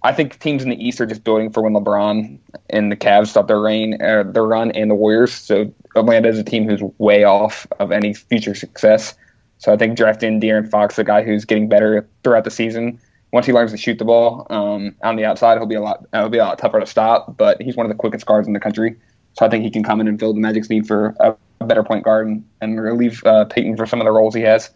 I 0.03 0.11
think 0.11 0.37
teams 0.39 0.63
in 0.63 0.69
the 0.69 0.85
East 0.85 0.99
are 0.99 1.05
just 1.05 1.23
building 1.23 1.49
for 1.49 1.61
when 1.61 1.73
LeBron 1.73 2.37
and 2.69 2.91
the 2.91 2.95
Cavs 2.95 3.27
stop 3.27 3.47
their 3.47 3.61
reign, 3.61 4.01
uh, 4.01 4.23
their 4.23 4.43
run, 4.43 4.71
and 4.71 4.91
the 4.91 4.95
Warriors. 4.95 5.33
So 5.33 5.71
Atlanta 5.95 6.27
is 6.27 6.37
a 6.37 6.43
team 6.43 6.67
who's 6.67 6.81
way 6.97 7.23
off 7.23 7.65
of 7.79 7.91
any 7.91 8.13
future 8.13 8.53
success. 8.53 9.15
So 9.59 9.71
I 9.71 9.77
think 9.77 9.95
drafting 9.95 10.41
De'Aaron 10.41 10.69
Fox, 10.69 10.99
a 10.99 11.05
guy 11.05 11.23
who's 11.23 11.45
getting 11.45 11.69
better 11.69 12.05
throughout 12.23 12.43
the 12.43 12.51
season, 12.51 12.99
once 13.31 13.45
he 13.45 13.53
learns 13.53 13.71
to 13.71 13.77
shoot 13.77 13.97
the 13.97 14.05
ball 14.05 14.45
um, 14.49 14.93
on 15.03 15.15
the 15.15 15.23
outside, 15.23 15.57
he'll 15.57 15.65
be 15.65 15.75
a 15.75 15.81
lot 15.81 16.05
it'll 16.13 16.29
be 16.29 16.37
a 16.37 16.43
lot 16.43 16.59
tougher 16.59 16.81
to 16.81 16.85
stop. 16.85 17.37
But 17.37 17.61
he's 17.61 17.75
one 17.75 17.85
of 17.85 17.89
the 17.89 17.95
quickest 17.97 18.25
guards 18.25 18.45
in 18.45 18.53
the 18.53 18.59
country, 18.59 18.95
so 19.33 19.45
I 19.45 19.49
think 19.49 19.63
he 19.63 19.71
can 19.71 19.83
come 19.83 20.01
in 20.01 20.07
and 20.07 20.19
fill 20.19 20.33
the 20.33 20.39
Magic's 20.39 20.69
need 20.69 20.85
for 20.85 21.15
a, 21.19 21.35
a 21.61 21.65
better 21.65 21.83
point 21.83 22.03
guard 22.03 22.27
and, 22.27 22.45
and 22.61 22.79
relieve 22.79 23.23
uh, 23.25 23.45
Payton 23.45 23.77
for 23.77 23.85
some 23.85 24.01
of 24.01 24.05
the 24.05 24.11
roles 24.11 24.35
he 24.35 24.41
has. 24.41 24.69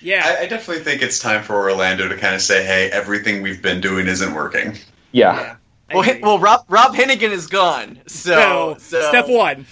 Yeah. 0.00 0.22
I, 0.24 0.42
I 0.42 0.46
definitely 0.46 0.84
think 0.84 1.02
it's 1.02 1.18
time 1.18 1.42
for 1.42 1.56
Orlando 1.56 2.08
to 2.08 2.16
kind 2.16 2.34
of 2.34 2.42
say, 2.42 2.64
"Hey, 2.64 2.90
everything 2.90 3.42
we've 3.42 3.62
been 3.62 3.80
doing 3.80 4.06
isn't 4.06 4.32
working." 4.34 4.76
Yeah, 5.12 5.34
yeah. 5.40 5.56
Well, 5.94 6.08
agree. 6.08 6.22
well, 6.22 6.38
Rob 6.38 6.64
Rob 6.68 6.94
Hennigan 6.94 7.30
is 7.30 7.46
gone. 7.46 7.98
So, 8.06 8.76
so, 8.78 9.00
so 9.00 9.08
step 9.08 9.28
one. 9.28 9.66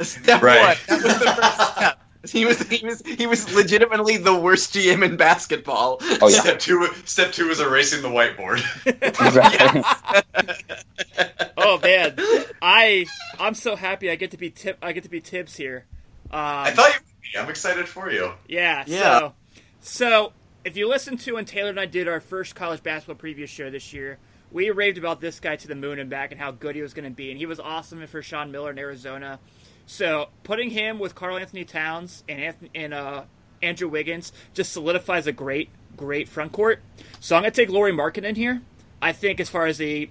Step 0.00 0.42
Right. 0.42 0.76
one. 0.88 0.98
That 1.00 1.04
was 1.04 1.18
the 1.18 1.24
first 1.32 1.76
step. 1.76 1.96
He 2.28 2.44
was 2.44 2.60
he 2.68 2.84
was 2.84 3.00
he 3.00 3.26
was 3.26 3.54
legitimately 3.54 4.18
the 4.18 4.34
worst 4.34 4.74
GM 4.74 5.02
in 5.02 5.16
basketball. 5.16 5.98
Oh 6.20 6.28
yeah, 6.28 6.40
Step 6.40 6.58
two. 6.58 6.86
Step 7.06 7.32
two 7.32 7.48
is 7.48 7.60
erasing 7.60 8.02
the 8.02 8.08
whiteboard. 8.08 8.60
Oh 11.62 11.78
man, 11.82 12.16
I 12.62 13.06
I'm 13.38 13.54
so 13.54 13.76
happy 13.76 14.10
I 14.10 14.16
get 14.16 14.30
to 14.32 14.36
be 14.38 14.50
tip 14.50 14.78
I 14.82 14.92
get 14.92 15.04
to 15.04 15.10
be 15.10 15.20
Thibs 15.20 15.56
here. 15.56 15.84
Um, 16.30 16.40
I 16.40 16.70
thought 16.70 16.88
you 16.88 16.94
would 16.94 17.04
be. 17.06 17.09
I'm 17.38 17.48
excited 17.48 17.88
for 17.88 18.10
you. 18.10 18.32
Yeah. 18.48 18.84
Yeah. 18.86 19.18
So, 19.18 19.34
so 19.80 20.32
if 20.64 20.76
you 20.76 20.88
listen 20.88 21.16
to 21.18 21.32
when 21.34 21.44
Taylor 21.44 21.70
and 21.70 21.80
I 21.80 21.86
did 21.86 22.08
our 22.08 22.20
first 22.20 22.54
college 22.54 22.82
basketball 22.82 23.16
preview 23.16 23.48
show 23.48 23.70
this 23.70 23.92
year, 23.92 24.18
we 24.52 24.70
raved 24.70 24.98
about 24.98 25.20
this 25.20 25.38
guy 25.40 25.56
to 25.56 25.68
the 25.68 25.74
moon 25.74 25.98
and 25.98 26.10
back 26.10 26.32
and 26.32 26.40
how 26.40 26.50
good 26.50 26.74
he 26.74 26.82
was 26.82 26.92
going 26.92 27.04
to 27.04 27.14
be, 27.14 27.30
and 27.30 27.38
he 27.38 27.46
was 27.46 27.60
awesome 27.60 28.04
for 28.06 28.20
Sean 28.20 28.50
Miller 28.50 28.70
in 28.70 28.78
Arizona. 28.78 29.38
So 29.86 30.28
putting 30.42 30.70
him 30.70 30.98
with 30.98 31.14
Karl-Anthony 31.14 31.64
Towns 31.64 32.24
and 32.28 32.40
Anthony, 32.40 32.70
and 32.74 32.92
uh, 32.92 33.22
Andrew 33.62 33.88
Wiggins 33.88 34.32
just 34.52 34.72
solidifies 34.72 35.26
a 35.26 35.32
great, 35.32 35.68
great 35.96 36.28
front 36.28 36.52
court. 36.52 36.82
So 37.20 37.36
I'm 37.36 37.42
going 37.42 37.52
to 37.52 37.56
take 37.56 37.70
Lauri 37.70 37.92
Markkanen 37.92 38.24
in 38.24 38.34
here. 38.34 38.62
I 39.00 39.12
think 39.12 39.40
as 39.40 39.48
far 39.48 39.66
as 39.66 39.78
the 39.78 40.10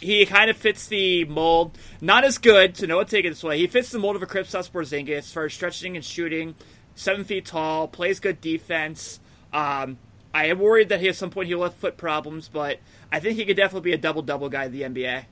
he 0.00 0.26
kind 0.26 0.50
of 0.50 0.56
fits 0.56 0.86
the 0.86 1.24
mold. 1.24 1.76
Not 2.00 2.24
as 2.24 2.38
good, 2.38 2.76
so 2.76 2.86
no 2.86 2.96
one 2.96 3.06
take 3.06 3.24
it 3.24 3.30
this 3.30 3.44
way. 3.44 3.58
He 3.58 3.66
fits 3.66 3.90
the 3.90 3.98
mold 3.98 4.16
of 4.16 4.22
a 4.22 4.26
Kristaps 4.26 4.70
Porzingis 4.70 5.36
as 5.36 5.52
stretching 5.52 5.96
and 5.96 6.04
shooting. 6.04 6.54
Seven 6.94 7.24
feet 7.24 7.46
tall, 7.46 7.88
plays 7.88 8.20
good 8.20 8.40
defense. 8.40 9.20
Um, 9.52 9.98
I 10.34 10.46
am 10.46 10.58
worried 10.58 10.88
that 10.90 11.00
he 11.00 11.08
at 11.08 11.16
some 11.16 11.30
point 11.30 11.48
he'll 11.48 11.62
have 11.62 11.74
foot 11.74 11.96
problems, 11.96 12.48
but 12.48 12.78
I 13.10 13.20
think 13.20 13.36
he 13.36 13.44
could 13.44 13.56
definitely 13.56 13.90
be 13.90 13.94
a 13.94 13.98
double 13.98 14.22
double 14.22 14.48
guy 14.48 14.64
in 14.64 14.72
the 14.72 14.82
NBA. 14.82 15.24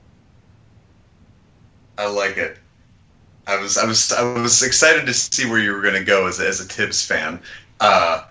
I 1.97 2.07
like 2.07 2.37
it. 2.37 2.57
I 3.47 3.57
was 3.57 3.77
I 3.77 3.85
was 3.85 4.11
I 4.11 4.39
was 4.39 4.61
excited 4.63 5.07
to 5.07 5.13
see 5.13 5.49
where 5.49 5.59
you 5.59 5.73
were 5.73 5.81
going 5.81 5.95
to 5.95 6.03
go 6.03 6.27
as 6.27 6.39
a, 6.39 6.47
as 6.47 6.61
a 6.61 6.65
Thibs 6.65 7.05
fan. 7.05 7.41
Uh, 7.79 8.23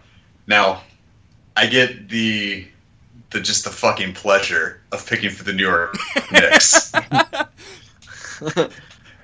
now, 0.46 0.82
I 1.56 1.66
get 1.66 2.08
the 2.08 2.66
the 3.30 3.40
just 3.40 3.64
the 3.64 3.70
fucking 3.70 4.14
pleasure 4.14 4.80
of 4.92 5.06
picking 5.06 5.30
for 5.30 5.44
the 5.44 5.52
New 5.52 5.66
York 5.66 5.96
Knicks. 6.32 6.92
uh, 6.94 8.68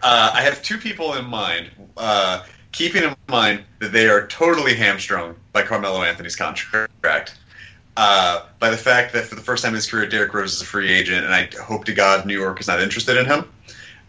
I 0.03 0.43
have 0.43 0.63
two 0.63 0.79
people 0.79 1.15
in 1.15 1.25
mind, 1.27 1.71
uh, 1.97 2.45
keeping 2.73 3.03
in 3.03 3.17
mind 3.29 3.65
that 3.81 3.93
they 3.93 4.09
are 4.09 4.27
totally 4.27 4.75
hamstrung 4.75 5.35
by 5.53 5.63
Carmelo 5.63 6.03
Anthony's 6.03 6.37
contract. 6.37 7.37
Uh, 7.97 8.45
by 8.59 8.69
the 8.69 8.77
fact 8.77 9.15
that 9.15 9.25
for 9.25 9.37
the 9.37 9.41
first 9.41 9.65
time 9.65 9.71
in 9.71 9.77
his 9.77 9.91
career, 9.91 10.07
Derrick 10.07 10.35
Rose 10.35 10.53
is 10.53 10.61
a 10.61 10.67
free 10.67 10.93
agent, 10.93 11.25
and 11.25 11.35
I 11.35 11.49
hope 11.63 11.87
to 11.87 11.95
God 11.95 12.27
New 12.27 12.39
York 12.39 12.61
is 12.61 12.69
not 12.69 12.81
interested 12.81 13.17
in 13.17 13.25
him, 13.25 13.51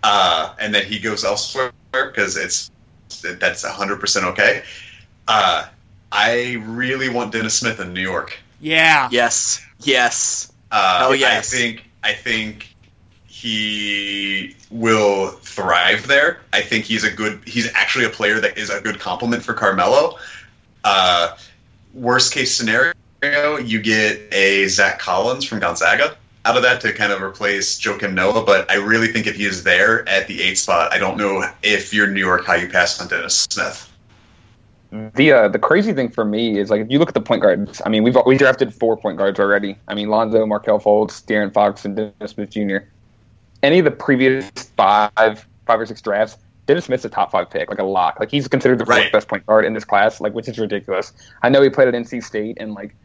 uh, 0.04 0.54
and 0.60 0.76
that 0.76 0.84
he 0.84 1.00
goes 1.00 1.24
elsewhere 1.24 1.72
because 1.92 2.36
it's 2.36 2.70
that's 3.22 3.64
hundred 3.66 4.02
percent 4.02 4.26
okay. 4.26 4.64
Uh, 5.28 5.68
I 6.12 6.62
really 6.66 7.08
want 7.10 7.32
Dennis 7.32 7.58
Smith 7.58 7.80
in 7.80 7.94
New 7.94 8.02
York. 8.02 8.38
Yeah. 8.60 9.10
yes, 9.12 9.66
yes. 9.80 10.52
Uh, 10.72 11.08
Oh, 11.10 11.14
yes. 11.14 11.54
I 11.54 11.58
think 11.58 11.84
I 12.04 12.14
think 12.14 12.76
he 13.26 14.56
will 14.72 15.30
thrive 15.30 16.08
there. 16.08 16.40
I 16.52 16.62
think 16.62 16.86
he's 16.86 17.04
a 17.04 17.12
good. 17.12 17.42
He's 17.46 17.72
actually 17.74 18.06
a 18.06 18.10
player 18.10 18.40
that 18.40 18.58
is 18.58 18.70
a 18.70 18.82
good 18.82 19.00
complement 19.00 19.44
for 19.44 19.54
Carmelo. 19.54 20.18
Uh, 20.84 21.36
worst 21.94 22.34
case 22.34 22.56
scenario, 22.56 22.94
you 23.22 23.82
get 23.82 24.34
a 24.34 24.68
Zach 24.68 25.00
Collins 25.00 25.46
from 25.46 25.60
Gonzaga 25.60 26.18
out 26.46 26.56
of 26.56 26.64
that 26.64 26.82
to 26.82 26.94
kind 26.94 27.12
of 27.12 27.22
replace 27.22 27.80
Joakim 27.80 28.14
Noah. 28.14 28.44
But 28.46 28.72
I 28.72 28.76
really 28.76 29.10
think 29.10 29.28
if 29.28 29.36
he 29.36 29.46
is 29.46 29.64
there 29.64 30.08
at 30.08 30.28
the 30.28 30.42
eight 30.42 30.58
spot, 30.58 30.94
I 30.94 30.98
don't 30.98 31.18
know 31.18 31.44
if 31.62 31.94
you're 31.94 32.08
New 32.08 32.20
York 32.20 32.46
how 32.46 32.56
you 32.56 32.70
pass 32.70 33.00
on 33.02 33.08
Dennis 33.08 33.48
Smith. 33.50 33.87
The 34.92 35.32
uh, 35.32 35.48
the 35.50 35.60
crazy 35.60 35.92
thing 35.94 36.10
for 36.10 36.24
me 36.24 36.58
is 36.58 36.70
like 36.70 36.82
if 36.82 36.90
you 36.90 36.98
look 37.00 37.10
at 37.10 37.14
the 37.14 37.22
point 37.22 37.42
guards. 37.42 37.82
I 37.86 37.90
mean, 37.90 38.04
we've 38.04 38.16
we 38.26 38.38
drafted 38.38 38.74
four 38.74 38.96
point 38.98 39.18
guards 39.18 39.40
already. 39.40 39.78
I 39.88 39.94
mean, 39.94 40.10
Lonzo, 40.10 40.46
Markelle 40.46 40.80
Fultz, 40.80 41.24
De'Aaron 41.26 41.54
Fox, 41.54 41.84
and 41.86 41.96
Dennis 41.96 42.32
Smith 42.32 42.52
Jr. 42.52 42.78
Any 43.64 43.80
of 43.80 43.86
the 43.86 43.92
previous 43.92 44.50
five 44.78 45.12
five 45.66 45.80
or 45.80 45.86
six 45.86 46.02
drafts, 46.02 46.38
Dennis 46.68 46.86
Smith's 46.86 47.04
a 47.06 47.10
top 47.10 47.32
five 47.32 47.50
pick, 47.50 47.70
like 47.70 47.80
a 47.80 47.84
lock. 47.84 48.20
Like 48.20 48.32
he's 48.32 48.48
considered 48.48 48.80
the 48.80 48.86
fourth 48.86 48.98
Right. 48.98 49.12
best 49.12 49.28
point 49.28 49.46
guard 49.46 49.66
in 49.66 49.74
this 49.74 49.84
class, 49.84 50.22
like 50.22 50.34
which 50.34 50.48
is 50.48 50.58
ridiculous. 50.58 51.12
I 51.44 51.50
know 51.50 51.62
he 51.62 51.70
played 51.70 51.90
at 51.90 51.94
NC 51.94 52.24
State 52.24 52.58
and 52.60 52.74
like 52.74 52.96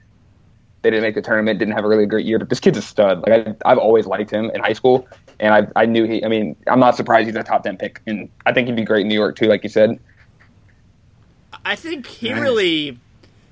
they 0.82 0.90
didn't 0.90 1.02
make 1.02 1.14
the 1.16 1.22
tournament, 1.22 1.58
didn't 1.58 1.74
have 1.74 1.84
a 1.84 1.88
really 1.88 2.06
great 2.06 2.26
year, 2.26 2.38
but 2.38 2.48
this 2.48 2.60
kid's 2.60 2.78
a 2.78 2.82
stud. 2.82 3.22
Like 3.26 3.48
I, 3.48 3.54
I've 3.72 3.78
always 3.78 4.06
liked 4.06 4.30
him 4.30 4.50
in 4.54 4.60
high 4.60 4.72
school, 4.72 5.08
and 5.40 5.52
I 5.52 5.82
I 5.82 5.86
knew 5.86 6.04
he. 6.04 6.24
I 6.24 6.28
mean, 6.28 6.54
I'm 6.68 6.80
not 6.80 6.96
surprised 6.96 7.26
he's 7.26 7.34
a 7.36 7.42
top 7.42 7.64
ten 7.64 7.76
pick, 7.76 8.00
and 8.06 8.28
I 8.46 8.52
think 8.52 8.68
he'd 8.68 8.76
be 8.76 8.84
great 8.84 9.02
in 9.02 9.08
New 9.08 9.14
York 9.14 9.34
too, 9.36 9.46
like 9.46 9.64
you 9.64 9.68
said. 9.68 9.98
I 11.64 11.76
think 11.76 12.06
he 12.06 12.30
Nice. 12.30 12.40
really 12.40 12.98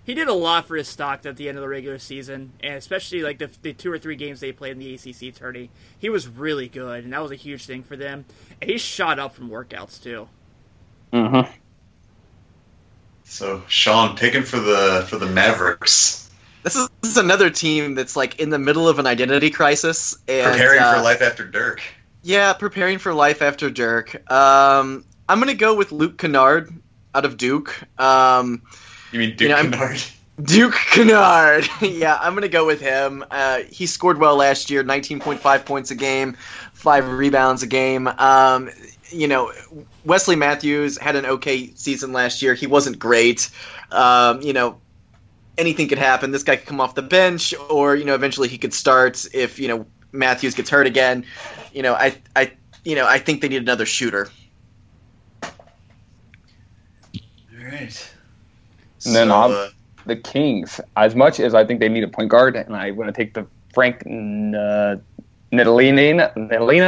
he 0.05 0.14
did 0.14 0.28
a 0.28 0.34
lot 0.34 0.66
for 0.66 0.76
his 0.76 0.88
stock 0.88 1.24
at 1.24 1.36
the 1.36 1.48
end 1.48 1.57
of 1.57 1.62
the 1.62 1.68
regular 1.68 1.98
season, 1.98 2.53
and 2.62 2.74
especially 2.74 3.22
like 3.22 3.38
the, 3.38 3.51
the 3.62 3.72
two 3.72 3.92
or 3.92 3.98
three 3.98 4.16
games 4.16 4.40
they 4.40 4.51
played 4.51 4.72
in 4.72 4.78
the 4.78 4.94
ACC 4.94 5.34
tourney. 5.34 5.70
He 5.98 6.09
was 6.09 6.26
really 6.26 6.68
good, 6.68 7.05
and 7.05 7.12
that 7.12 7.22
was 7.22 7.30
a 7.30 7.36
huge 7.36 7.64
thing 7.64 7.82
for 7.82 7.96
them. 7.96 8.24
And 8.61 8.70
he 8.70 8.78
shot 8.78 9.18
up 9.18 9.34
from 9.34 9.51
workouts 9.51 10.03
too. 10.03 10.28
Mm-hmm. 11.12 11.51
So 13.24 13.62
Sean 13.68 14.16
picking 14.16 14.42
for 14.42 14.59
the 14.59 15.07
for 15.09 15.16
the 15.16 15.26
Mavericks, 15.26 16.28
This 16.64 16.74
is, 16.76 16.88
this 17.01 17.12
is 17.12 17.16
another 17.16 17.48
team 17.48 17.94
that's 17.94 18.16
like 18.16 18.40
in 18.40 18.51
the 18.51 18.59
middle 18.59 18.88
of 18.88 18.98
an 18.98 19.07
identity 19.07 19.51
crisis 19.51 20.16
and 20.26 20.51
preparing 20.53 20.80
uh, 20.80 20.96
for 20.96 21.03
life 21.03 21.22
after 21.22 21.44
Dirk. 21.46 21.80
Yeah, 22.22 22.53
preparing 22.53 22.98
for 22.98 23.14
life 23.14 23.42
after 23.42 23.70
Dirk. 23.70 24.30
Um, 24.30 25.05
I'm 25.28 25.38
gonna 25.38 25.55
go 25.55 25.74
with 25.74 25.92
Luke 25.92 26.18
Kennard 26.18 26.72
out 27.14 27.24
of 27.24 27.36
Duke. 27.36 27.80
Um, 27.98 28.62
You 29.12 29.18
mean 29.18 29.36
Duke 29.36 29.40
You 29.40 29.48
know, 29.48 29.62
Kennard? 29.62 30.02
Duke 30.42 30.74
Kennard. 30.74 31.68
yeah, 31.82 32.18
I'm 32.20 32.34
gonna 32.34 32.48
go 32.48 32.66
with 32.66 32.80
him. 32.80 33.24
Uh, 33.30 33.61
he 33.70 33.86
scored 33.86 34.18
well 34.18 34.36
last 34.36 34.70
year, 34.70 34.82
19.5 34.82 35.64
points 35.64 35.90
a 35.90 35.94
game, 35.94 36.36
five 36.72 37.08
rebounds 37.08 37.62
a 37.62 37.66
game. 37.66 38.08
Um, 38.08 38.70
you 39.11 39.28
know, 39.28 39.52
Wesley 40.04 40.36
Matthews 40.36 40.96
had 40.98 41.16
an 41.16 41.26
okay 41.26 41.72
season 41.74 42.12
last 42.12 42.42
year. 42.42 42.54
He 42.54 42.66
wasn't 42.66 42.98
great. 42.98 43.50
Um, 43.90 44.40
you 44.42 44.52
know, 44.52 44.80
anything 45.58 45.88
could 45.88 45.98
happen. 45.98 46.30
This 46.30 46.42
guy 46.42 46.56
could 46.56 46.66
come 46.66 46.80
off 46.80 46.94
the 46.94 47.02
bench, 47.02 47.54
or 47.68 47.94
you 47.96 48.04
know, 48.04 48.14
eventually 48.14 48.48
he 48.48 48.58
could 48.58 48.72
start 48.74 49.26
if 49.34 49.58
you 49.58 49.68
know 49.68 49.86
Matthews 50.12 50.54
gets 50.54 50.70
hurt 50.70 50.86
again. 50.86 51.24
You 51.72 51.82
know, 51.82 51.94
I, 51.94 52.16
I, 52.34 52.52
you 52.84 52.94
know, 52.96 53.06
I 53.06 53.18
think 53.18 53.42
they 53.42 53.48
need 53.48 53.62
another 53.62 53.86
shooter. 53.86 54.28
All 57.58 57.59
right. 57.70 58.14
And 59.06 59.14
then 59.14 59.28
So, 59.28 59.34
uh, 59.34 59.70
the 60.06 60.16
Kings, 60.16 60.80
as 60.96 61.14
much 61.14 61.40
as 61.40 61.54
I 61.54 61.64
think 61.64 61.80
they 61.80 61.88
need 61.88 62.04
a 62.04 62.08
point 62.08 62.28
guard, 62.28 62.56
and 62.56 62.74
I 62.74 62.90
want 62.90 63.14
to 63.14 63.18
take 63.18 63.34
the 63.34 63.46
Frank 63.72 64.02
uh, 64.06 64.96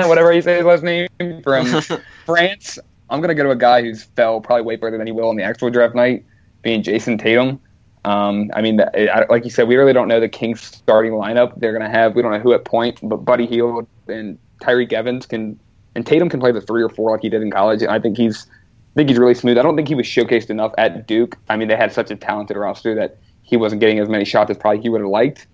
whatever 0.09 0.33
you 0.33 0.43
say 0.43 0.57
his 0.57 0.65
last 0.65 0.83
name, 0.83 1.09
from 1.43 1.67
France, 2.27 2.79
I'm 3.11 3.21
going 3.21 3.29
to 3.29 3.35
go 3.35 3.43
to 3.45 3.51
a 3.51 3.57
guy 3.57 3.83
who's 3.83 4.05
fell 4.05 4.41
probably 4.41 4.63
way 4.63 4.77
further 4.77 4.99
than 4.99 5.07
he 5.07 5.13
will 5.13 5.29
on 5.29 5.37
the 5.37 5.43
actual 5.43 5.71
draft 5.71 5.95
night, 5.95 6.25
being 6.63 6.83
Jayson 6.83 7.19
Tatum. 7.19 7.61
Um, 8.05 8.51
I 8.55 8.63
mean, 8.63 8.81
like 9.29 9.45
you 9.45 9.51
said, 9.51 9.69
we 9.69 9.77
really 9.77 9.93
don't 9.93 10.09
know 10.09 10.19
the 10.19 10.29
Kings 10.29 10.61
starting 10.61 11.13
lineup. 11.13 11.59
They're 11.59 11.77
going 11.77 11.89
to 11.89 11.97
have, 11.97 12.17
we 12.17 12.23
don't 12.23 12.33
know 12.33 12.41
who 12.41 12.53
at 12.53 12.65
point, 12.65 12.99
but 13.03 13.19
Buddy 13.19 13.47
Hield 13.47 13.87
and 14.09 14.39
Tyreke 14.61 14.93
Evans 14.93 15.27
can, 15.27 15.59
and 15.95 16.05
Tatum 16.05 16.29
can 16.29 16.41
play 16.41 16.51
the 16.51 16.61
three 16.61 16.83
or 16.83 16.89
four 16.89 17.13
like 17.13 17.23
he 17.23 17.29
did 17.29 17.43
in 17.43 17.51
college. 17.51 17.83
And 17.83 17.91
I 17.91 18.01
think 18.01 18.17
he's, 18.17 18.47
I 18.93 18.95
think 18.95 19.09
he's 19.09 19.19
really 19.19 19.35
smooth. 19.35 19.57
I 19.57 19.63
don't 19.63 19.75
think 19.75 19.89
he 19.89 19.95
was 19.95 20.07
showcased 20.07 20.51
enough 20.51 20.73
at 20.77 21.07
Duke. 21.07 21.39
I 21.49 21.57
mean, 21.57 21.69
they 21.69 21.77
had 21.77 21.93
such 21.93 22.11
a 22.11 22.17
talented 22.17 22.59
roster 22.59 22.95
that 22.97 23.19
he 23.43 23.57
wasn't 23.57 23.81
getting 23.81 23.99
as 23.99 24.09
many 24.09 24.25
shots 24.25 24.51
as 24.51 24.59
probably 24.59 24.83
he 24.83 24.89
would 24.91 25.01
have 25.01 25.09
liked. 25.09 25.47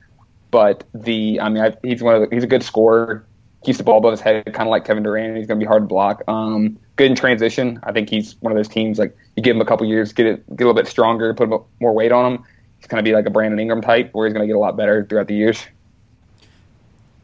But 0.51 0.84
the, 0.93 1.41
I 1.41 1.49
mean, 1.49 1.62
I, 1.62 1.74
he's 1.82 2.03
one 2.03 2.16
of 2.16 2.28
the, 2.28 2.34
he's 2.34 2.45
a 2.45 2.49
good 2.49 2.62
scorer. 2.62 3.24
Keeps 3.64 3.78
the 3.78 3.84
ball 3.84 3.99
above 3.99 4.12
his 4.12 4.20
head, 4.20 4.45
kind 4.47 4.68
of 4.68 4.68
like 4.68 4.84
Kevin 4.84 5.03
Durant. 5.03 5.36
He's 5.36 5.47
going 5.47 5.59
to 5.59 5.64
be 5.64 5.68
hard 5.68 5.82
to 5.82 5.86
block. 5.86 6.22
Um, 6.28 6.78
good 6.97 7.11
in 7.11 7.16
transition. 7.16 7.80
I 7.82 7.93
think 7.93 8.09
he's 8.09 8.34
one 8.41 8.53
of 8.53 8.57
those 8.57 8.68
teams 8.68 8.99
like 8.99 9.16
you 9.36 9.43
give 9.43 9.55
him 9.55 9.61
a 9.62 9.64
couple 9.64 9.86
years, 9.86 10.12
get 10.12 10.26
it, 10.26 10.47
get 10.57 10.64
a 10.64 10.68
little 10.68 10.74
bit 10.74 10.86
stronger, 10.86 11.34
put 11.34 11.49
more 11.80 11.93
weight 11.93 12.12
on 12.12 12.32
him. 12.34 12.45
He's 12.78 12.86
going 12.86 13.05
to 13.05 13.09
be 13.09 13.14
like 13.14 13.26
a 13.26 13.30
Brandon 13.30 13.59
Ingram 13.59 13.82
type, 13.82 14.11
where 14.12 14.26
he's 14.26 14.32
going 14.32 14.45
to 14.45 14.47
get 14.47 14.57
a 14.57 14.61
lot 14.61 14.76
better 14.76 15.05
throughout 15.05 15.26
the 15.26 15.34
years. 15.34 15.64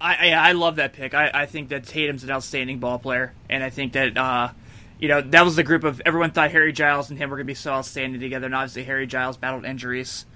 I, 0.00 0.30
I 0.30 0.48
I 0.48 0.52
love 0.52 0.76
that 0.76 0.92
pick. 0.92 1.14
I, 1.14 1.30
I 1.32 1.46
think 1.46 1.70
that 1.70 1.86
Tatum's 1.86 2.24
an 2.24 2.30
outstanding 2.30 2.78
ball 2.78 2.98
player, 2.98 3.32
and 3.48 3.62
I 3.62 3.70
think 3.70 3.92
that 3.92 4.16
uh, 4.18 4.50
you 4.98 5.08
know 5.08 5.20
that 5.20 5.44
was 5.44 5.56
the 5.56 5.62
group 5.62 5.84
of 5.84 6.00
everyone 6.06 6.30
thought 6.30 6.50
Harry 6.50 6.72
Giles 6.72 7.10
and 7.10 7.18
him 7.18 7.30
were 7.30 7.36
going 7.36 7.46
to 7.46 7.50
be 7.50 7.54
so 7.54 7.72
outstanding 7.72 8.20
together, 8.20 8.46
and 8.46 8.54
obviously 8.54 8.84
Harry 8.84 9.06
Giles 9.06 9.36
battled 9.36 9.64
injuries, 9.64 10.26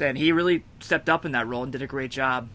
and 0.00 0.18
he 0.18 0.32
really 0.32 0.64
stepped 0.80 1.08
up 1.08 1.24
in 1.24 1.32
that 1.32 1.46
role 1.46 1.62
and 1.62 1.72
did 1.72 1.82
a 1.82 1.86
great 1.86 2.10
job. 2.10 2.48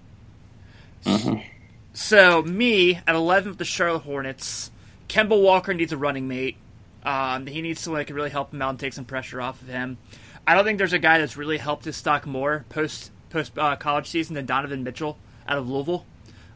So 1.94 2.42
me 2.42 2.96
at 3.06 3.16
eleven 3.16 3.50
with 3.50 3.60
the 3.60 3.66
Charlotte 3.66 4.04
Hornets, 4.04 4.72
Kemba 5.10 5.42
Walker 5.42 5.74
needs 5.74 5.92
a 5.92 5.98
running 5.98 6.28
mate. 6.28 6.58
Um, 7.04 7.48
he 7.48 7.62
needs 7.62 7.82
someone 7.82 8.00
that 8.00 8.06
can 8.06 8.16
really 8.16 8.30
help 8.30 8.54
him 8.54 8.62
out 8.62 8.70
and 8.70 8.80
take 8.80 8.94
some 8.94 9.06
pressure 9.06 9.42
off 9.42 9.62
of 9.62 9.68
him. 9.68 9.98
I 10.48 10.56
don't 10.56 10.64
think 10.64 10.78
there's 10.78 10.94
a 10.94 11.00
guy 11.00 11.20
that's 11.20 11.38
really 11.38 11.58
helped 11.58 11.86
his 11.86 11.96
stock 11.98 12.26
more 12.26 12.66
post 12.70 13.12
post 13.30 13.58
uh, 13.58 13.76
college 13.76 14.08
season 14.08 14.36
than 14.36 14.46
Donovan 14.46 14.84
Mitchell 14.84 15.18
out 15.48 15.58
of 15.58 15.70
Louisville. 15.70 16.06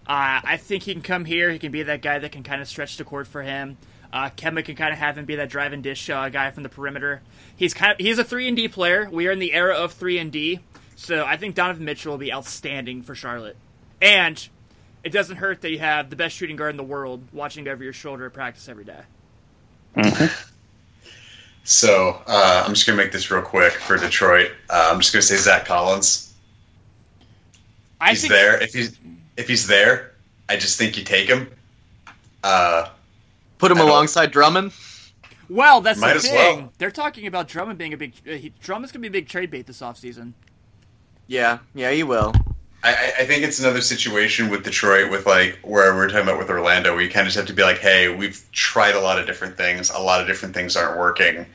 Uh, 0.08 0.40
I 0.44 0.58
think 0.58 0.84
he 0.84 0.94
can 0.94 1.02
come 1.02 1.26
here. 1.26 1.52
He 1.52 1.60
can 1.60 1.72
be 1.72 1.84
that 1.84 2.02
guy 2.02 2.18
that 2.20 2.32
can 2.32 2.44
kind 2.44 2.62
of 2.62 2.68
stretch 2.68 2.96
the 2.96 3.04
court 3.04 3.28
for 3.28 3.42
him. 3.42 3.78
Uh, 4.12 4.30
Kemba 4.30 4.64
can 4.64 4.76
kind 4.76 4.94
of 4.94 5.00
have 5.00 5.18
him 5.18 5.26
be 5.26 5.36
that 5.36 5.50
drive 5.50 5.74
and 5.74 5.84
dish 5.84 6.10
uh, 6.10 6.30
guy 6.30 6.52
from 6.52 6.64
the 6.64 6.70
perimeter. 6.70 7.22
He's 7.56 7.74
kind 7.74 7.92
of 7.92 7.98
he's 7.98 8.18
a 8.20 8.24
three 8.24 8.48
and 8.48 8.56
D 8.56 8.68
player. 8.68 9.10
We 9.12 9.28
are 9.28 9.32
in 9.32 9.40
the 9.40 9.54
era 9.54 9.76
of 9.76 9.94
three 9.94 10.18
and 10.18 10.32
D, 10.32 10.60
so 10.96 11.26
I 11.26 11.38
think 11.38 11.56
Donovan 11.56 11.86
Mitchell 11.86 12.12
will 12.12 12.18
be 12.18 12.32
outstanding 12.32 13.02
for 13.02 13.16
Charlotte. 13.16 13.58
And 14.02 14.48
it 15.04 15.10
doesn't 15.10 15.38
hurt 15.38 15.62
that 15.62 15.72
you 15.72 15.80
have 15.80 16.10
the 16.10 16.16
best 16.16 16.36
shooting 16.36 16.56
guard 16.56 16.72
in 16.72 16.78
the 16.78 16.84
world 16.84 17.24
watching 17.34 17.68
over 17.68 17.84
your 17.84 17.94
shoulder 17.94 18.26
at 18.26 18.34
practice 18.34 18.70
every 18.70 18.86
day. 18.86 19.02
So 21.70 22.22
uh, 22.26 22.64
I'm 22.66 22.74
just 22.74 22.88
gonna 22.88 22.98
make 22.98 23.12
this 23.12 23.30
real 23.30 23.42
quick 23.42 23.74
for 23.74 23.98
Detroit. 23.98 24.52
Uh, 24.70 24.90
I'm 24.90 25.02
just 25.02 25.12
gonna 25.12 25.22
say 25.22 25.36
Zach 25.36 25.66
Collins. 25.66 26.34
I 28.00 28.12
he's 28.12 28.22
think 28.22 28.32
there. 28.32 28.64
If 28.64 28.74
he's 28.74 28.98
if 29.36 29.50
he's 29.50 29.68
there, 29.68 30.14
I 30.48 30.56
just 30.56 30.78
think 30.78 30.98
you 30.98 31.04
take 31.04 31.28
him. 31.28 31.52
Uh, 32.42 32.88
Put 33.58 33.72
him 33.72 33.80
alongside 33.80 34.32
Drummond. 34.32 34.72
Well, 35.50 35.82
that's 35.82 36.00
Might 36.00 36.14
the 36.16 36.20
thing. 36.20 36.36
well. 36.60 36.74
They're 36.78 36.92
talking 36.92 37.26
about 37.26 37.48
Drummond 37.48 37.78
being 37.80 37.94
a 37.94 37.98
big. 37.98 38.14
Uh, 38.28 38.32
he, 38.34 38.54
Drummond's 38.62 38.92
gonna 38.92 39.02
be 39.02 39.08
a 39.08 39.12
big 39.12 39.28
trade 39.30 39.50
bait 39.50 39.66
this 39.66 39.82
offseason. 39.82 40.34
Yeah, 41.28 41.60
yeah, 41.74 41.92
he 41.92 42.04
will. 42.04 42.34
I, 42.84 42.94
I- 42.94 43.14
I 43.20 43.26
think 43.26 43.44
it's 43.44 43.60
another 43.60 43.82
situation 43.82 44.50
with 44.50 44.64
Detroit, 44.64 45.10
with 45.10 45.26
like 45.26 45.60
where 45.64 45.96
we're 45.96 46.08
talking 46.08 46.24
about 46.24 46.38
with 46.38 46.50
Orlando, 46.50 46.94
where 46.94 47.02
you 47.02 47.10
kind 47.10 47.22
of 47.26 47.34
just 47.34 47.38
have 47.38 47.48
to 47.48 47.54
be 47.54 47.64
like, 47.64 47.80
hey, 47.80 48.14
we've 48.14 48.46
tried 48.52 48.96
a 48.96 49.00
lot 49.00 49.20
of 49.20 49.26
different 49.26 49.58
things. 49.58 49.90
A 49.90 50.00
lot 50.00 50.22
of 50.22 50.28
different 50.28 50.54
things 50.54 50.76
aren't 50.76 50.98
working. 51.00 51.46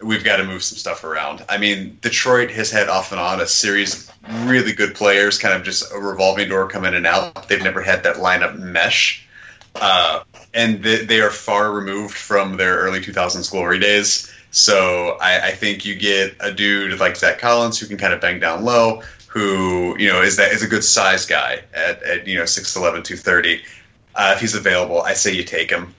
We've 0.00 0.22
got 0.22 0.36
to 0.36 0.44
move 0.44 0.62
some 0.62 0.76
stuff 0.78 1.02
around. 1.02 1.44
I 1.48 1.58
mean, 1.58 1.98
Detroit 2.00 2.50
has 2.52 2.70
had 2.70 2.88
off 2.88 3.10
and 3.10 3.20
on 3.20 3.40
a 3.40 3.46
series 3.46 4.08
of 4.08 4.46
really 4.48 4.72
good 4.72 4.94
players, 4.94 5.38
kind 5.38 5.54
of 5.54 5.64
just 5.64 5.92
a 5.92 5.98
revolving 5.98 6.48
door 6.48 6.68
come 6.68 6.84
in 6.84 6.94
and 6.94 7.04
out. 7.06 7.48
They've 7.48 7.62
never 7.62 7.82
had 7.82 8.04
that 8.04 8.16
lineup 8.16 8.56
mesh. 8.56 9.26
Uh, 9.74 10.22
and 10.58 10.82
they, 10.82 11.04
they 11.04 11.20
are 11.20 11.30
far 11.30 11.70
removed 11.70 12.14
from 12.14 12.56
their 12.56 12.78
early 12.78 13.00
2000s 13.00 13.48
glory 13.48 13.78
days. 13.78 14.32
So 14.50 15.16
I, 15.20 15.48
I 15.48 15.50
think 15.52 15.84
you 15.84 15.94
get 15.94 16.34
a 16.40 16.52
dude 16.52 16.98
like 16.98 17.16
Zach 17.16 17.38
Collins 17.38 17.78
who 17.78 17.86
can 17.86 17.96
kind 17.96 18.12
of 18.12 18.20
bang 18.20 18.40
down 18.40 18.64
low, 18.64 19.02
who 19.28 19.96
you 19.98 20.08
know 20.08 20.20
is 20.20 20.36
that 20.36 20.52
is 20.52 20.64
a 20.64 20.66
good 20.66 20.82
size 20.82 21.26
guy 21.26 21.62
at, 21.72 22.02
at 22.02 22.26
you 22.26 22.36
know 22.36 22.42
6'11", 22.42 22.74
230. 23.04 23.62
Uh, 24.16 24.32
if 24.34 24.40
he's 24.40 24.56
available, 24.56 25.00
I 25.00 25.14
say 25.14 25.32
you 25.32 25.44
take 25.44 25.70
him 25.70 25.94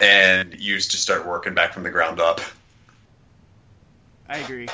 and 0.00 0.58
you 0.58 0.74
just 0.76 0.92
start 0.92 1.24
working 1.24 1.54
back 1.54 1.72
from 1.72 1.84
the 1.84 1.90
ground 1.90 2.20
up. 2.20 2.40
I 4.28 4.38
agree. 4.38 4.66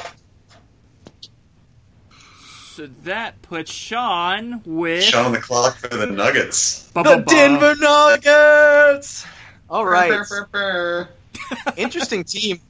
So 2.77 2.87
that 3.05 3.41
puts 3.41 3.73
Sean 3.73 4.61
with 4.67 5.03
Shot 5.03 5.25
on 5.25 5.33
the 5.33 5.41
clock 5.41 5.77
for 5.77 5.89
the 5.89 6.05
Nuggets. 6.05 6.91
Ba- 6.93 7.05
The 7.05 7.17
ba- 7.17 7.23
ba. 7.23 7.31
Denver 7.31 7.75
Nuggets. 7.77 9.27
All 9.71 9.87
right, 9.87 10.13
interesting 11.79 12.23
team. 12.23 12.61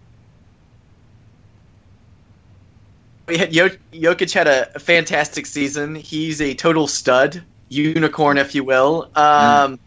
We 3.27 3.37
had 3.37 3.51
Jok- 3.51 3.79
Jokic 3.93 4.33
had 4.33 4.47
a 4.47 4.79
fantastic 4.79 5.45
season. 5.45 5.97
He's 5.97 6.41
a 6.41 6.55
total 6.55 6.87
stud, 6.87 7.43
unicorn, 7.69 8.39
if 8.39 8.55
you 8.55 8.63
will. 8.63 9.11
Um, 9.17 9.81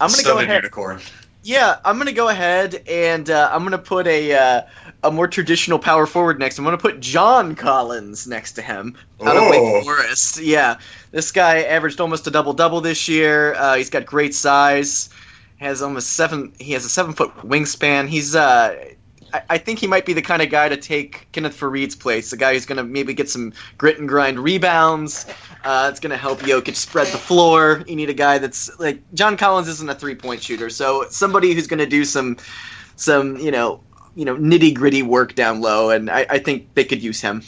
I'm 0.00 0.10
gonna 0.10 0.10
go 0.10 0.30
Southern 0.30 0.44
ahead. 0.46 0.62
unicorn. 0.64 1.00
Yeah, 1.42 1.78
I'm 1.84 1.98
gonna 1.98 2.12
go 2.12 2.28
ahead 2.28 2.84
and 2.88 3.28
uh, 3.28 3.50
I'm 3.52 3.64
gonna 3.64 3.78
put 3.78 4.06
a 4.06 4.32
uh, 4.32 4.62
a 5.02 5.10
more 5.10 5.26
traditional 5.26 5.78
power 5.80 6.06
forward 6.06 6.38
next. 6.38 6.58
I'm 6.58 6.64
gonna 6.64 6.78
put 6.78 7.00
John 7.00 7.56
Collins 7.56 8.26
next 8.28 8.52
to 8.52 8.62
him 8.62 8.96
out 9.20 9.36
of 9.36 9.42
Oh. 9.44 9.50
Wake 9.50 9.84
Forest. 9.84 10.38
Yeah, 10.40 10.78
this 11.10 11.32
guy 11.32 11.62
averaged 11.62 12.00
almost 12.00 12.26
a 12.28 12.30
double 12.30 12.52
double 12.52 12.80
this 12.80 13.08
year. 13.08 13.54
Uh, 13.54 13.74
he's 13.76 13.90
got 13.90 14.06
great 14.06 14.34
size. 14.34 15.10
Has 15.56 15.82
almost 15.82 16.10
seven. 16.12 16.52
He 16.58 16.72
has 16.74 16.84
a 16.84 16.88
seven 16.88 17.12
foot 17.12 17.34
wingspan. 17.38 18.08
He's 18.08 18.34
uh, 18.36 18.76
I, 19.32 19.42
I 19.50 19.58
think 19.58 19.78
he 19.78 19.86
might 19.86 20.06
be 20.06 20.12
the 20.12 20.22
kind 20.22 20.42
of 20.42 20.50
guy 20.50 20.68
to 20.68 20.76
take 20.76 21.28
Kenneth 21.32 21.54
Faried's 21.54 21.96
place. 21.96 22.30
The 22.30 22.36
guy 22.36 22.54
who's 22.54 22.66
gonna 22.66 22.84
maybe 22.84 23.14
get 23.14 23.28
some 23.28 23.52
grit 23.78 23.98
and 23.98 24.08
grind 24.08 24.38
rebounds. 24.38 25.26
Uh, 25.64 25.88
it's 25.90 26.00
gonna 26.00 26.16
help 26.16 26.40
Jokic 26.40 26.76
spread 26.76 27.08
the 27.08 27.18
floor. 27.18 27.84
You 27.86 27.96
need 27.96 28.10
a 28.10 28.14
guy 28.14 28.38
that's 28.38 28.78
like 28.78 29.02
John 29.14 29.36
Collins 29.36 29.68
isn't 29.68 29.88
a 29.88 29.94
three 29.94 30.14
point 30.14 30.42
shooter, 30.42 30.70
so 30.70 31.06
somebody 31.10 31.52
who's 31.54 31.66
gonna 31.66 31.86
do 31.86 32.04
some 32.04 32.36
some 32.96 33.36
you 33.36 33.50
know 33.50 33.80
you 34.14 34.24
know 34.24 34.36
nitty 34.36 34.74
gritty 34.74 35.02
work 35.02 35.34
down 35.34 35.60
low, 35.60 35.90
and 35.90 36.10
I, 36.10 36.26
I 36.28 36.38
think 36.38 36.74
they 36.74 36.84
could 36.84 37.02
use 37.02 37.20
him. 37.20 37.42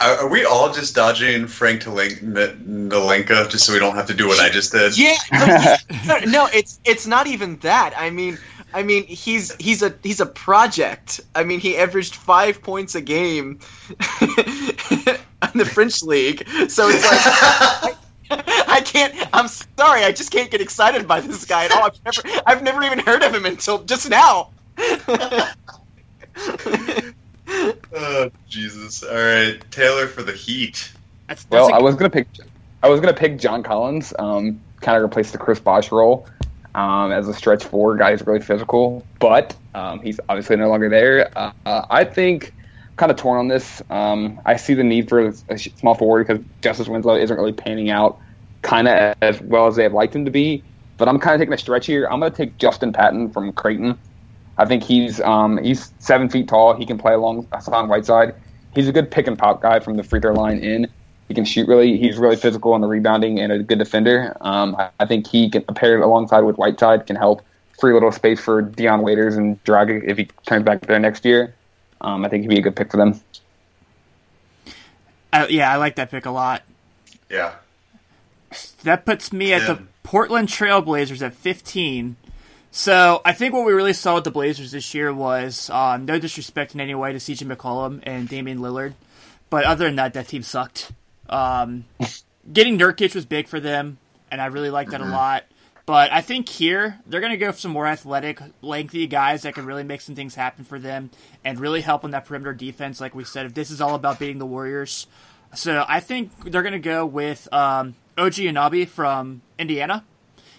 Are, 0.00 0.28
we 0.28 0.44
all 0.44 0.72
just 0.72 0.94
dodging 0.94 1.46
Frank 1.46 1.82
Ntilikina 1.82 3.50
just 3.50 3.66
so 3.66 3.72
we 3.74 3.78
don't 3.78 3.94
have 3.94 4.06
to 4.06 4.14
do 4.14 4.26
what 4.26 4.40
I 4.40 4.48
just 4.48 4.72
did? 4.72 4.96
Yeah, 4.96 5.16
no, 6.06 6.18
no, 6.26 6.48
it's 6.52 6.80
it's 6.84 7.06
not 7.06 7.26
even 7.26 7.58
that. 7.58 7.92
I 7.96 8.10
mean, 8.10 8.38
I 8.74 8.82
mean 8.82 9.04
he's 9.04 9.54
he's 9.56 9.82
a 9.82 9.94
he's 10.02 10.20
a 10.20 10.26
project. 10.26 11.20
I 11.34 11.44
mean, 11.44 11.60
he 11.60 11.76
averaged 11.76 12.14
five 12.14 12.62
points 12.62 12.94
a 12.94 13.00
game 13.00 13.60
in 14.20 15.58
the 15.58 15.70
French 15.72 16.02
league, 16.02 16.48
so 16.68 16.88
it's 16.88 17.84
like. 17.84 17.96
I 18.34 18.80
can't. 18.80 19.14
I'm 19.34 19.46
sorry. 19.46 20.04
I 20.04 20.12
just 20.12 20.30
can't 20.32 20.50
get 20.50 20.62
excited 20.62 21.06
by 21.06 21.20
this 21.20 21.44
guy 21.44 21.66
at 21.66 21.72
all. 21.72 21.82
I've 21.84 22.00
never, 22.02 22.40
I've 22.46 22.62
never 22.62 22.82
even 22.82 22.98
heard 23.00 23.22
of 23.22 23.34
him 23.34 23.44
until 23.44 23.82
just 23.84 24.08
now. 24.08 24.48
Oh 27.94 28.30
Jesus! 28.48 29.02
All 29.02 29.14
right, 29.14 29.58
Taylor 29.70 30.06
for 30.06 30.22
the 30.22 30.32
Heat. 30.32 30.90
That's, 31.28 31.44
that's 31.44 31.50
Well, 31.50 31.68
a- 31.68 31.74
I 31.78 31.82
was 31.82 31.94
gonna 31.96 32.08
pick, 32.10 32.26
I 32.82 32.88
was 32.88 33.00
gonna 33.00 33.12
pick 33.12 33.38
John 33.38 33.62
Collins, 33.62 34.14
um, 34.18 34.60
kind 34.80 34.96
of 34.96 35.04
replace 35.04 35.32
the 35.32 35.38
Chris 35.38 35.60
Bosh 35.60 35.92
role 35.92 36.26
um, 36.74 37.12
as 37.12 37.28
a 37.28 37.34
stretch 37.34 37.64
four 37.64 37.96
guy 37.96 38.12
who's 38.12 38.26
really 38.26 38.40
physical, 38.40 39.04
but 39.18 39.54
um, 39.74 40.00
he's 40.00 40.18
obviously 40.28 40.56
no 40.56 40.68
longer 40.68 40.88
there. 40.88 41.30
Uh, 41.36 41.52
uh, 41.66 41.86
I 41.90 42.04
think 42.04 42.52
kind 42.96 43.10
of 43.10 43.16
torn 43.16 43.38
on 43.38 43.48
this. 43.48 43.82
Um, 43.90 44.40
I 44.44 44.56
see 44.56 44.74
the 44.74 44.84
need 44.84 45.08
for 45.08 45.32
a 45.48 45.58
small 45.58 45.94
forward 45.94 46.26
because 46.26 46.44
Justise 46.60 46.88
Winslow 46.88 47.16
isn't 47.16 47.36
really 47.36 47.52
panning 47.52 47.90
out 47.90 48.18
kind 48.62 48.88
of 48.88 49.16
as 49.20 49.40
well 49.40 49.66
as 49.66 49.76
they'd 49.76 49.92
liked 49.92 50.14
him 50.14 50.24
to 50.24 50.30
be. 50.30 50.62
But 50.98 51.08
I'm 51.08 51.18
kind 51.18 51.34
of 51.34 51.40
taking 51.40 51.52
a 51.52 51.58
stretch 51.58 51.86
here. 51.86 52.06
I'm 52.06 52.20
going 52.20 52.30
to 52.30 52.36
take 52.36 52.58
Justin 52.58 52.92
Patton 52.92 53.30
from 53.30 53.52
Creighton. 53.52 53.98
I 54.58 54.66
think 54.66 54.82
he's 54.82 55.20
um, 55.20 55.58
he's 55.62 55.92
seven 55.98 56.28
feet 56.28 56.48
tall. 56.48 56.74
He 56.74 56.86
can 56.86 56.98
play 56.98 57.14
along 57.14 57.48
along 57.66 57.88
Whiteside. 57.88 58.34
He's 58.74 58.88
a 58.88 58.92
good 58.92 59.10
pick 59.10 59.26
and 59.26 59.38
pop 59.38 59.60
guy 59.60 59.80
from 59.80 59.96
the 59.96 60.02
free 60.02 60.20
throw 60.20 60.34
line 60.34 60.58
in. 60.58 60.86
He 61.28 61.34
can 61.34 61.44
shoot 61.44 61.66
really. 61.68 61.96
He's 61.96 62.18
really 62.18 62.36
physical 62.36 62.72
on 62.72 62.80
the 62.80 62.86
rebounding 62.86 63.40
and 63.40 63.52
a 63.52 63.58
good 63.62 63.78
defender. 63.78 64.36
Um, 64.40 64.76
I, 64.76 64.90
I 65.00 65.06
think 65.06 65.26
he 65.26 65.48
can 65.50 65.62
paired 65.62 66.00
alongside 66.02 66.40
with 66.40 66.56
Whiteside 66.56 67.06
can 67.06 67.16
help 67.16 67.42
free 67.80 67.92
a 67.92 67.94
little 67.94 68.12
space 68.12 68.40
for 68.40 68.62
Dion 68.62 69.02
Waiters 69.02 69.36
and 69.36 69.62
Dragic 69.64 70.04
if 70.06 70.18
he 70.18 70.28
turns 70.46 70.64
back 70.64 70.82
there 70.82 70.98
next 70.98 71.24
year. 71.24 71.54
Um, 72.00 72.24
I 72.24 72.28
think 72.28 72.42
he'd 72.42 72.48
be 72.48 72.58
a 72.58 72.62
good 72.62 72.76
pick 72.76 72.90
for 72.90 72.96
them. 72.96 73.20
I- 75.32 75.48
yeah, 75.48 75.72
I 75.72 75.76
like 75.76 75.96
that 75.96 76.10
pick 76.10 76.26
a 76.26 76.30
lot. 76.30 76.62
Yeah. 77.30 77.52
That 78.82 79.06
puts 79.06 79.32
me 79.32 79.52
at 79.52 79.66
the 79.66 79.76
Tim. 79.76 79.88
Portland 80.02 80.48
Trailblazers 80.48 81.22
at 81.22 81.32
15. 81.32 82.16
So 82.70 83.20
I 83.24 83.32
think 83.32 83.54
what 83.54 83.64
we 83.64 83.72
really 83.72 83.92
saw 83.92 84.16
with 84.16 84.24
the 84.24 84.30
Blazers 84.30 84.72
this 84.72 84.94
year 84.94 85.12
was 85.12 85.70
um, 85.70 86.04
no 86.04 86.18
disrespect 86.18 86.74
in 86.74 86.80
any 86.80 86.94
way 86.94 87.12
to 87.12 87.18
CJ 87.18 87.50
McCollum 87.54 88.00
and 88.02 88.28
Damian 88.28 88.58
Lillard, 88.58 88.94
but 89.50 89.64
other 89.64 89.84
than 89.86 89.96
that, 89.96 90.14
that 90.14 90.28
team 90.28 90.42
sucked. 90.42 90.90
Um, 91.32 91.86
getting 92.52 92.78
Nurkic 92.78 93.14
was 93.14 93.24
big 93.24 93.48
for 93.48 93.58
them, 93.58 93.98
and 94.30 94.40
I 94.40 94.46
really 94.46 94.70
like 94.70 94.90
that 94.90 95.00
a 95.00 95.06
lot. 95.06 95.44
But 95.84 96.12
I 96.12 96.20
think 96.20 96.48
here 96.48 97.00
they're 97.06 97.20
going 97.20 97.32
to 97.32 97.38
go 97.38 97.50
for 97.50 97.58
some 97.58 97.72
more 97.72 97.86
athletic, 97.86 98.40
lengthy 98.60 99.06
guys 99.08 99.42
that 99.42 99.54
can 99.54 99.66
really 99.66 99.82
make 99.82 100.00
some 100.00 100.14
things 100.14 100.36
happen 100.36 100.64
for 100.64 100.78
them 100.78 101.10
and 101.44 101.58
really 101.58 101.80
help 101.80 102.04
on 102.04 102.12
that 102.12 102.24
perimeter 102.24 102.54
defense. 102.54 103.00
Like 103.00 103.14
we 103.14 103.24
said, 103.24 103.46
if 103.46 103.54
this 103.54 103.70
is 103.70 103.80
all 103.80 103.96
about 103.96 104.20
beating 104.20 104.38
the 104.38 104.46
Warriors, 104.46 105.08
so 105.54 105.84
I 105.88 106.00
think 106.00 106.50
they're 106.50 106.62
going 106.62 106.72
to 106.72 106.78
go 106.78 107.04
with 107.04 107.52
um, 107.52 107.94
OG 108.16 108.34
Anunoby 108.34 108.86
from 108.86 109.42
Indiana. 109.58 110.04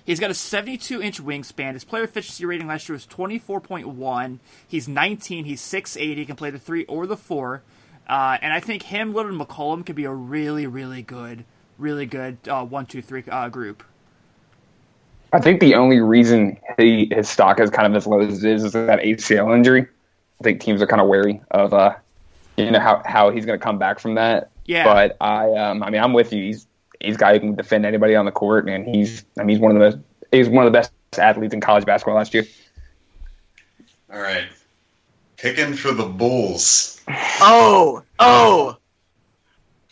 He's 0.06 0.20
got 0.20 0.30
a 0.30 0.36
72 0.36 1.02
inch 1.02 1.24
wingspan. 1.24 1.74
His 1.74 1.86
player 1.86 2.04
efficiency 2.04 2.46
rating 2.46 2.68
last 2.68 2.90
year 2.90 2.94
was 2.94 3.08
24.1. 3.08 4.40
He's 4.68 4.88
19. 4.88 5.46
He's 5.46 5.62
6'8. 5.62 6.18
He 6.18 6.26
can 6.26 6.36
play 6.36 6.50
the 6.50 6.60
three 6.60 6.84
or 6.86 7.08
the 7.08 7.16
four. 7.16 7.64
Uh, 8.08 8.38
and 8.41 8.51
I 8.51 8.60
think 8.60 8.84
him, 8.84 9.14
Lillard, 9.14 9.30
and 9.30 9.39
McCollum 9.39 9.86
could 9.86 9.95
be 9.95 10.06
a 10.06 10.12
really, 10.12 10.68
really 10.68 11.01
good, 11.01 11.45
really 11.78 12.06
good 12.06 12.38
uh, 12.47 12.66
one, 12.66 12.86
two, 12.86 13.01
three 13.01 13.24
uh, 13.30 13.49
group. 13.49 13.84
I 15.32 15.39
think 15.39 15.62
the 15.62 15.76
only 15.76 15.99
reason 15.99 16.60
he, 16.78 17.08
his 17.12 17.28
stock 17.28 17.60
is 17.60 17.70
kind 17.70 17.88
of 17.88 17.95
as 17.95 18.06
low 18.06 18.20
as 18.20 18.43
it 18.43 18.51
is 18.51 18.64
is 18.64 18.74
that 18.74 18.99
ACL 18.99 19.56
injury. 19.56 19.82
I 19.82 20.43
think 20.43 20.62
teams 20.62 20.82
are 20.82 20.88
kind 20.88 21.01
of 21.01 21.08
wary 21.08 21.41
of, 21.51 21.74
uh, 21.74 21.95
you 22.58 22.70
know, 22.70 22.80
how, 22.80 23.01
how 23.06 23.32
he's 23.32 23.45
going 23.45 23.58
to 23.58 23.64
come 23.64 23.80
back 23.80 23.99
from 23.99 24.16
that. 24.16 24.51
Yeah. 24.66 24.84
But 24.84 25.18
I, 25.20 25.51
um, 25.54 25.82
I 25.82 25.89
mean, 25.89 26.01
I'm 26.01 26.14
with 26.14 26.32
you. 26.34 26.43
He's 26.43 26.68
he's 26.99 27.16
a 27.16 27.18
guy 27.18 27.34
who 27.34 27.39
can 27.39 27.56
defend 27.56 27.86
anybody 27.86 28.16
on 28.16 28.26
the 28.26 28.32
court, 28.32 28.68
and 28.70 28.88
he's, 28.88 29.26
I 29.38 29.43
mean, 29.43 29.49
he's 29.49 29.60
one 29.60 29.76
of 29.76 29.80
the 29.80 29.89
best. 29.89 29.97
He's 30.32 30.49
one 30.49 30.66
of 30.66 30.72
the 30.72 30.80
best 30.80 30.91
athletes 31.18 31.54
in 31.54 31.62
college 31.62 31.86
basketball 31.86 32.16
last 32.16 32.34
year. 32.34 32.45
All 34.12 34.20
right. 34.20 34.47
Picking 35.44 35.74
for 35.74 35.91
the 35.91 36.06
Bulls. 36.06 37.02
Oh, 37.41 38.02
oh, 38.18 38.78
oh, 38.78 38.78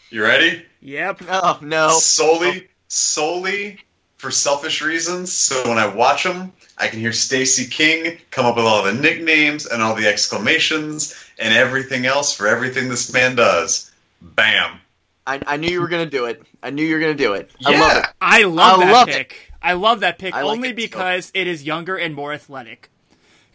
You 0.09 0.23
ready? 0.23 0.65
Yep. 0.79 1.23
oh 1.27 1.59
no. 1.61 1.89
Solely, 1.89 2.69
solely 2.87 3.77
for 4.17 4.31
selfish 4.31 4.81
reasons. 4.81 5.33
So 5.33 5.67
when 5.67 5.77
I 5.77 5.93
watch 5.93 6.23
them, 6.23 6.53
I 6.77 6.87
can 6.87 7.01
hear 7.01 7.11
Stacey 7.11 7.65
King 7.69 8.17
come 8.29 8.45
up 8.45 8.55
with 8.55 8.63
all 8.63 8.81
the 8.81 8.93
nicknames 8.93 9.65
and 9.65 9.81
all 9.81 9.93
the 9.93 10.07
exclamations 10.07 11.21
and 11.37 11.53
everything 11.53 12.05
else 12.05 12.33
for 12.33 12.47
everything 12.47 12.87
this 12.87 13.11
man 13.11 13.35
does. 13.35 13.91
Bam. 14.21 14.79
I, 15.27 15.41
I 15.45 15.57
knew 15.57 15.69
you 15.69 15.81
were 15.81 15.89
gonna 15.89 16.05
do 16.05 16.27
it. 16.27 16.41
I 16.63 16.69
knew 16.69 16.85
you 16.85 16.95
were 16.95 17.01
gonna 17.01 17.13
do 17.13 17.33
it. 17.33 17.51
I 17.65 17.71
Yeah. 17.71 17.79
love 17.81 17.97
it. 17.97 18.05
I 18.21 18.43
love 18.43 18.79
I 18.79 18.85
that 18.85 18.91
love 18.93 19.07
pick. 19.09 19.51
I 19.61 19.73
love 19.73 19.99
that 19.99 20.17
pick 20.17 20.33
I 20.33 20.43
like 20.43 20.55
only 20.55 20.69
it 20.69 20.71
too. 20.71 20.75
because 20.77 21.29
it 21.33 21.45
is 21.45 21.63
younger 21.63 21.97
and 21.97 22.15
more 22.15 22.31
athletic. 22.31 22.89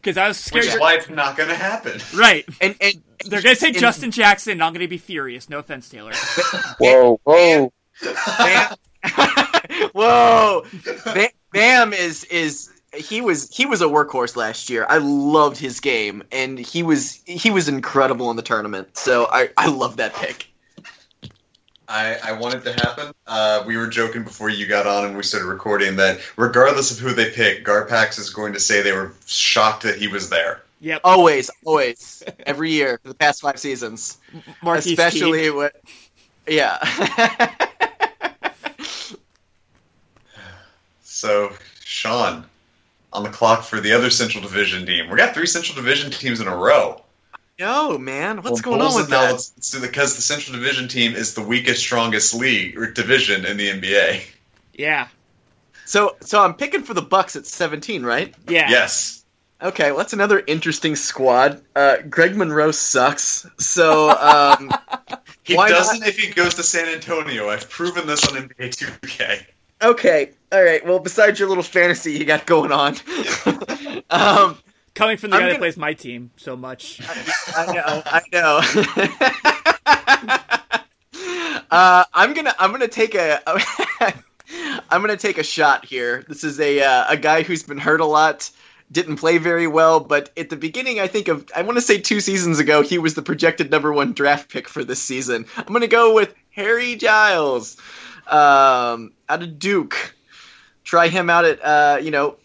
Because 0.06 0.18
I 0.18 0.28
was 0.28 0.38
Which 0.50 0.62
scared. 0.62 0.76
is 0.76 0.80
why 0.80 0.94
it's 0.94 1.08
not 1.08 1.36
going 1.36 1.48
to 1.48 1.56
happen. 1.56 2.00
right. 2.16 2.44
And 2.60 2.76
and 2.80 3.02
They're 3.24 3.42
gonna 3.42 3.56
say 3.56 3.70
and 3.70 3.76
Justin 3.76 4.12
Jackson. 4.12 4.52
and 4.52 4.62
I'm 4.62 4.72
gonna 4.72 4.86
be 4.86 4.98
furious. 4.98 5.50
No 5.50 5.58
offense, 5.58 5.88
Taylor. 5.88 6.12
Whoa, 6.78 7.18
whoa. 7.24 7.72
Bam. 8.38 8.76
Whoa, 9.92 10.64
Bam, 11.04 11.28
Bam 11.52 11.92
is 11.92 12.22
is 12.24 12.70
he 12.94 13.20
was 13.20 13.54
he 13.54 13.66
was 13.66 13.82
a 13.82 13.86
workhorse 13.86 14.36
last 14.36 14.70
year. 14.70 14.86
I 14.88 14.98
loved 14.98 15.58
his 15.58 15.80
game, 15.80 16.22
and 16.30 16.56
he 16.56 16.84
was 16.84 17.20
he 17.26 17.50
was 17.50 17.68
incredible 17.68 18.30
in 18.30 18.36
the 18.36 18.42
tournament. 18.42 18.96
So 18.96 19.26
I 19.30 19.50
I 19.56 19.68
love 19.70 19.96
that 19.96 20.14
pick. 20.14 20.46
I, 21.88 22.16
I 22.22 22.32
want 22.32 22.54
it 22.54 22.64
to 22.64 22.72
happen. 22.72 23.12
Uh, 23.26 23.64
we 23.66 23.76
were 23.76 23.86
joking 23.86 24.24
before 24.24 24.48
you 24.48 24.66
got 24.66 24.86
on 24.86 25.06
and 25.06 25.16
we 25.16 25.22
started 25.22 25.46
recording 25.46 25.96
that 25.96 26.20
regardless 26.36 26.90
of 26.90 26.98
who 26.98 27.12
they 27.12 27.30
pick, 27.30 27.64
Garpax 27.64 28.18
is 28.18 28.30
going 28.30 28.54
to 28.54 28.60
say 28.60 28.82
they 28.82 28.92
were 28.92 29.12
shocked 29.26 29.84
that 29.84 29.96
he 29.96 30.08
was 30.08 30.30
there. 30.30 30.62
Yep. 30.80 31.00
Always, 31.04 31.50
always, 31.64 32.22
every 32.44 32.72
year 32.72 32.98
for 33.02 33.08
the 33.08 33.14
past 33.14 33.40
five 33.40 33.58
seasons, 33.58 34.18
Marquise 34.62 34.86
especially 34.92 35.44
Teague. 35.44 35.54
what. 35.54 35.74
Yeah. 36.46 36.78
So, 41.16 41.50
Sean, 41.82 42.44
on 43.10 43.22
the 43.22 43.30
clock 43.30 43.64
for 43.64 43.80
the 43.80 43.94
other 43.94 44.10
Central 44.10 44.42
Division 44.42 44.84
team. 44.84 45.08
We 45.08 45.16
got 45.16 45.32
three 45.32 45.46
Central 45.46 45.74
Division 45.74 46.10
teams 46.10 46.40
in 46.40 46.46
a 46.46 46.54
row. 46.54 47.02
Yo, 47.58 47.96
man, 47.96 48.42
what's 48.42 48.62
Well, 48.64 48.78
going 48.78 48.82
on 48.82 48.94
with 48.94 49.08
that? 49.08 49.30
Let's, 49.32 49.52
let's 49.56 49.70
do 49.70 49.80
the 49.80 49.86
because 49.86 50.16
the 50.16 50.22
Central 50.22 50.56
Division 50.58 50.88
team 50.88 51.14
is 51.14 51.34
the 51.34 51.40
weakest, 51.42 51.80
strongest 51.80 52.34
league 52.34 52.76
or 52.76 52.90
division 52.90 53.46
in 53.46 53.56
the 53.56 53.68
NBA. 53.70 54.22
Yeah. 54.74 55.08
So, 55.86 56.16
so 56.20 56.42
I'm 56.42 56.54
picking 56.54 56.82
for 56.82 56.92
the 56.92 57.00
Bucks 57.02 57.34
at 57.36 57.46
17, 57.46 58.04
right? 58.04 58.34
Yeah. 58.46 58.68
Yes. 58.68 59.24
Okay, 59.62 59.90
well, 59.90 59.98
that's 59.98 60.12
another 60.12 60.42
interesting 60.46 60.96
squad. 60.96 61.62
Uh, 61.74 61.96
Greg 62.10 62.36
Monroe 62.36 62.72
sucks. 62.72 63.46
So, 63.58 64.10
um, 64.10 64.70
He 65.44 65.54
Why 65.54 65.68
not? 65.68 65.76
doesn't 65.76 66.02
if 66.04 66.18
he 66.18 66.32
goes 66.32 66.54
to 66.56 66.64
San 66.64 66.88
Antonio. 66.88 67.48
I've 67.48 67.70
proven 67.70 68.06
this 68.06 68.26
on 68.26 68.34
NBA 68.48 68.70
2K. 69.00 69.44
okay, 69.80 70.32
all 70.50 70.62
right. 70.62 70.84
Well, 70.84 70.98
besides 70.98 71.38
your 71.38 71.48
little 71.48 71.62
fantasy 71.62 72.12
you 72.14 72.24
got 72.24 72.46
going 72.46 72.72
on, 72.72 72.96
um, 74.10 74.58
Coming 74.96 75.18
from 75.18 75.28
the 75.30 75.36
I'm 75.36 75.42
guy 75.42 75.46
that 75.48 75.52
gonna- 75.52 75.58
plays 75.60 75.76
my 75.76 75.92
team 75.92 76.30
so 76.36 76.56
much. 76.56 77.00
I 77.56 77.66
know, 77.74 78.02
I 78.06 78.22
know. 78.32 78.60
uh, 81.70 82.04
I'm 82.12 82.32
gonna, 82.32 82.54
I'm 82.58 82.70
gonna 82.72 82.88
take 82.88 83.14
a, 83.14 83.42
I'm 84.90 85.02
gonna 85.02 85.18
take 85.18 85.36
a 85.36 85.42
shot 85.42 85.84
here. 85.84 86.24
This 86.26 86.44
is 86.44 86.58
a 86.60 86.82
uh, 86.82 87.04
a 87.10 87.16
guy 87.18 87.42
who's 87.42 87.62
been 87.62 87.76
hurt 87.76 88.00
a 88.00 88.06
lot, 88.06 88.50
didn't 88.90 89.16
play 89.16 89.36
very 89.36 89.66
well, 89.66 90.00
but 90.00 90.30
at 90.36 90.48
the 90.48 90.56
beginning, 90.56 90.98
I 90.98 91.08
think 91.08 91.28
of, 91.28 91.46
I 91.54 91.60
want 91.60 91.76
to 91.76 91.82
say 91.82 91.98
two 92.00 92.20
seasons 92.20 92.58
ago, 92.58 92.82
he 92.82 92.96
was 92.96 93.14
the 93.14 93.22
projected 93.22 93.70
number 93.70 93.92
one 93.92 94.14
draft 94.14 94.50
pick 94.50 94.66
for 94.66 94.82
this 94.82 95.02
season. 95.02 95.44
I'm 95.58 95.72
gonna 95.72 95.88
go 95.88 96.14
with 96.14 96.34
Harry 96.52 96.96
Giles, 96.96 97.76
um, 98.26 99.12
out 99.28 99.42
of 99.42 99.58
Duke. 99.58 100.14
Try 100.84 101.08
him 101.08 101.28
out 101.28 101.44
at, 101.44 101.62
uh, 101.62 101.98
you 102.00 102.10
know, 102.12 102.36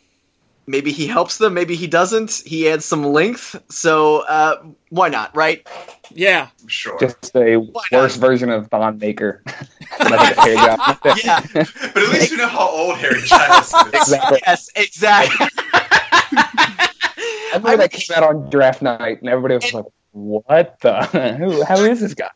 maybe 0.72 0.92
he 0.92 1.06
helps 1.06 1.38
them, 1.38 1.54
maybe 1.54 1.76
he 1.76 1.86
doesn't. 1.88 2.42
He 2.46 2.68
adds 2.70 2.86
some 2.86 3.04
length, 3.04 3.62
so 3.70 4.20
uh, 4.22 4.64
why 4.90 5.10
not, 5.10 5.36
right? 5.36 5.68
Yeah. 6.10 6.48
Sure. 6.68 6.98
Just 7.00 7.36
a 7.36 7.58
Why 7.58 7.84
worse 7.92 8.18
not? 8.18 8.28
version 8.28 8.50
of 8.50 8.68
Thon 8.70 8.98
Maker. 8.98 9.44
Like 10.00 10.38
a 10.38 10.42
hair 10.42 10.56
job. 10.56 10.98
Yeah. 11.24 11.42
but 11.54 11.98
at 11.98 12.10
least 12.10 12.32
you 12.32 12.38
know 12.38 12.48
how 12.48 12.68
old 12.70 12.98
Harry 12.98 13.22
Giles 13.22 13.74
is. 13.74 13.94
Exactly. 13.94 14.40
yes, 14.46 14.70
exactly. 14.76 15.48
I 16.34 17.56
remember 17.56 17.78
that 17.78 17.92
came 17.92 18.18
out 18.18 18.24
on 18.24 18.50
draft 18.50 18.82
night, 18.82 19.20
and 19.22 19.30
everybody 19.30 19.56
was 19.56 19.74
like, 19.74 19.86
"What 20.12 20.80
the? 20.82 21.04
Who? 21.38 21.64
How 21.66 21.78
is 21.84 22.00
this 22.00 22.14
guy?" 22.14 22.30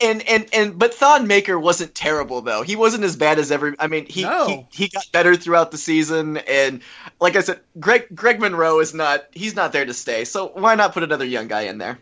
And 0.00 0.26
and 0.28 0.46
and 0.52 0.78
but 0.78 0.94
Thon 0.94 1.26
Maker 1.26 1.58
wasn't 1.58 1.94
terrible 1.94 2.40
though. 2.40 2.62
He 2.62 2.76
wasn't 2.76 3.04
as 3.04 3.16
bad 3.16 3.38
as 3.38 3.50
every. 3.52 3.74
I 3.78 3.86
mean, 3.86 4.06
he 4.06 4.22
No. 4.22 4.66
he, 4.70 4.84
he 4.84 4.88
got 4.88 5.04
better 5.12 5.36
throughout 5.36 5.70
the 5.70 5.78
season, 5.78 6.38
and 6.38 6.80
like 7.20 7.36
I 7.36 7.40
said, 7.40 7.60
Greg 7.78 8.06
Greg 8.14 8.40
Monroe 8.40 8.80
is 8.80 8.94
not. 8.94 9.26
He's 9.32 9.54
not 9.54 9.72
there 9.72 9.84
to 9.84 9.94
stay. 9.94 10.24
So 10.24 10.48
why 10.48 10.74
not 10.74 10.92
put 10.94 11.02
another 11.02 11.24
young 11.24 11.48
guy 11.48 11.62
in 11.62 11.78
there? 11.78 11.98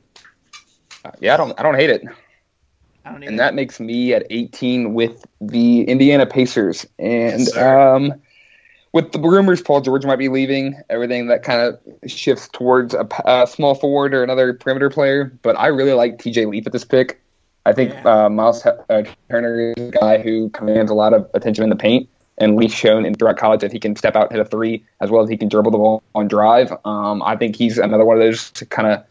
Uh, 1.04 1.10
yeah, 1.20 1.34
I 1.34 1.36
don't, 1.36 1.58
I 1.58 1.62
don't 1.62 1.74
hate 1.74 1.90
it. 1.90 2.04
I 3.04 3.08
don't 3.10 3.16
and 3.16 3.24
even. 3.24 3.36
that 3.36 3.54
makes 3.54 3.80
me 3.80 4.14
at 4.14 4.24
18 4.30 4.94
with 4.94 5.24
the 5.40 5.82
Indiana 5.82 6.26
Pacers. 6.26 6.86
And 6.98 7.40
Yes, 7.40 7.56
um, 7.56 8.14
with 8.92 9.12
the 9.12 9.18
rumors 9.18 9.60
Paul 9.60 9.80
George 9.80 10.04
might 10.04 10.16
be 10.16 10.28
leaving, 10.28 10.80
everything 10.88 11.26
that 11.28 11.42
kind 11.42 11.60
of 11.62 12.10
shifts 12.10 12.48
towards 12.52 12.94
a 12.94 13.46
small 13.48 13.74
forward 13.74 14.14
or 14.14 14.22
another 14.22 14.54
perimeter 14.54 14.90
player. 14.90 15.36
But 15.42 15.58
I 15.58 15.68
really 15.68 15.94
like 15.94 16.18
TJ 16.18 16.48
Leaf 16.48 16.66
at 16.66 16.72
this 16.72 16.84
pick. 16.84 17.21
I 17.64 17.72
think 17.72 17.92
Yeah. 17.92 18.24
uh, 18.24 18.28
Miles 18.28 18.64
uh, 18.66 19.02
Turner 19.30 19.72
is 19.76 19.88
a 19.88 19.90
guy 19.90 20.18
who 20.18 20.50
commands 20.50 20.90
a 20.90 20.94
lot 20.94 21.14
of 21.14 21.30
attention 21.34 21.64
in 21.64 21.70
the 21.70 21.76
paint. 21.76 22.08
And 22.38 22.56
Leaf's 22.56 22.74
shown 22.74 23.04
in 23.04 23.14
throughout 23.14 23.36
college 23.36 23.60
that 23.60 23.72
he 23.72 23.78
can 23.78 23.94
step 23.94 24.16
out 24.16 24.30
and 24.30 24.32
hit 24.32 24.40
a 24.40 24.48
three 24.48 24.84
as 25.00 25.10
well 25.10 25.22
as 25.22 25.28
he 25.28 25.36
can 25.36 25.48
dribble 25.48 25.70
the 25.70 25.78
ball 25.78 26.02
on 26.14 26.28
drive. 26.28 26.72
Um, 26.84 27.22
I 27.22 27.36
think 27.36 27.56
he's 27.56 27.78
another 27.78 28.04
one 28.04 28.16
of 28.16 28.22
those 28.22 28.50
to 28.52 28.66
kind 28.66 28.88
of 28.88 29.04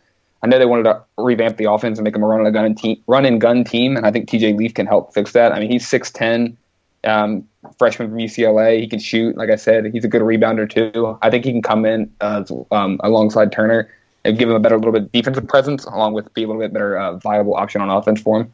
I 0.43 0.47
know 0.47 0.58
they 0.58 0.66
wanted 0.66 0.84
to 0.84 1.04
revamp 1.20 1.58
the 1.58 1.72
offense 1.72 1.99
and 1.99 2.04
make 2.04 2.14
them 2.14 2.24
a 2.24 2.28
run 2.28 2.43
and 2.43 2.54
gun 2.54 2.74
team, 2.74 3.02
run 3.06 3.26
and 3.26 3.39
gun 3.39 3.64
team, 3.64 3.95
and 3.95 4.08
I 4.08 4.12
think 4.12 4.28
TJ 4.28 4.58
Leaf 4.58 4.74
can 4.74 4.88
help 4.88 5.14
fix 5.14 5.34
that. 5.34 5.52
I 5.52 5.60
mean, 5.60 5.70
he's 5.70 5.88
six 5.88 6.10
ten, 6.10 6.58
um, 7.04 7.47
freshman 7.78 8.10
from 8.10 8.18
UCLA. 8.18 8.80
He 8.80 8.88
can 8.88 8.97
shoot. 8.97 9.38
Like 9.38 9.52
I 9.52 9.56
said, 9.56 9.86
he's 9.93 10.04
a 10.04 10.08
good 10.08 10.24
rebounder 10.24 10.68
too. 10.68 11.18
I 11.22 11.30
think 11.30 11.45
he 11.45 11.52
can 11.52 11.62
come 11.62 11.86
in 11.86 12.12
uh, 12.22 12.43
um, 12.72 12.99
alongside 13.04 13.52
Turner 13.52 13.88
and 14.24 14.38
give 14.38 14.49
him 14.49 14.55
a 14.55 14.59
better 14.59 14.78
little 14.78 14.91
bit 14.93 15.11
defensive 15.11 15.47
presence, 15.47 15.86
along 15.86 16.13
with 16.13 16.34
be 16.34 16.43
a 16.43 16.47
little 16.47 16.61
bit 16.61 16.74
better 16.74 16.97
uh, 16.97 17.17
viable 17.17 17.55
option 17.55 17.82
on 17.82 17.89
offense 17.89 18.22
for 18.22 18.41
him. 18.41 18.53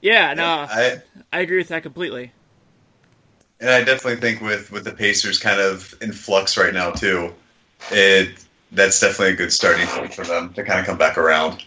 yeah. 0.00 0.34
No. 0.34 0.44
I, 0.44 1.02
I 1.32 1.40
agree 1.40 1.58
with 1.58 1.68
that 1.68 1.82
completely. 1.82 2.32
and 3.60 3.70
I 3.70 3.84
definitely 3.84 4.20
think 4.20 4.40
with, 4.40 4.70
with 4.72 4.84
the 4.84 4.92
Pacers 4.92 5.38
kind 5.38 5.60
of 5.60 5.94
in 6.02 6.12
flux 6.12 6.56
right 6.56 6.74
now 6.74 6.90
too, 6.90 7.32
it 7.90 8.44
that's 8.72 8.98
definitely 9.00 9.34
a 9.34 9.36
good 9.36 9.52
starting 9.52 9.86
point 9.86 10.14
for 10.14 10.24
them 10.24 10.52
to 10.54 10.64
kind 10.64 10.80
of 10.80 10.86
come 10.86 10.98
back 10.98 11.18
around. 11.18 11.64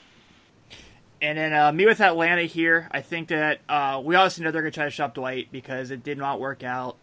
And 1.22 1.38
then 1.38 1.53
uh, 1.53 1.72
me 1.72 1.86
with 1.86 2.01
Atlanta 2.01 2.43
here, 2.43 2.88
I 2.91 3.01
think 3.01 3.30
that 3.30 3.59
uh, 3.70 4.01
we 4.03 4.16
obviously 4.16 4.43
know 4.43 4.51
they're 4.51 4.61
going 4.61 4.72
to 4.72 4.76
try 4.76 4.86
to 4.86 4.91
shop 4.91 5.13
Dwight 5.13 5.51
because 5.51 5.91
it 5.91 6.03
did 6.03 6.18
not 6.18 6.39
work 6.39 6.63
out. 6.63 6.97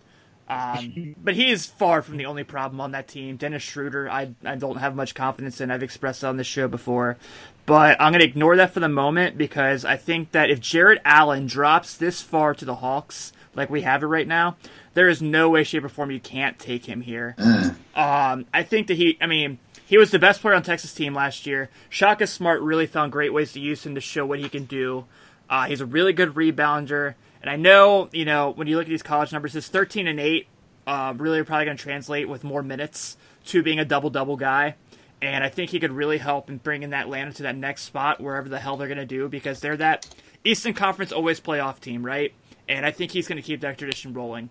Um, 0.49 1.15
but 1.23 1.35
he 1.35 1.51
is 1.51 1.67
far 1.67 2.03
from 2.03 2.17
the 2.17 2.27
only 2.27 2.45
problem 2.45 2.81
on 2.81 2.91
that 2.93 3.09
team. 3.09 3.37
Dennis 3.37 3.63
Schroeder, 3.63 4.11
I, 4.11 4.35
I 4.45 4.57
don't 4.57 4.77
have 4.77 4.95
much 4.95 5.15
confidence 5.15 5.61
in. 5.61 5.71
I've 5.71 5.83
expressed 5.83 6.21
that 6.21 6.29
on 6.29 6.37
this 6.37 6.47
show 6.47 6.69
before. 6.69 7.17
But 7.65 8.01
I'm 8.01 8.13
going 8.13 8.21
to 8.21 8.27
ignore 8.27 8.57
that 8.57 8.75
for 8.75 8.81
the 8.81 8.89
moment 8.89 9.39
because 9.39 9.85
I 9.85 9.97
think 9.97 10.33
that 10.33 10.51
if 10.51 10.61
Jarrett 10.61 11.01
Allen 11.05 11.47
drops 11.47 11.97
this 11.97 12.21
far 12.21 12.55
to 12.55 12.65
the 12.65 12.77
Hawks, 12.77 13.33
like 13.55 13.71
we 13.71 13.83
have 13.83 14.03
it 14.03 14.07
right 14.07 14.27
now, 14.27 14.57
there 14.95 15.09
is 15.09 15.23
no 15.23 15.49
way, 15.49 15.65
shape, 15.65 15.85
or 15.85 15.89
form 15.89 16.11
you 16.11 16.21
can't 16.21 16.59
take 16.59 16.87
him 16.87 17.03
here. 17.03 17.37
Um, 17.95 18.47
I 18.55 18.63
think 18.63 18.87
that 18.87 18.97
he, 18.97 19.19
I 19.21 19.27
mean, 19.27 19.59
he 19.85 19.99
was 19.99 20.11
the 20.11 20.19
best 20.19 20.41
player 20.41 20.55
on 20.55 20.63
Texas 20.63 20.95
team 20.95 21.15
last 21.15 21.45
year. 21.45 21.69
Shaka 21.91 22.27
Smart 22.27 22.63
really 22.63 22.87
found 22.87 23.13
great 23.13 23.35
ways 23.35 23.53
to 23.53 23.61
use 23.61 23.85
him 23.85 23.95
to 23.95 24.01
show 24.01 24.25
what 24.25 24.39
he 24.39 24.49
can 24.49 24.65
do. 24.65 25.05
Uh, 25.51 25.67
he's 25.67 25.83
a 25.83 25.87
really 25.87 26.15
good 26.15 26.31
rebounder, 26.31 27.13
and 27.43 27.51
I 27.51 27.57
know, 27.57 28.09
you 28.13 28.25
know, 28.25 28.51
when 28.51 28.69
you 28.69 28.77
look 28.77 28.87
at 28.87 28.91
these 28.91 29.03
college 29.03 29.33
numbers, 29.33 29.53
his 29.53 29.67
13 29.69 30.07
and 30.07 30.21
8 30.21 30.47
uh, 30.87 31.15
really 31.17 31.41
are 31.41 31.45
probably 31.45 31.65
going 31.67 31.77
to 31.77 31.83
translate 31.83 32.29
with 32.29 32.45
more 32.45 32.63
minutes 32.63 33.17
to 33.47 33.63
being 33.63 33.81
a 33.81 33.85
double 33.85 34.11
double 34.11 34.37
guy. 34.37 34.77
And 35.21 35.45
I 35.45 35.51
think 35.51 35.71
he 35.71 35.81
could 35.81 35.93
really 35.93 36.19
help 36.19 36.49
in 36.49 36.59
bringing 36.59 36.91
that 36.91 37.03
Atlanta 37.03 37.33
to 37.35 37.43
that 37.45 37.57
next 37.57 37.83
spot, 37.83 38.21
wherever 38.21 38.49
the 38.49 38.59
hell 38.59 38.77
they're 38.77 38.89
going 38.89 38.99
to 38.99 39.07
do, 39.07 39.29
because 39.29 39.61
they're 39.61 39.77
that 39.77 40.09
Eastern 40.45 40.75
Conference 40.75 41.13
always 41.13 41.41
playoff 41.41 41.81
team, 41.81 42.05
right? 42.05 42.33
And 42.69 42.87
I 42.87 42.91
think 42.91 43.13
he's 43.13 43.29
going 43.29 43.37
to 43.37 43.43
keep 43.43 43.61
that 43.61 43.79
tradition 43.79 44.15
rolling. 44.15 44.51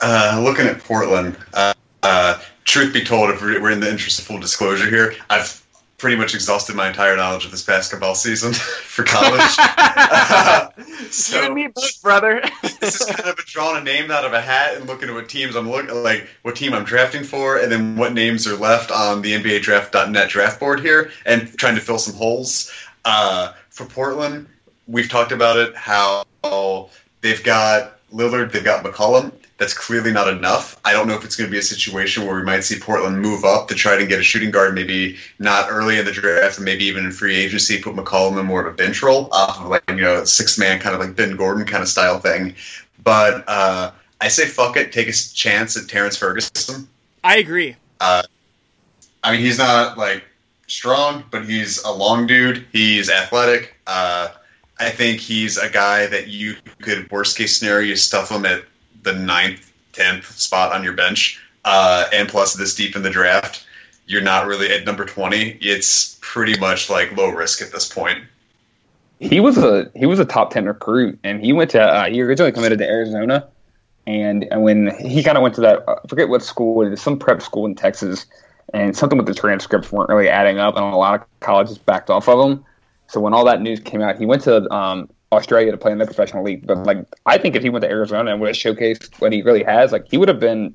Uh, 0.00 0.40
looking 0.44 0.66
at 0.66 0.78
Portland, 0.80 1.36
uh, 1.54 1.74
uh, 2.02 2.40
truth 2.64 2.92
be 2.92 3.02
told, 3.02 3.30
if 3.30 3.40
we're 3.40 3.70
in 3.70 3.80
the 3.80 3.90
interest 3.90 4.20
of 4.20 4.24
full 4.24 4.38
disclosure 4.38 4.88
here, 4.88 5.14
I've 5.28 5.64
pretty 5.98 6.16
much 6.16 6.34
exhausted 6.34 6.76
my 6.76 6.86
entire 6.88 7.16
knowledge 7.16 7.44
of 7.44 7.50
this 7.50 7.64
basketball 7.64 8.14
season 8.14 8.52
for 8.54 9.02
college. 9.02 9.54
Uh, 9.58 10.68
so 11.10 11.36
you 11.40 11.46
and 11.46 11.54
me 11.54 11.66
both, 11.66 12.00
brother. 12.02 12.42
this 12.80 13.00
is 13.00 13.06
kind 13.06 13.28
of 13.28 13.38
a 13.38 13.42
drawing 13.42 13.82
a 13.82 13.84
name 13.84 14.10
out 14.10 14.24
of 14.24 14.32
a 14.32 14.40
hat 14.40 14.76
and 14.76 14.86
looking 14.86 15.08
at 15.08 15.14
what 15.14 15.28
teams 15.28 15.56
I'm 15.56 15.68
looking 15.68 16.02
like 16.02 16.28
what 16.42 16.56
team 16.56 16.72
I'm 16.72 16.84
drafting 16.84 17.24
for, 17.24 17.58
and 17.58 17.70
then 17.70 17.96
what 17.96 18.14
names 18.14 18.46
are 18.46 18.56
left 18.56 18.90
on 18.90 19.22
the 19.22 19.32
NBA 19.32 19.62
Draft.net 19.62 20.30
draft 20.30 20.60
board 20.60 20.80
here, 20.80 21.10
and 21.26 21.52
trying 21.58 21.74
to 21.74 21.80
fill 21.80 21.98
some 21.98 22.14
holes. 22.14 22.72
Uh, 23.04 23.52
for 23.70 23.84
Portland, 23.86 24.46
we've 24.86 25.08
talked 25.08 25.32
about 25.32 25.56
it 25.56 25.74
how 25.76 26.24
they've 27.20 27.42
got 27.42 27.98
Lillard, 28.12 28.52
they've 28.52 28.64
got 28.64 28.84
McCollum. 28.84 29.32
That's 29.58 29.74
clearly 29.74 30.12
not 30.12 30.28
enough. 30.28 30.80
I 30.84 30.92
don't 30.92 31.08
know 31.08 31.14
if 31.14 31.24
it's 31.24 31.34
going 31.34 31.48
to 31.48 31.52
be 31.52 31.58
a 31.58 31.62
situation 31.62 32.24
where 32.24 32.36
we 32.36 32.44
might 32.44 32.60
see 32.60 32.78
Portland 32.78 33.20
move 33.20 33.44
up 33.44 33.68
to 33.68 33.74
try 33.74 33.96
to 33.96 34.06
get 34.06 34.20
a 34.20 34.22
shooting 34.22 34.52
guard, 34.52 34.74
maybe 34.74 35.16
not 35.40 35.68
early 35.68 35.98
in 35.98 36.04
the 36.04 36.12
draft, 36.12 36.58
and 36.58 36.64
maybe 36.64 36.84
even 36.84 37.04
in 37.04 37.10
free 37.10 37.36
agency, 37.36 37.82
put 37.82 37.96
McCollum 37.96 38.38
in 38.38 38.46
more 38.46 38.64
of 38.64 38.72
a 38.72 38.76
bench 38.76 39.02
role, 39.02 39.28
off 39.32 39.60
of 39.60 39.66
like 39.66 39.82
you 39.90 39.96
know 39.96 40.24
six 40.24 40.58
man 40.58 40.78
kind 40.78 40.94
of 40.94 41.00
like 41.00 41.16
Ben 41.16 41.36
Gordon 41.36 41.66
kind 41.66 41.82
of 41.82 41.88
style 41.88 42.20
thing. 42.20 42.54
But 43.02 43.44
uh, 43.48 43.90
I 44.20 44.28
say 44.28 44.46
fuck 44.46 44.76
it, 44.76 44.92
take 44.92 45.08
a 45.08 45.12
chance 45.12 45.76
at 45.76 45.88
Terrance 45.88 46.16
Ferguson. 46.16 46.88
I 47.24 47.38
agree. 47.38 47.74
Uh, 48.00 48.22
I 49.24 49.32
mean, 49.32 49.40
he's 49.40 49.58
not 49.58 49.98
like 49.98 50.24
strong, 50.68 51.24
but 51.30 51.44
he's 51.44 51.82
a 51.82 51.90
long 51.90 52.28
dude. 52.28 52.64
He's 52.72 53.10
athletic. 53.10 53.74
Uh, 53.86 54.28
I 54.78 54.90
think 54.90 55.20
he's 55.20 55.58
a 55.58 55.68
guy 55.68 56.06
that 56.06 56.28
you 56.28 56.54
could 56.80 57.10
worst 57.10 57.36
case 57.36 57.58
scenario 57.58 57.96
stuff 57.96 58.30
him 58.30 58.46
at 58.46 58.62
the 59.02 59.12
ninth, 59.12 59.72
tenth 59.92 60.26
spot 60.38 60.72
on 60.72 60.82
your 60.84 60.92
bench, 60.92 61.40
uh, 61.64 62.06
and 62.12 62.28
plus 62.28 62.54
this 62.54 62.74
deep 62.74 62.96
in 62.96 63.02
the 63.02 63.10
draft, 63.10 63.66
you're 64.06 64.22
not 64.22 64.46
really 64.46 64.72
at 64.72 64.84
number 64.84 65.04
twenty. 65.04 65.58
It's 65.60 66.18
pretty 66.20 66.58
much 66.58 66.90
like 66.90 67.16
low 67.16 67.30
risk 67.30 67.62
at 67.62 67.72
this 67.72 67.92
point. 67.92 68.18
He 69.20 69.40
was 69.40 69.58
a 69.58 69.90
he 69.94 70.06
was 70.06 70.18
a 70.18 70.24
top 70.24 70.52
ten 70.52 70.66
recruit, 70.66 71.18
and 71.24 71.44
he 71.44 71.52
went 71.52 71.70
to 71.72 71.82
uh, 71.82 72.08
he 72.08 72.22
originally 72.22 72.52
committed 72.52 72.78
to 72.78 72.86
Arizona, 72.86 73.46
and 74.06 74.44
and 74.50 74.62
when 74.62 74.94
he 75.00 75.22
kind 75.22 75.36
of 75.36 75.42
went 75.42 75.54
to 75.56 75.60
that 75.62 75.84
I 75.88 75.96
forget 76.08 76.28
what 76.28 76.42
school 76.42 76.82
it 76.82 76.92
is, 76.92 77.02
some 77.02 77.18
prep 77.18 77.42
school 77.42 77.66
in 77.66 77.74
Texas, 77.74 78.26
and 78.72 78.96
something 78.96 79.18
with 79.18 79.26
the 79.26 79.34
transcripts 79.34 79.90
weren't 79.90 80.08
really 80.08 80.28
adding 80.28 80.58
up, 80.58 80.76
and 80.76 80.84
a 80.84 80.96
lot 80.96 81.20
of 81.20 81.26
colleges 81.40 81.78
backed 81.78 82.10
off 82.10 82.28
of 82.28 82.38
him. 82.48 82.64
So 83.08 83.20
when 83.20 83.34
all 83.34 83.44
that 83.46 83.60
news 83.60 83.80
came 83.80 84.02
out, 84.02 84.18
he 84.18 84.26
went 84.26 84.42
to 84.42 84.70
um, 84.72 85.08
Australia 85.32 85.70
to 85.70 85.76
play 85.76 85.92
in 85.92 85.98
the 85.98 86.06
professional 86.06 86.42
league. 86.42 86.66
But 86.66 86.84
like, 86.84 87.04
I 87.26 87.38
think 87.38 87.54
if 87.56 87.62
he 87.62 87.70
went 87.70 87.82
to 87.82 87.90
Arizona 87.90 88.30
and 88.30 88.40
would 88.40 88.48
have 88.48 88.56
showcased 88.56 89.20
what 89.20 89.32
he 89.32 89.42
really 89.42 89.62
has, 89.62 89.92
like 89.92 90.08
he 90.10 90.18
would 90.18 90.28
have 90.28 90.40
been. 90.40 90.74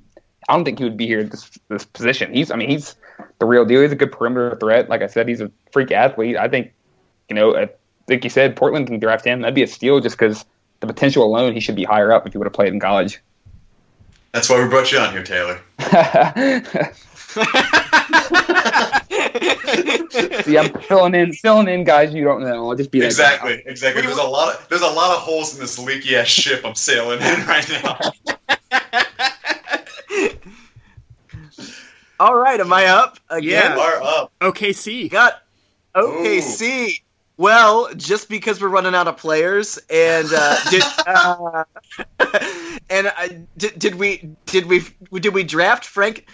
I 0.50 0.56
don't 0.56 0.66
think 0.66 0.78
he 0.78 0.84
would 0.84 0.98
be 0.98 1.08
here 1.08 1.22
in 1.22 1.30
this 1.30 1.50
this 1.70 1.86
position. 1.86 2.34
He's, 2.34 2.52
I 2.52 2.58
mean, 2.58 2.70
he's 2.70 2.96
the 3.40 3.46
real 3.46 3.64
deal. 3.64 3.82
He's 3.82 3.94
a 3.94 3.96
good 3.96 4.12
perimeter 4.12 4.58
threat. 4.60 4.90
Like 4.90 5.02
I 5.02 5.08
said, 5.08 5.30
he's 5.30 5.40
a 5.40 5.50
freak 5.72 5.92
athlete. 5.92 6.36
I 6.36 6.50
think, 6.50 6.74
you 7.30 7.36
know, 7.36 7.56
I 7.56 7.70
think 8.08 8.26
you 8.26 8.30
said 8.30 8.58
Portland 8.58 8.88
can 8.88 9.00
draft 9.00 9.24
him. 9.24 9.40
That'd 9.40 9.56
be 9.56 9.64
a 9.64 9.68
steal 9.68 10.02
just 10.02 10.18
because 10.18 10.44
the 10.82 10.88
potential 10.88 11.24
alone, 11.24 11.54
he 11.54 11.62
should 11.62 11.78
be 11.78 11.86
higher 11.86 12.12
up 12.12 12.28
if 12.28 12.34
he 12.34 12.38
would 12.38 12.46
have 12.46 12.54
played 12.54 12.74
in 12.74 12.80
college. 12.82 13.22
That's 14.34 14.50
why 14.50 14.62
we 14.62 14.68
brought 14.68 14.92
you 14.92 15.00
on 15.00 15.14
here, 15.14 15.24
Taylor. 15.24 15.62
See, 20.44 20.58
I'm 20.58 20.72
filling 20.84 21.16
in, 21.16 21.34
filling 21.34 21.68
in 21.68 21.84
guys 21.84 22.14
you 22.14 22.24
don't 22.24 22.44
know. 22.44 22.70
I'll 22.70 22.76
just 22.76 22.92
be 22.92 23.04
exactly, 23.04 23.58
guy. 23.58 23.64
exactly. 23.66 24.04
There's 24.04 24.18
a 24.18 24.24
lot 24.24 24.54
of 24.54 24.70
there's 24.70 24.82
a 24.82 24.88
lot 24.88 25.16
of 25.16 25.24
holes 25.24 25.56
in 25.56 25.60
this 25.60 25.80
leaky 25.80 26.16
ass 26.16 26.28
ship 26.28 26.62
I'm 26.64 26.76
sailing 26.76 27.22
in 27.22 27.46
right 27.48 27.68
now. 27.84 27.98
All 32.20 32.36
right, 32.36 32.60
am 32.60 32.72
I 32.72 32.86
up 32.86 33.18
again? 33.30 33.76
You 33.76 33.82
are 33.82 34.04
up. 34.04 34.32
OKC. 34.40 35.10
Got 35.10 35.42
OKC. 35.96 37.02
Well, 37.36 37.92
just 37.96 38.30
because 38.30 38.62
we're 38.62 38.68
running 38.68 38.94
out 38.94 39.08
of 39.08 39.18
players, 39.18 39.80
and 39.90 40.30
uh, 40.32 40.58
did 40.70 40.84
uh, 41.08 41.64
and 42.90 43.08
uh, 43.08 43.28
did, 43.58 43.80
did 43.80 43.96
we 43.96 44.36
did 44.46 44.68
we 44.68 44.84
did 45.20 45.34
we 45.34 45.44
draft 45.44 45.86
Frank 45.86 46.28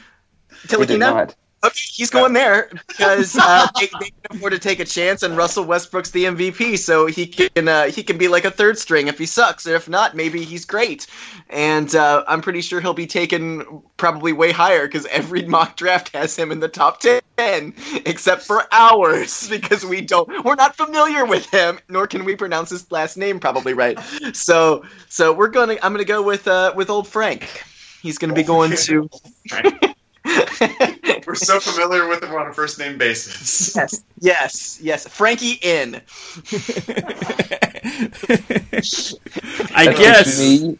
We 0.77 0.85
did 0.85 0.99
Ntilikina? 0.99 1.35
Okay, 1.61 1.79
he's 1.91 2.09
going 2.09 2.31
there 2.31 2.69
because 2.87 3.37
uh, 3.41 3.67
they, 3.77 3.87
they 3.99 4.11
can 4.11 4.37
afford 4.37 4.53
to 4.53 4.59
take 4.59 4.79
a 4.79 4.85
chance, 4.85 5.23
and 5.23 5.35
Russell 5.35 5.65
Westbrook's 5.65 6.11
the 6.11 6.23
MVP, 6.25 6.77
so 6.77 7.05
he 7.05 7.27
can 7.27 7.67
uh, 7.67 7.85
he 7.85 8.01
can 8.03 8.17
be 8.17 8.29
like 8.29 8.45
a 8.45 8.51
third 8.51 8.77
string 8.77 9.07
if 9.07 9.17
he 9.17 9.25
sucks, 9.25 9.65
and 9.65 9.75
if 9.75 9.89
not, 9.89 10.15
maybe 10.15 10.45
he's 10.45 10.63
great. 10.63 11.07
And 11.49 11.93
uh, 11.93 12.23
I'm 12.27 12.41
pretty 12.41 12.61
sure 12.61 12.79
he'll 12.79 12.93
be 12.93 13.07
taken 13.07 13.81
probably 13.97 14.31
way 14.31 14.53
higher 14.53 14.87
because 14.87 15.05
every 15.07 15.45
mock 15.45 15.75
draft 15.75 16.15
has 16.15 16.33
him 16.33 16.53
in 16.53 16.61
the 16.61 16.69
top 16.69 17.01
ten, 17.01 17.73
except 18.05 18.43
for 18.43 18.63
ours 18.71 19.49
because 19.49 19.83
we 19.83 19.99
don't 19.99 20.45
we're 20.45 20.55
not 20.55 20.77
familiar 20.77 21.25
with 21.25 21.45
him, 21.51 21.77
nor 21.89 22.07
can 22.07 22.23
we 22.23 22.37
pronounce 22.37 22.69
his 22.69 22.89
last 22.89 23.17
name 23.17 23.41
probably 23.41 23.73
right. 23.73 23.99
So 24.31 24.85
so 25.09 25.33
we're 25.33 25.49
gonna 25.49 25.75
I'm 25.83 25.91
gonna 25.91 26.05
go 26.05 26.21
with 26.21 26.47
uh, 26.47 26.71
with 26.73 26.89
old 26.89 27.09
Frank. 27.09 27.65
He's 28.01 28.17
gonna 28.17 28.33
be 28.33 28.43
going 28.55 28.77
to. 28.77 29.09
We're 31.27 31.35
so 31.35 31.59
familiar 31.59 32.07
with 32.07 32.23
him 32.23 32.33
on 32.33 32.47
a 32.47 32.53
first 32.53 32.79
name 32.79 32.97
basis. 32.97 33.75
Yes, 33.75 34.03
yes, 34.19 34.79
yes. 34.81 35.07
Frankie 35.07 35.59
in. 35.61 35.95
I 39.75 39.85
That 39.85 39.95
guess. 39.97 40.39
me 40.39 40.77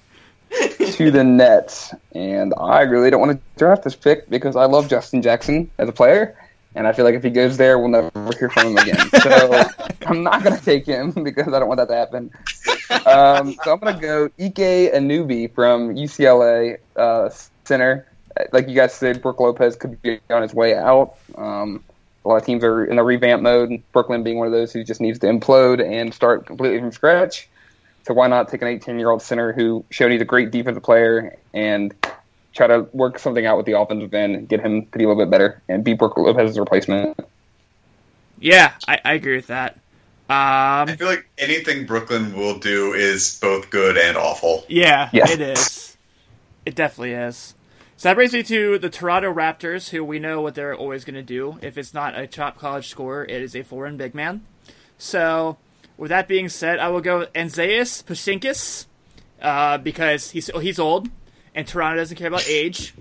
to 0.93 1.11
the 1.11 1.23
Nets, 1.23 1.93
and 2.13 2.53
I 2.57 2.81
really 2.81 3.09
don't 3.09 3.19
want 3.21 3.33
to 3.33 3.39
draft 3.57 3.83
this 3.83 3.95
pick 3.95 4.29
because 4.29 4.55
I 4.55 4.65
love 4.65 4.89
Justin 4.89 5.21
Jackson 5.21 5.69
as 5.77 5.87
a 5.87 5.91
player, 5.91 6.35
and 6.75 6.87
I 6.87 6.93
feel 6.93 7.05
like 7.05 7.15
if 7.15 7.23
he 7.23 7.29
goes 7.29 7.57
there, 7.57 7.77
we'll 7.79 7.89
never 7.89 8.09
hear 8.37 8.49
from 8.49 8.67
him 8.67 8.77
again. 8.77 8.97
So 9.21 9.63
I'm 10.07 10.23
not 10.23 10.43
going 10.43 10.57
to 10.57 10.63
take 10.63 10.85
him 10.85 11.11
because 11.23 11.53
I 11.53 11.59
don't 11.59 11.67
want 11.67 11.77
that 11.79 11.89
to 11.89 11.95
happen. 11.95 12.31
Um, 13.05 13.53
so 13.63 13.73
I'm 13.73 13.79
going 13.79 13.95
to 13.95 14.01
go 14.01 14.25
Ike 14.43 14.93
Anigbogu 14.93 15.53
from 15.53 15.95
UCLA 15.95 16.77
uh, 16.95 17.29
center. 17.65 18.07
Like 18.51 18.67
you 18.69 18.75
guys 18.75 18.93
said, 18.93 19.21
Brook 19.21 19.39
Lopez 19.39 19.75
could 19.75 20.01
be 20.01 20.19
on 20.29 20.41
his 20.41 20.53
way 20.53 20.75
out. 20.75 21.15
Um, 21.35 21.83
a 22.25 22.29
lot 22.29 22.37
of 22.37 22.45
teams 22.45 22.63
are 22.63 22.85
in 22.85 22.95
the 22.97 23.03
revamp 23.03 23.41
mode. 23.41 23.81
Brooklyn 23.91 24.23
being 24.23 24.37
one 24.37 24.47
of 24.47 24.53
those 24.53 24.71
who 24.73 24.83
just 24.83 25.01
needs 25.01 25.19
to 25.19 25.27
implode 25.27 25.81
and 25.85 26.13
start 26.13 26.45
completely 26.45 26.79
from 26.79 26.91
scratch. 26.91 27.47
So 28.07 28.13
why 28.13 28.27
not 28.27 28.49
take 28.49 28.61
an 28.61 28.67
18 28.67 28.97
year 28.99 29.09
old 29.09 29.21
center 29.21 29.53
who 29.53 29.85
showed 29.89 30.11
he's 30.11 30.21
a 30.21 30.25
great 30.25 30.51
defensive 30.51 30.83
player 30.83 31.37
and 31.53 31.93
try 32.53 32.67
to 32.67 32.87
work 32.93 33.19
something 33.19 33.45
out 33.45 33.57
with 33.57 33.65
the 33.65 33.77
offensive 33.79 34.13
end, 34.13 34.47
get 34.49 34.59
him 34.61 34.85
to 34.87 34.97
be 34.97 35.03
a 35.03 35.07
little 35.07 35.23
bit 35.23 35.29
better, 35.29 35.61
and 35.69 35.83
be 35.83 35.93
Brook 35.93 36.17
Lopez's 36.17 36.57
replacement. 36.57 37.19
Yeah, 38.39 38.73
I, 38.87 38.99
I 39.03 39.13
agree 39.13 39.35
with 39.35 39.47
that. 39.47 39.77
I 40.29 40.81
Um, 40.83 40.97
feel 40.97 41.07
like 41.07 41.27
anything 41.37 41.85
Brooklyn 41.85 42.35
will 42.35 42.59
do 42.59 42.93
is 42.93 43.39
both 43.41 43.69
good 43.69 43.97
and 43.97 44.15
awful. 44.17 44.63
yeah, 44.67 45.09
Yes. 45.11 45.31
it 45.31 45.41
is. 45.41 45.97
It 46.65 46.75
definitely 46.75 47.13
is. 47.13 47.55
So 47.99 48.07
that 48.07 48.15
brings 48.15 48.31
me 48.31 48.43
to 48.43 48.79
the 48.79 48.89
Toronto 48.89 49.33
Raptors, 49.33 49.89
who 49.89 50.05
we 50.05 50.19
know 50.19 50.39
what 50.39 50.55
they're 50.55 50.73
always 50.73 51.03
going 51.03 51.15
to 51.15 51.21
do. 51.21 51.59
If 51.61 51.77
it's 51.77 51.93
not 51.93 52.17
a 52.17 52.27
top 52.27 52.57
college 52.57 52.87
scorer, 52.87 53.25
it 53.25 53.41
is 53.41 53.57
a 53.57 53.61
foreign 53.61 53.97
big 53.97 54.15
man. 54.15 54.45
So, 54.97 55.57
with 55.97 56.07
that 56.07 56.25
being 56.25 56.47
said, 56.47 56.79
I 56.79 56.87
will 56.87 57.01
go 57.01 57.19
with 57.19 57.33
Anzejs 57.33 58.05
Pasecniks, 58.05 58.85
uh, 59.41 59.79
because 59.79 60.31
he's 60.31 60.49
he's 60.61 60.79
old, 60.79 61.09
and 61.53 61.67
Toronto 61.67 61.97
doesn't 61.97 62.15
care 62.15 62.29
about 62.29 62.47
age. 62.47 62.93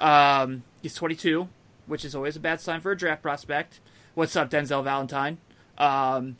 Um, 0.00 0.62
he's 0.80 0.94
22, 0.94 1.46
which 1.84 2.06
is 2.06 2.14
always 2.14 2.36
a 2.36 2.40
bad 2.40 2.62
sign 2.62 2.80
for 2.80 2.92
a 2.92 2.96
draft 2.96 3.20
prospect. 3.20 3.78
What's 4.14 4.36
up, 4.36 4.48
Denzel 4.48 4.82
Valentine? 4.82 5.36
Um, 5.76 6.36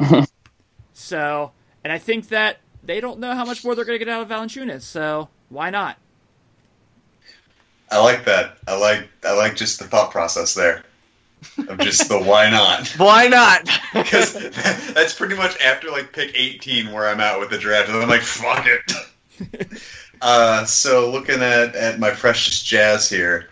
so, 0.95 1.53
and 1.85 1.93
I 1.93 1.99
think 1.99 2.31
that 2.31 2.61
they 2.83 2.99
don't 3.03 3.21
know 3.21 3.35
how 3.35 3.45
much 3.45 3.63
more 3.63 3.75
they're 3.75 3.85
going 3.85 3.99
to 3.99 4.03
get 4.03 4.11
out 4.11 4.23
of 4.23 4.29
Valanciunas, 4.29 4.85
so 4.85 5.29
why 5.51 5.69
not? 5.69 5.99
I 7.91 8.03
like 8.03 8.25
that. 8.27 8.57
I 8.69 8.77
like 8.79 9.09
I 9.25 9.33
like 9.37 9.57
just 9.57 9.79
the 9.79 9.87
thought 9.87 10.11
process 10.11 10.55
there 10.55 10.85
of 11.69 11.79
just 11.79 12.09
the 12.09 12.19
why 12.19 12.51
not. 12.51 12.87
Why 12.99 13.29
not? 13.29 13.69
Because 13.95 14.35
that's 14.93 15.15
pretty 15.15 15.37
much 15.37 15.59
after 15.61 15.91
like 15.91 16.13
pick 16.13 16.33
18 16.35 16.93
where 16.93 17.09
I'm 17.09 17.21
at 17.21 17.41
with 17.41 17.51
the 17.51 17.59
draft, 17.59 17.89
and 17.89 17.97
I'm 17.97 18.09
like, 18.09 18.23
fuck 18.23 18.67
it. 18.67 19.81
uh, 20.21 20.65
so 20.65 21.11
looking 21.11 21.43
at, 21.43 21.75
at 21.75 21.99
my 21.99 22.11
precious 22.11 22.63
Jazz 22.63 23.09
here, 23.09 23.49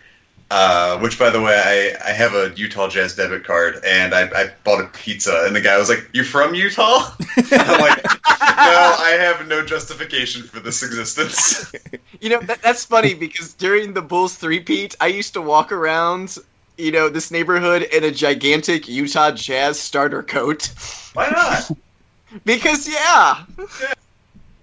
uh, 0.51 0.97
which 0.99 1.19
by 1.19 1.29
the 1.29 1.39
way, 1.39 1.53
I, 1.53 2.09
I 2.09 2.13
have 2.13 2.33
a 2.33 2.51
Utah 2.55 2.87
Jazz 2.87 3.15
debit 3.15 3.43
card, 3.43 3.83
and 3.85 4.15
I, 4.15 4.23
I 4.23 4.51
bought 4.63 4.83
a 4.83 4.87
pizza, 4.87 5.43
and 5.45 5.55
the 5.55 5.61
guy 5.61 5.77
was 5.77 5.89
like, 5.89 6.09
"You 6.11 6.23
from 6.23 6.55
Utah?" 6.55 7.11
I'm 7.37 7.81
like, 7.81 8.03
"No, 8.03 8.15
I 8.25 9.17
have 9.19 9.47
no 9.47 9.63
justification 9.63 10.43
for 10.43 10.59
this 10.59 10.83
existence." 10.83 11.71
You 12.21 12.31
know, 12.31 12.41
that, 12.41 12.61
that's 12.61 12.83
funny 12.83 13.13
because 13.13 13.53
during 13.53 13.93
the 13.93 14.01
Bulls 14.01 14.35
three-peat, 14.35 14.97
I 14.99 15.07
used 15.07 15.35
to 15.35 15.41
walk 15.41 15.71
around, 15.71 16.37
you 16.77 16.91
know, 16.91 17.07
this 17.07 17.31
neighborhood 17.31 17.81
in 17.81 18.03
a 18.03 18.11
gigantic 18.11 18.89
Utah 18.89 19.31
Jazz 19.31 19.79
starter 19.79 20.21
coat. 20.21 20.69
Why 21.13 21.29
not? 21.29 21.71
Because, 22.45 22.87
yeah. 22.87 23.43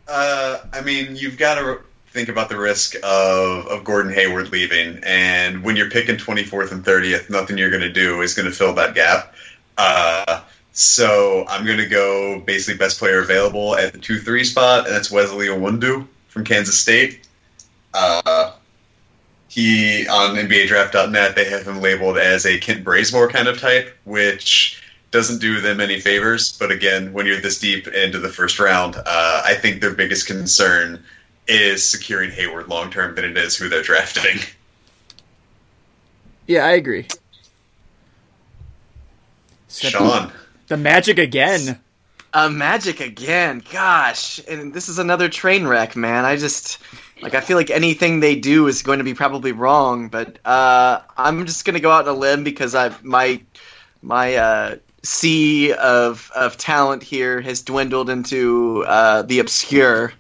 Uh, 0.07 0.59
I 0.72 0.82
mean, 0.82 1.16
you've 1.16 1.39
got 1.39 1.57
to 1.57 1.80
think 2.17 2.31
about 2.31 2.49
the 2.49 2.57
risk 2.57 2.95
of, 3.03 3.67
of 3.67 3.85
Gordon 3.85 4.11
Hayward 4.11 4.51
leaving, 4.51 5.01
and 5.05 5.62
when 5.62 5.77
you're 5.77 5.91
picking 5.91 6.17
24th 6.17 6.73
and 6.73 6.83
30th, 6.83 7.29
nothing 7.29 7.59
you're 7.59 7.69
going 7.69 7.83
to 7.83 7.93
do 7.93 8.23
is 8.23 8.33
going 8.33 8.49
to 8.49 8.55
fill 8.55 8.73
that 8.77 8.95
gap. 8.95 9.35
Uh, 9.77 10.41
so 10.73 11.45
I'm 11.47 11.67
going 11.67 11.77
to 11.77 11.87
go 11.87 12.41
basically 12.41 12.79
best 12.79 12.99
player 12.99 13.21
available 13.21 13.77
at 13.77 13.93
the 13.93 13.99
2 13.99 14.19
3 14.21 14.45
spot, 14.45 14.87
and 14.87 14.95
that's 14.97 15.11
Wesley 15.11 15.49
Iwundu 15.49 16.09
from 16.29 16.45
Kansas 16.45 16.81
State. 16.81 17.29
Uh, 17.93 18.53
he, 19.49 20.09
on 20.09 20.37
NBA 20.37 20.69
NBADraft.net, 20.69 21.37
they 21.37 21.51
have 21.51 21.69
him 21.69 21.83
labeled 21.83 22.17
as 22.17 22.47
a 22.47 22.59
Kent 22.59 22.83
Bazemore 22.83 23.29
kind 23.29 23.47
of 23.47 23.61
type, 23.61 23.95
which 24.05 24.83
doesn't 25.11 25.43
do 25.43 25.61
them 25.61 25.83
any 25.83 26.01
favors. 26.01 26.57
But 26.57 26.71
again, 26.71 27.12
when 27.12 27.27
you're 27.27 27.41
this 27.43 27.59
deep 27.59 27.89
into 27.89 28.21
the 28.21 28.31
first 28.31 28.59
round, 28.59 28.97
uh, 28.97 29.43
I 29.45 29.53
think 29.53 29.83
their 29.83 29.93
biggest 29.93 30.27
concern 30.27 31.05
is 31.49 31.86
securing 31.86 32.30
Hayward 32.30 32.68
long 32.68 32.90
term 32.90 33.14
than 33.14 33.24
it 33.24 33.36
is 33.36 33.57
who 33.57 33.68
they're 33.68 33.82
drafting. 33.82 34.38
Yeah, 36.47 36.64
I 36.64 36.72
agree. 36.72 37.07
Sean. 39.68 40.32
The 40.68 40.76
Magic 40.76 41.18
again. 41.18 41.78
Uh, 42.32 42.49
Magic 42.49 43.01
again. 43.01 43.62
Gosh, 43.72 44.40
and 44.49 44.72
this 44.72 44.88
is 44.88 44.99
another 44.99 45.28
train 45.28 45.66
wreck, 45.66 45.97
man. 45.97 46.24
I 46.24 46.36
just 46.36 46.78
like 47.22 47.34
I 47.34 47.40
feel 47.40 47.57
like 47.57 47.70
anything 47.70 48.20
they 48.20 48.36
do 48.36 48.66
is 48.66 48.82
going 48.82 48.99
to 48.99 49.05
be 49.05 49.14
probably 49.14 49.53
wrong. 49.53 50.09
But 50.09 50.38
uh, 50.44 51.01
I'm 51.16 51.47
just 51.47 51.64
gonna 51.64 51.80
go 51.80 51.90
out 51.90 52.07
on 52.09 52.14
a 52.14 52.18
limb 52.18 52.44
because 52.44 52.74
I 52.74 52.94
my 53.03 53.40
my 54.03 54.36
uh, 54.36 54.76
sea 55.03 55.72
of 55.72 56.30
of 56.34 56.57
talent 56.57 57.03
here 57.03 57.40
has 57.40 57.62
dwindled 57.62 58.11
into 58.11 58.84
uh, 58.86 59.22
the 59.22 59.38
obscure. 59.38 60.12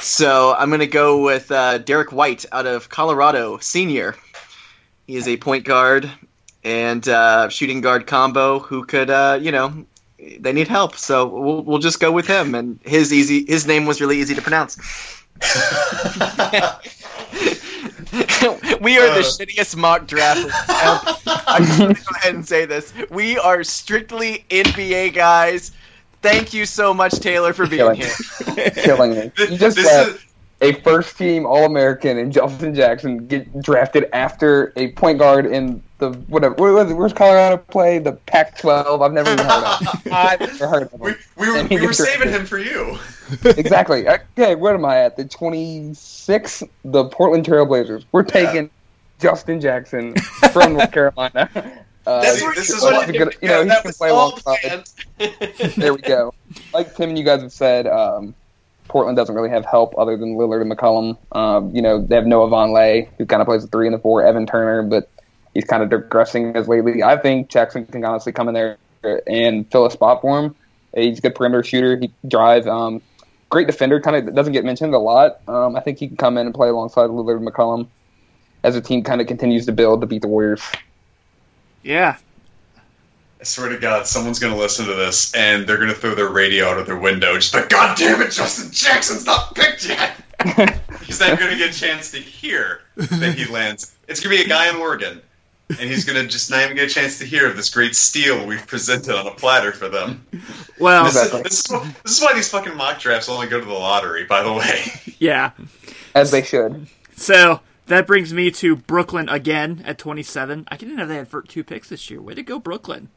So 0.00 0.54
I'm 0.56 0.70
gonna 0.70 0.86
go 0.86 1.22
with 1.22 1.50
uh, 1.50 1.78
Derrick 1.78 2.12
White 2.12 2.44
out 2.52 2.66
of 2.66 2.88
Colorado, 2.88 3.58
senior. 3.58 4.14
He 5.06 5.16
is 5.16 5.26
a 5.28 5.36
point 5.36 5.64
guard 5.64 6.10
and 6.64 7.06
uh, 7.08 7.48
shooting 7.48 7.80
guard 7.80 8.06
combo 8.06 8.58
who 8.58 8.84
could, 8.84 9.08
uh, 9.10 9.38
you 9.40 9.52
know, 9.52 9.86
they 10.40 10.52
need 10.52 10.68
help. 10.68 10.96
So 10.96 11.26
we'll 11.26 11.62
we'll 11.62 11.78
just 11.78 12.00
go 12.00 12.12
with 12.12 12.26
him. 12.26 12.54
And 12.54 12.78
his 12.84 13.12
easy 13.12 13.44
his 13.46 13.66
name 13.66 13.86
was 13.86 14.00
really 14.00 14.18
easy 14.18 14.34
to 14.34 14.42
pronounce. 14.42 14.76
we 18.80 18.98
are 18.98 19.14
the 19.14 19.20
Uh. 19.20 19.22
shittiest 19.22 19.76
mock 19.76 20.06
draft. 20.06 20.48
I'm 21.46 21.64
going 21.78 21.94
to 21.94 22.00
go 22.02 22.10
ahead 22.16 22.34
and 22.34 22.46
say 22.46 22.64
this. 22.66 22.92
We 23.10 23.38
are 23.38 23.62
strictly 23.64 24.44
NBA 24.50 25.14
guys. 25.14 25.70
Thank 26.22 26.52
you 26.52 26.66
so 26.66 26.92
much, 26.92 27.12
Taylor, 27.20 27.52
for 27.52 27.66
being 27.66 27.78
Killing 27.80 27.96
here. 27.96 28.70
Killing 28.70 29.10
me. 29.12 29.30
You 29.38 29.56
just 29.58 29.76
This 29.76 30.08
is- 30.08 30.24
a 30.60 30.72
first 30.80 31.16
team 31.16 31.46
All 31.46 31.64
American 31.64 32.18
and 32.18 32.32
Justin 32.32 32.74
Jackson 32.74 33.28
get 33.28 33.62
drafted 33.62 34.08
after 34.12 34.72
a 34.74 34.90
point 34.92 35.18
guard 35.20 35.46
in 35.46 35.80
the 35.98 36.10
whatever. 36.10 36.54
Where, 36.56 36.72
where, 36.72 36.96
where's 36.96 37.12
Colorado 37.12 37.58
play? 37.58 38.00
The 38.00 38.12
Pac 38.12 38.58
12. 38.58 39.00
I've 39.00 39.12
never 39.12 39.32
even 39.32 39.44
heard 39.46 39.64
of 39.64 39.82
it. 40.06 40.12
I've 40.12 40.40
never 40.40 40.66
heard 40.66 40.82
of 40.82 40.98
we, 40.98 41.12
it. 41.12 41.18
we 41.36 41.48
were, 41.48 41.62
we 41.64 41.86
were 41.86 41.92
saving 41.92 42.30
him 42.30 42.44
for 42.44 42.58
you. 42.58 42.98
exactly. 43.44 44.08
Okay, 44.08 44.56
what 44.56 44.74
am 44.74 44.84
I 44.84 44.98
at? 44.98 45.16
The 45.16 45.24
26th? 45.26 46.68
The 46.84 47.04
Portland 47.04 47.44
Trailblazers. 47.44 48.04
We're 48.10 48.24
taking 48.24 48.68
Justin 49.20 49.60
Jackson 49.60 50.16
from 50.52 50.72
North 50.74 50.90
Carolina. 50.92 51.48
Uh, 52.08 52.22
That's 52.22 52.40
where 52.40 52.54
this 52.54 52.70
is 52.70 52.82
a 52.82 52.86
what 52.86 53.06
good- 53.12 53.36
you 53.42 53.48
know, 53.48 53.64
he 53.64 53.68
can 53.68 53.92
play 53.92 54.08
alongside. 54.08 54.84
there 55.76 55.92
we 55.92 56.00
go. 56.00 56.32
Like 56.72 56.94
Tim 56.96 57.10
and 57.10 57.18
you 57.18 57.24
guys 57.24 57.42
have 57.42 57.52
said, 57.52 57.86
um, 57.86 58.34
Portland 58.88 59.14
doesn't 59.16 59.34
really 59.34 59.50
have 59.50 59.66
help 59.66 59.94
other 59.98 60.16
than 60.16 60.36
Lillard 60.36 60.62
and 60.62 60.72
McCollum. 60.72 61.18
Um, 61.36 61.74
you 61.76 61.82
know, 61.82 62.00
they 62.00 62.14
have 62.14 62.24
Noah 62.26 62.48
Vonleh, 62.48 63.08
who 63.18 63.26
kind 63.26 63.42
of 63.42 63.46
plays 63.46 63.60
the 63.60 63.68
three 63.68 63.86
and 63.86 63.94
the 63.94 63.98
four, 63.98 64.24
Evan 64.24 64.46
Turner, 64.46 64.82
but 64.84 65.10
he's 65.52 65.64
kind 65.66 65.82
of 65.82 65.90
digressing 65.90 66.56
as 66.56 66.66
lately. 66.66 67.02
I 67.02 67.18
think 67.18 67.50
Jackson 67.50 67.84
can 67.84 68.02
honestly 68.06 68.32
come 68.32 68.48
in 68.48 68.54
there 68.54 68.78
and 69.26 69.70
fill 69.70 69.84
a 69.84 69.90
spot 69.90 70.22
for 70.22 70.38
him. 70.38 70.54
He's 70.94 71.18
a 71.18 71.20
good 71.20 71.34
perimeter 71.34 71.62
shooter. 71.62 71.98
He 71.98 72.08
can 72.08 72.28
drive. 72.30 72.66
Um, 72.66 73.02
great 73.50 73.66
defender. 73.66 74.00
Kind 74.00 74.16
of 74.16 74.34
doesn't 74.34 74.54
get 74.54 74.64
mentioned 74.64 74.94
a 74.94 74.98
lot. 74.98 75.40
Um, 75.46 75.76
I 75.76 75.80
think 75.80 75.98
he 75.98 76.08
can 76.08 76.16
come 76.16 76.38
in 76.38 76.46
and 76.46 76.54
play 76.54 76.70
alongside 76.70 77.10
Lillard 77.10 77.36
and 77.36 77.46
McCollum 77.46 77.86
as 78.64 78.74
the 78.74 78.80
team 78.80 79.04
kind 79.04 79.20
of 79.20 79.26
continues 79.26 79.66
to 79.66 79.72
build 79.72 80.00
to 80.00 80.06
beat 80.06 80.22
the 80.22 80.28
Warriors. 80.28 80.62
Yeah. 81.82 82.16
I 83.40 83.44
swear 83.44 83.68
to 83.68 83.78
God, 83.78 84.06
someone's 84.06 84.40
going 84.40 84.52
to 84.52 84.58
listen 84.58 84.86
to 84.86 84.94
this 84.94 85.32
and 85.34 85.66
they're 85.66 85.76
going 85.76 85.90
to 85.90 85.94
throw 85.94 86.14
their 86.14 86.28
radio 86.28 86.66
out 86.66 86.78
of 86.78 86.86
their 86.86 86.98
window. 86.98 87.34
Just 87.36 87.54
like, 87.54 87.68
God 87.68 87.96
damn 87.96 88.20
it, 88.20 88.32
Justin 88.32 88.72
Jackson's 88.72 89.24
not 89.26 89.54
picked 89.54 89.88
yet. 89.88 90.12
he's 91.04 91.20
not 91.20 91.38
going 91.38 91.52
to 91.52 91.56
get 91.56 91.74
a 91.74 91.78
chance 91.78 92.10
to 92.12 92.18
hear 92.18 92.80
that 92.96 93.34
he 93.36 93.44
lands. 93.50 93.94
It's 94.08 94.20
going 94.20 94.36
to 94.36 94.42
be 94.42 94.44
a 94.44 94.48
guy 94.52 94.68
in 94.70 94.76
Oregon, 94.76 95.20
and 95.68 95.78
he's 95.78 96.04
going 96.04 96.20
to 96.20 96.26
just 96.28 96.50
not 96.50 96.62
even 96.64 96.76
get 96.76 96.90
a 96.90 96.94
chance 96.94 97.18
to 97.20 97.24
hear 97.24 97.48
of 97.48 97.56
this 97.56 97.70
great 97.70 97.94
steal 97.94 98.44
we've 98.46 98.66
presented 98.66 99.16
on 99.16 99.26
a 99.26 99.32
platter 99.32 99.70
for 99.72 99.88
them. 99.88 100.24
Well, 100.78 101.04
This, 101.04 101.16
Exactly. 101.16 101.40
is, 101.40 101.44
this, 101.44 101.70
is, 101.70 101.92
this 102.02 102.18
is 102.18 102.20
why 102.22 102.34
these 102.34 102.48
fucking 102.48 102.76
mock 102.76 102.98
drafts 103.00 103.28
only 103.28 103.46
go 103.46 103.58
to 103.60 103.66
the 103.66 103.72
lottery, 103.72 104.24
by 104.24 104.42
the 104.42 104.52
way. 104.52 104.84
yeah. 105.18 105.50
As 106.14 106.30
they 106.32 106.42
should. 106.42 106.86
So 107.16 107.60
that 107.88 108.06
brings 108.06 108.32
me 108.32 108.50
to 108.52 108.76
Brooklyn 108.76 109.28
again 109.28 109.82
at 109.84 109.98
27. 109.98 110.66
I 110.68 110.76
didn't 110.76 110.96
know 110.96 111.06
they 111.06 111.16
had 111.16 111.28
two 111.48 111.64
picks 111.64 111.88
this 111.88 112.08
year. 112.10 112.20
Way 112.22 112.34
to 112.34 112.42
go, 112.42 112.58
Brooklyn. 112.58 113.08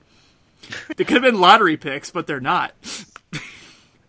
They 0.96 1.04
could 1.04 1.24
have 1.24 1.24
been 1.24 1.40
lottery 1.40 1.78
picks, 1.78 2.12
but 2.12 2.28
they're 2.28 2.40
not. 2.40 2.74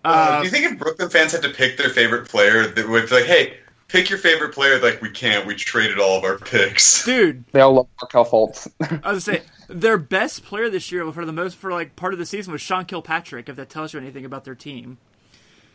Uh, 0.05 0.41
do 0.41 0.47
you 0.47 0.51
think 0.51 0.65
if 0.65 0.79
Brooklyn 0.81 1.09
fans 1.09 1.31
had 1.31 1.43
to 1.43 1.51
pick 1.51 1.77
their 1.77 1.89
favorite 1.89 2.29
player, 2.29 2.67
that 2.67 2.89
would 2.89 3.09
be 3.09 3.15
like, 3.15 3.25
hey, 3.25 3.55
pick 3.87 4.11
your 4.11 4.19
favorite 4.19 4.53
player? 4.53 4.81
Like, 4.81 5.01
we 5.01 5.11
can't. 5.11 5.47
We 5.47 5.55
traded 5.55 6.01
all 6.01 6.19
of 6.19 6.25
our 6.25 6.39
picks. 6.39 7.05
Dude, 7.05 7.45
They 7.53 7.61
all 7.61 7.75
love 7.75 7.87
Markelle 8.01 8.25
Fultz. 8.25 8.69
I 9.05 9.13
was 9.13 9.25
gonna 9.27 9.39
say 9.39 9.45
their 9.69 9.99
best 9.99 10.45
player 10.45 10.69
this 10.69 10.91
year 10.91 11.11
for 11.13 11.25
the 11.25 11.33
most 11.33 11.57
for 11.57 11.71
like 11.71 11.95
part 11.95 12.13
of 12.13 12.19
the 12.19 12.27
season 12.27 12.53
was 12.53 12.61
Sean 12.61 12.85
Kilpatrick. 12.85 13.49
If 13.49 13.55
that 13.55 13.69
tells 13.69 13.93
you 13.95 14.01
anything 14.01 14.25
about 14.25 14.45
their 14.45 14.57
team, 14.57 14.99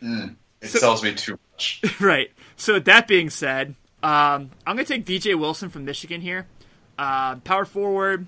It 0.02 0.36
tells 0.78 1.02
me 1.02 1.14
too 1.14 1.38
much. 1.54 1.82
right? 2.00 2.30
So 2.56 2.74
with 2.74 2.84
that 2.84 3.08
being 3.08 3.30
said, 3.30 3.76
um, 4.02 4.50
I'm 4.66 4.76
gonna 4.76 4.84
take 4.84 5.04
DJ 5.04 5.38
Wilson 5.38 5.68
from 5.70 5.84
Michigan 5.84 6.20
here. 6.20 6.46
Uh, 6.98 7.36
power 7.36 7.64
forward. 7.64 8.26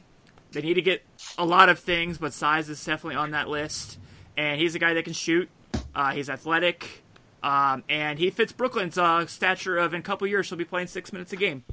They 0.53 0.61
need 0.63 0.75
to 0.75 0.83
get 0.83 1.03
a 1.39 1.45
lot 1.45 1.69
of 1.69 1.79
things, 1.79 2.19
but 2.19 2.33
size 2.33 2.69
is 2.69 2.85
definitely 2.85 3.17
on 3.17 3.31
that 3.33 3.49
list. 3.49 3.99
And 4.37 4.61
he's 4.61 4.75
a 4.75 4.79
guy 4.79 4.95
that 4.95 5.05
can 5.05 5.13
shoot. 5.13 5.49
Uh, 5.95 6.11
he's 6.13 6.29
athletic, 6.31 7.03
um, 7.43 7.85
and 7.89 8.19
he 8.19 8.31
fits 8.31 8.53
Brooklyn's 8.53 8.97
uh, 8.99 9.27
stature 9.27 9.77
of 9.77 9.93
in 9.95 10.01
a 10.01 10.03
couple 10.03 10.27
years 10.27 10.49
he'll 10.49 10.59
be 10.59 10.65
playing 10.65 10.87
six 10.89 11.13
minutes 11.13 11.33
a 11.33 11.37
game. 11.37 11.65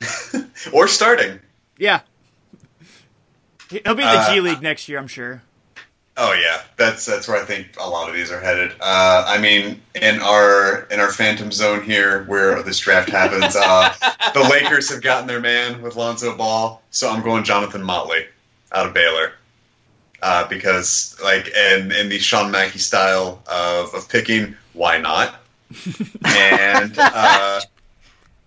Or 0.72 0.88
starting. 0.88 1.40
Yeah, 1.78 2.00
he'll 3.70 3.94
be 3.94 4.02
in 4.02 4.08
the 4.08 4.26
G 4.30 4.38
Uh, 4.38 4.42
League 4.42 4.62
next 4.62 4.88
year, 4.88 4.98
I'm 4.98 5.06
sure. 5.06 5.42
Oh 6.18 6.32
yeah, 6.32 6.62
that's 6.76 7.04
that's 7.04 7.28
where 7.28 7.40
I 7.40 7.44
think 7.44 7.76
a 7.78 7.88
lot 7.88 8.08
of 8.08 8.14
these 8.14 8.30
are 8.30 8.40
headed. 8.40 8.72
Uh, 8.80 9.24
I 9.26 9.38
mean, 9.38 9.82
in 9.94 10.20
our 10.20 10.86
in 10.90 10.98
our 10.98 11.12
phantom 11.12 11.52
zone 11.52 11.82
here, 11.82 12.24
where 12.24 12.62
this 12.62 12.78
draft 12.78 13.10
happens, 13.10 13.54
uh, 13.54 13.92
the 14.34 14.40
Lakers 14.40 14.90
have 14.90 15.02
gotten 15.02 15.26
their 15.26 15.40
man 15.40 15.82
with 15.82 15.96
Lonzo 15.96 16.34
Ball, 16.34 16.80
so 16.90 17.10
I'm 17.10 17.22
going 17.22 17.44
Jonathan 17.44 17.82
Motley 17.82 18.24
out 18.72 18.86
of 18.86 18.94
Baylor. 18.94 19.32
Uh, 20.22 20.48
because 20.48 21.18
like 21.22 21.48
in 21.48 21.92
in 21.92 22.08
the 22.08 22.18
Sean 22.18 22.50
Mackey 22.50 22.78
style 22.78 23.42
of, 23.46 23.94
of 23.94 24.08
picking, 24.08 24.56
why 24.72 24.98
not? 24.98 25.34
and 26.24 26.94
uh, 26.98 27.60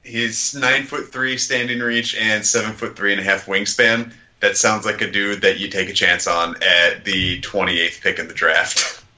he's 0.03 0.55
nine 0.55 0.83
foot 0.83 1.11
three 1.11 1.37
standing 1.37 1.79
reach 1.79 2.15
and 2.15 2.43
seven 2.43 2.73
foot 2.73 2.95
three 2.95 3.11
and 3.11 3.21
a 3.21 3.23
half 3.23 3.45
wingspan. 3.45 4.11
That 4.39 4.57
sounds 4.57 4.85
like 4.85 5.01
a 5.01 5.11
dude 5.11 5.41
that 5.41 5.59
you 5.59 5.67
take 5.67 5.89
a 5.89 5.93
chance 5.93 6.27
on 6.27 6.55
at 6.63 7.03
the 7.03 7.41
28th 7.41 8.01
pick 8.01 8.19
in 8.19 8.27
the 8.27 8.33
draft. 8.33 9.03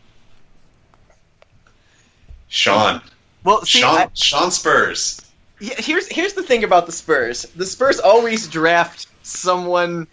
Sean. 2.48 3.02
Well, 3.44 3.62
see, 3.64 3.80
Sean, 3.80 3.98
I- 3.98 4.10
Sean 4.14 4.52
Spurs. 4.52 5.22
Yeah, 5.60 5.76
here's 5.78 6.08
here's 6.08 6.34
the 6.34 6.42
thing 6.44 6.64
about 6.64 6.88
the 6.88 6.92
Spurs. 6.92 7.44
The 7.56 7.66
Spurs 7.68 8.00
always 8.00 8.48
draft 8.48 9.06
someone 9.22 10.08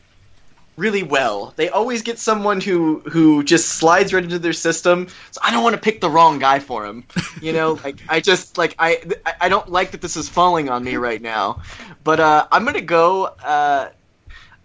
really 0.77 1.03
well. 1.03 1.55
They 1.57 1.71
always 1.71 2.03
get 2.03 2.19
someone 2.19 2.61
who 2.61 3.01
who 3.01 3.43
just 3.43 3.67
slides 3.71 4.13
right 4.13 4.23
into 4.23 4.39
their 4.39 4.53
system. 4.53 5.09
So 5.31 5.41
I 5.43 5.51
don't 5.51 5.65
want 5.65 5.75
to 5.75 5.81
pick 5.81 6.03
the 6.03 6.11
wrong 6.11 6.39
guy 6.39 6.59
for 6.59 6.85
him. 6.85 7.05
You 7.41 7.55
know, 7.55 7.73
like 7.85 7.97
I 8.11 8.21
just 8.21 8.59
like 8.59 8.75
I 8.79 9.03
I- 9.25 9.35
I 9.43 9.49
don't 9.49 9.71
like 9.71 9.93
that 9.93 10.03
this 10.03 10.19
is 10.19 10.29
falling 10.29 10.69
on 10.69 10.85
me 10.85 10.97
right 10.97 11.21
now. 11.21 11.63
But 12.05 12.21
uh, 12.21 12.47
I'm 12.53 12.67
gonna 12.67 12.83
go. 12.83 13.25
Uh, 13.25 13.89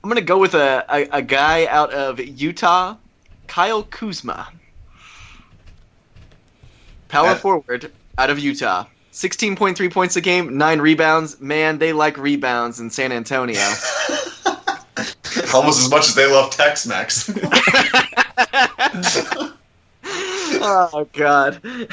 I'm 0.04 0.10
gonna 0.10 0.22
go 0.22 0.38
with 0.38 0.54
a, 0.54 0.86
a, 0.90 1.18
a 1.20 1.22
guy 1.22 1.66
out 1.66 1.94
of 1.94 2.20
Utah, 2.20 2.98
Kyle 3.48 3.84
Kuzma, 3.84 4.50
power 7.08 7.30
That- 7.30 7.40
forward 7.42 7.92
out 8.18 8.30
of 8.30 8.40
Utah. 8.40 8.86
16.3 9.14 9.94
points 9.94 10.16
a 10.16 10.22
game, 10.22 10.58
9 10.58 10.82
rebounds. 10.82 11.40
Man, 11.40 11.78
they 11.78 11.94
like 11.94 12.18
rebounds 12.18 12.80
in 12.80 12.90
San 12.90 13.12
Antonio. 13.12 13.60
Almost 15.54 15.84
as 15.84 15.90
much 15.92 16.08
as 16.08 16.16
they 16.16 16.26
love 16.26 16.50
Tex 16.50 16.88
Mex. 16.88 17.30
oh, 20.04 21.08
God. 21.14 21.62
and 21.64 21.88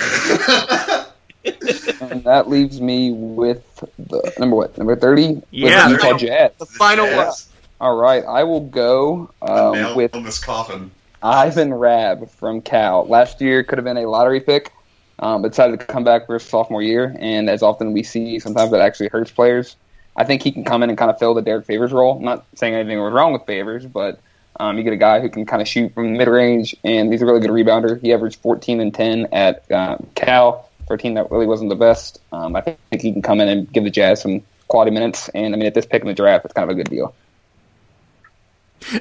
that 2.25 2.45
leaves 2.49 2.81
me 2.81 3.13
with 3.13 3.63
the 3.99 4.33
number 4.39 4.57
what 4.57 4.79
number 4.79 4.97
thirty. 4.97 5.43
Yeah. 5.51 5.89
with 5.91 6.01
the 6.01 6.07
Utah 6.07 6.19
Jazz. 6.19 6.53
The 6.59 6.65
final 6.67 7.07
one. 7.15 7.33
All 7.81 7.97
right, 7.97 8.25
I 8.25 8.45
will 8.45 8.61
go 8.61 9.31
um, 9.41 9.97
with 9.97 10.15
on 10.15 10.23
this 10.23 10.39
coffin. 10.39 10.91
Ivan 11.23 11.73
Rabb 11.73 12.31
from 12.31 12.61
Cal. 12.61 13.07
Last 13.07 13.41
year 13.41 13.63
could 13.65 13.79
have 13.79 13.85
been 13.85 13.97
a 13.97 14.09
lottery 14.09 14.41
pick, 14.41 14.73
um, 15.19 15.43
but 15.43 15.49
decided 15.53 15.81
to 15.81 15.87
come 15.87 16.05
back 16.05 16.27
for 16.27 16.35
his 16.35 16.43
sophomore 16.43 16.83
year. 16.83 17.15
And 17.19 17.49
as 17.49 17.63
often 17.63 17.93
we 17.93 18.03
see, 18.03 18.39
sometimes 18.39 18.71
that 18.73 18.81
actually 18.81 19.09
hurts 19.09 19.31
players. 19.31 19.77
I 20.17 20.25
think 20.25 20.43
he 20.43 20.53
can 20.53 20.65
come 20.65 20.83
in 20.83 20.91
and 20.91 20.99
kind 20.99 21.11
of 21.11 21.19
fill 21.19 21.35
the 21.35 21.43
Derrick 21.43 21.67
Favors 21.67 21.93
role. 21.93 22.19
I'm 22.19 22.25
not 22.25 22.45
saying 22.55 22.75
anything 22.75 23.01
was 23.01 23.13
wrong 23.13 23.33
with 23.33 23.47
Favors, 23.47 23.87
but 23.87 24.21
Um, 24.59 24.77
you 24.77 24.83
get 24.85 24.93
a 24.93 24.97
guy 24.97 25.21
who 25.21 25.31
can 25.31 25.47
kind 25.47 25.63
of 25.63 25.69
shoot 25.69 25.95
from 25.95 26.13
mid 26.19 26.29
range, 26.29 26.77
and 26.85 27.11
he's 27.11 27.23
a 27.23 27.27
really 27.27 27.41
good 27.41 27.51
rebounder. 27.51 27.99
He 27.99 28.13
averaged 28.13 28.41
14 28.41 28.81
and 28.81 28.93
10 28.93 29.29
at 29.33 29.71
um, 29.73 30.07
Cal 30.15 30.69
for 30.87 30.95
a 30.95 30.99
team 30.99 31.15
that 31.15 31.31
really 31.31 31.47
wasn't 31.47 31.71
the 31.71 31.77
best. 31.77 32.21
Um, 32.33 32.55
I 32.55 32.61
think 32.61 32.79
he 33.01 33.13
can 33.13 33.23
come 33.23 33.41
in 33.41 33.49
and 33.49 33.73
give 33.73 33.85
the 33.85 33.91
Jazz 33.91 34.21
some 34.21 34.43
quality 34.69 34.91
minutes, 34.91 35.31
and 35.31 35.55
I 35.55 35.57
mean, 35.57 35.67
at 35.67 35.73
this 35.73 35.87
pick 35.87 36.03
in 36.03 36.09
the 36.09 36.15
draft, 36.15 36.45
it's 36.45 36.53
kind 36.53 36.69
of 36.69 36.77
a 36.77 36.79
good 36.79 36.91
deal. 36.91 37.15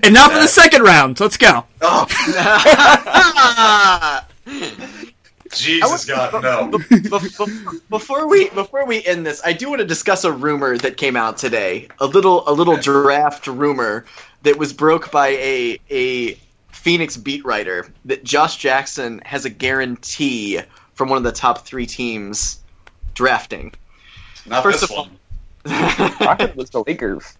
And 0.03 0.13
now 0.13 0.29
for 0.29 0.39
the 0.39 0.47
second 0.47 0.83
round. 0.83 1.19
Let's 1.19 1.37
go. 1.37 1.65
Oh! 1.81 2.05
Jesus 5.51 6.05
God, 6.05 6.43
no. 6.43 6.77
Be- 6.77 6.99
be- 6.99 7.09
before 7.89 8.27
we 8.27 8.49
before 8.49 8.85
we 8.85 9.03
end 9.03 9.25
this, 9.25 9.41
I 9.43 9.53
do 9.53 9.69
want 9.69 9.79
to 9.79 9.87
discuss 9.87 10.23
a 10.23 10.31
rumor 10.31 10.77
that 10.77 10.97
came 10.97 11.15
out 11.15 11.37
today. 11.37 11.87
A 11.99 12.05
little 12.05 12.47
a 12.47 12.53
little 12.53 12.77
draft 12.77 13.47
rumor 13.47 14.05
that 14.43 14.57
was 14.57 14.73
broke 14.73 15.11
by 15.11 15.29
a 15.29 15.79
a 15.89 16.33
Phoenix 16.71 17.17
beat 17.17 17.45
writer 17.45 17.87
that 18.05 18.23
Josh 18.23 18.57
Jackson 18.57 19.21
has 19.25 19.45
a 19.45 19.49
guarantee 19.49 20.59
from 20.93 21.09
one 21.09 21.17
of 21.17 21.23
the 21.23 21.31
top 21.31 21.65
three 21.65 21.85
teams 21.85 22.59
drafting. 23.15 23.73
Not 24.45 24.63
First 24.63 24.81
this 24.81 24.91
of 24.91 24.97
one. 24.97 25.11
I 25.65 26.35
think 26.37 26.51
it 26.51 26.55
was 26.55 26.69
the 26.69 26.83
Lakers. 26.85 27.37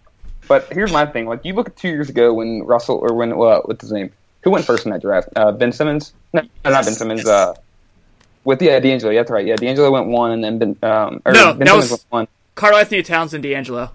But 0.50 0.66
here's 0.72 0.92
my 0.92 1.06
thing: 1.06 1.26
like 1.26 1.44
you 1.44 1.52
look 1.54 1.68
at 1.68 1.76
two 1.76 1.88
years 1.90 2.08
ago 2.08 2.34
when 2.34 2.64
Russell 2.64 2.98
or 2.98 3.14
when 3.14 3.36
well, 3.36 3.62
what's 3.66 3.82
his 3.82 3.92
name? 3.92 4.10
Who 4.42 4.50
went 4.50 4.64
first 4.64 4.84
in 4.84 4.90
that 4.90 5.00
draft? 5.00 5.28
Uh, 5.36 5.52
ben 5.52 5.70
Simmons? 5.70 6.12
No, 6.32 6.42
not 6.64 6.84
Ben 6.84 6.92
Simmons. 6.94 7.24
Uh, 7.24 7.54
with 8.42 8.60
yeah, 8.60 8.80
D'Angelo. 8.80 9.12
Yeah, 9.12 9.20
that's 9.20 9.30
right. 9.30 9.46
Yeah, 9.46 9.54
D'Angelo 9.54 9.92
went 9.92 10.08
one, 10.08 10.32
and 10.32 10.42
then 10.42 10.58
Ben. 10.58 10.76
Um, 10.82 11.22
or 11.24 11.30
No, 11.32 11.52
ben 11.52 11.58
that 11.60 11.68
Simmons 11.68 11.82
was- 11.82 11.90
went 11.90 12.04
one. 12.10 12.28
Karl-Anthony 12.56 13.02
Towns 13.04 13.32
and 13.32 13.44
D'Angelo. 13.44 13.90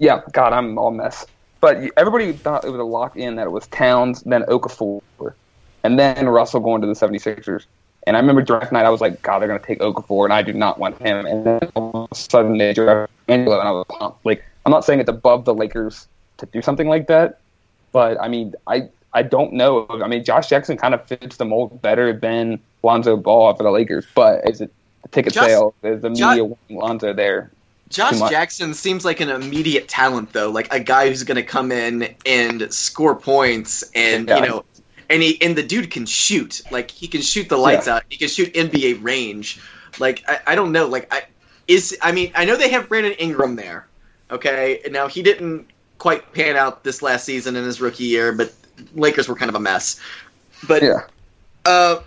Yeah, 0.00 0.22
God, 0.32 0.52
I'm 0.52 0.76
all 0.76 0.90
mess. 0.90 1.24
But 1.60 1.78
everybody 1.96 2.32
thought 2.32 2.64
it 2.64 2.70
was 2.70 2.80
a 2.80 2.84
lock 2.84 3.16
in 3.16 3.36
that 3.36 3.46
it 3.46 3.50
was 3.50 3.68
Towns, 3.68 4.22
then 4.22 4.42
Okafor, 4.42 5.02
and 5.84 5.96
then 6.00 6.28
Russell 6.28 6.58
going 6.60 6.80
to 6.80 6.88
the 6.88 6.94
76ers. 6.94 7.64
And 8.08 8.16
I 8.16 8.20
remember 8.20 8.42
draft 8.42 8.72
night, 8.72 8.84
I 8.86 8.90
was 8.90 9.00
like, 9.00 9.22
God, 9.22 9.38
they're 9.38 9.48
going 9.48 9.60
to 9.60 9.66
take 9.66 9.78
Okafor, 9.78 10.24
and 10.24 10.32
I 10.32 10.42
do 10.42 10.52
not 10.52 10.80
want 10.80 11.00
him. 11.00 11.24
And 11.26 11.46
then 11.46 11.60
all 11.76 12.04
of 12.04 12.08
a 12.10 12.14
sudden 12.16 12.58
they 12.58 12.72
draft 12.72 13.12
Angelo, 13.28 13.60
and 13.60 13.68
I 13.68 13.70
was 13.70 13.86
pumped. 13.88 14.26
Like, 14.26 14.44
I'm 14.66 14.72
not 14.72 14.84
saying 14.84 14.98
it's 14.98 15.08
above 15.08 15.44
the 15.44 15.54
Lakers 15.54 16.08
to 16.38 16.46
do 16.46 16.60
something 16.60 16.88
like 16.88 17.06
that, 17.06 17.38
but 17.92 18.20
I 18.20 18.26
mean, 18.28 18.54
I 18.66 18.88
I 19.12 19.22
don't 19.22 19.52
know. 19.54 19.86
I 19.88 20.08
mean, 20.08 20.24
Josh 20.24 20.48
Jackson 20.48 20.76
kind 20.76 20.92
of 20.92 21.06
fits 21.06 21.36
the 21.36 21.44
mold 21.44 21.80
better 21.80 22.12
than 22.12 22.58
Lonzo 22.82 23.16
Ball 23.16 23.54
for 23.54 23.62
the 23.62 23.70
Lakers, 23.70 24.04
but 24.14 24.46
is 24.48 24.60
it 24.60 24.72
a 25.04 25.08
ticket 25.08 25.32
Josh- 25.32 25.46
sale? 25.46 25.74
Is 25.84 26.02
the 26.02 26.10
media 26.10 26.44
wanting 26.44 26.76
Lonzo 26.76 27.12
there? 27.14 27.50
Josh 27.88 28.18
Jackson 28.28 28.74
seems 28.74 29.04
like 29.04 29.20
an 29.20 29.28
immediate 29.30 29.86
talent, 29.86 30.32
though, 30.32 30.50
like 30.50 30.74
a 30.74 30.80
guy 30.80 31.08
who's 31.08 31.22
going 31.22 31.36
to 31.36 31.44
come 31.44 31.70
in 31.70 32.16
and 32.26 32.74
score 32.74 33.14
points, 33.14 33.84
and 33.94 34.28
Yeah. 34.28 34.40
you 34.40 34.48
know, 34.48 34.64
and 35.08 35.22
he 35.22 35.40
and 35.40 35.54
the 35.56 35.62
dude 35.62 35.92
can 35.92 36.04
shoot. 36.06 36.62
Like 36.72 36.90
he 36.90 37.06
can 37.06 37.22
shoot 37.22 37.48
the 37.48 37.56
lights 37.56 37.86
Yeah. 37.86 37.94
out. 37.94 38.02
He 38.08 38.16
can 38.18 38.26
shoot 38.28 38.52
NBA 38.52 38.94
range. 39.04 39.60
Like 40.00 40.24
I, 40.28 40.40
I 40.48 40.54
don't 40.56 40.72
know. 40.72 40.88
Like 40.88 41.06
I 41.14 41.22
is 41.68 41.96
I 42.02 42.10
mean 42.10 42.32
I 42.34 42.44
know 42.44 42.56
they 42.56 42.70
have 42.70 42.88
Brandon 42.88 43.12
Ingram 43.12 43.54
there. 43.54 43.86
Okay, 44.30 44.80
now 44.90 45.08
he 45.08 45.22
didn't 45.22 45.68
quite 45.98 46.32
pan 46.32 46.56
out 46.56 46.84
this 46.84 47.02
last 47.02 47.24
season 47.24 47.56
in 47.56 47.64
his 47.64 47.80
rookie 47.80 48.04
year, 48.04 48.32
but 48.32 48.52
Lakers 48.94 49.28
were 49.28 49.34
kind 49.36 49.48
of 49.48 49.54
a 49.54 49.60
mess. 49.60 50.00
But 50.66 50.82
Yeah. 50.82 51.00
uh, 51.64 52.00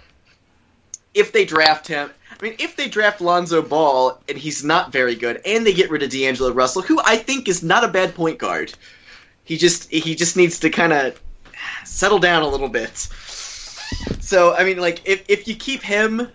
if 1.14 1.32
they 1.32 1.46
draft 1.46 1.88
him, 1.88 2.10
I 2.40 2.44
mean, 2.44 2.56
if 2.60 2.76
they 2.76 2.88
draft 2.88 3.22
Lonzo 3.22 3.62
Ball 3.62 4.22
and 4.30 4.38
he's 4.38 4.64
not 4.64 4.92
very 4.92 5.16
good, 5.16 5.42
and 5.46 5.66
they 5.66 5.74
get 5.74 5.90
rid 5.90 6.04
of 6.04 6.10
D'Angelo 6.10 6.52
Russell, 6.52 6.82
who 6.82 7.00
I 7.04 7.18
think 7.18 7.48
is 7.48 7.64
not 7.64 7.84
a 7.84 7.88
bad 7.88 8.16
point 8.16 8.38
guard, 8.38 8.74
he 9.44 9.58
just 9.58 9.90
he 9.90 10.16
just 10.16 10.38
needs 10.38 10.60
to 10.60 10.70
kind 10.70 10.94
of 10.94 11.20
settle 11.84 12.20
down 12.20 12.44
a 12.44 12.48
little 12.48 12.70
bit. 12.70 12.96
So 14.22 14.54
I 14.54 14.64
mean, 14.64 14.78
like 14.78 15.02
if 15.06 15.26
if 15.28 15.48
you 15.48 15.56
keep 15.56 15.82
him, 15.82 16.28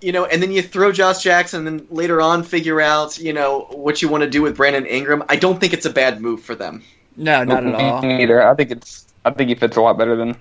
you 0.00 0.12
know, 0.12 0.24
and 0.24 0.42
then 0.42 0.50
you 0.52 0.62
throw 0.62 0.92
Josh 0.92 1.22
Jackson, 1.22 1.66
and 1.66 1.80
then 1.80 1.86
later 1.90 2.20
on 2.20 2.42
figure 2.42 2.80
out 2.80 3.18
you 3.18 3.32
know 3.32 3.66
what 3.70 4.00
you 4.02 4.08
want 4.08 4.22
to 4.22 4.30
do 4.30 4.42
with 4.42 4.56
Brandon 4.56 4.86
Ingram, 4.86 5.24
I 5.28 5.36
don't 5.36 5.60
think 5.60 5.72
it's 5.72 5.86
a 5.86 5.90
bad 5.90 6.20
move 6.20 6.42
for 6.42 6.54
them. 6.54 6.82
No, 7.16 7.44
not 7.44 7.66
at 7.66 7.74
all. 7.74 8.02
Me 8.02 8.18
Neither. 8.18 8.46
I 8.46 8.54
think 8.54 8.70
it's. 8.70 9.06
I 9.24 9.30
think 9.30 9.48
he 9.48 9.54
fits 9.54 9.76
a 9.76 9.80
lot 9.80 9.98
better 9.98 10.16
than 10.16 10.34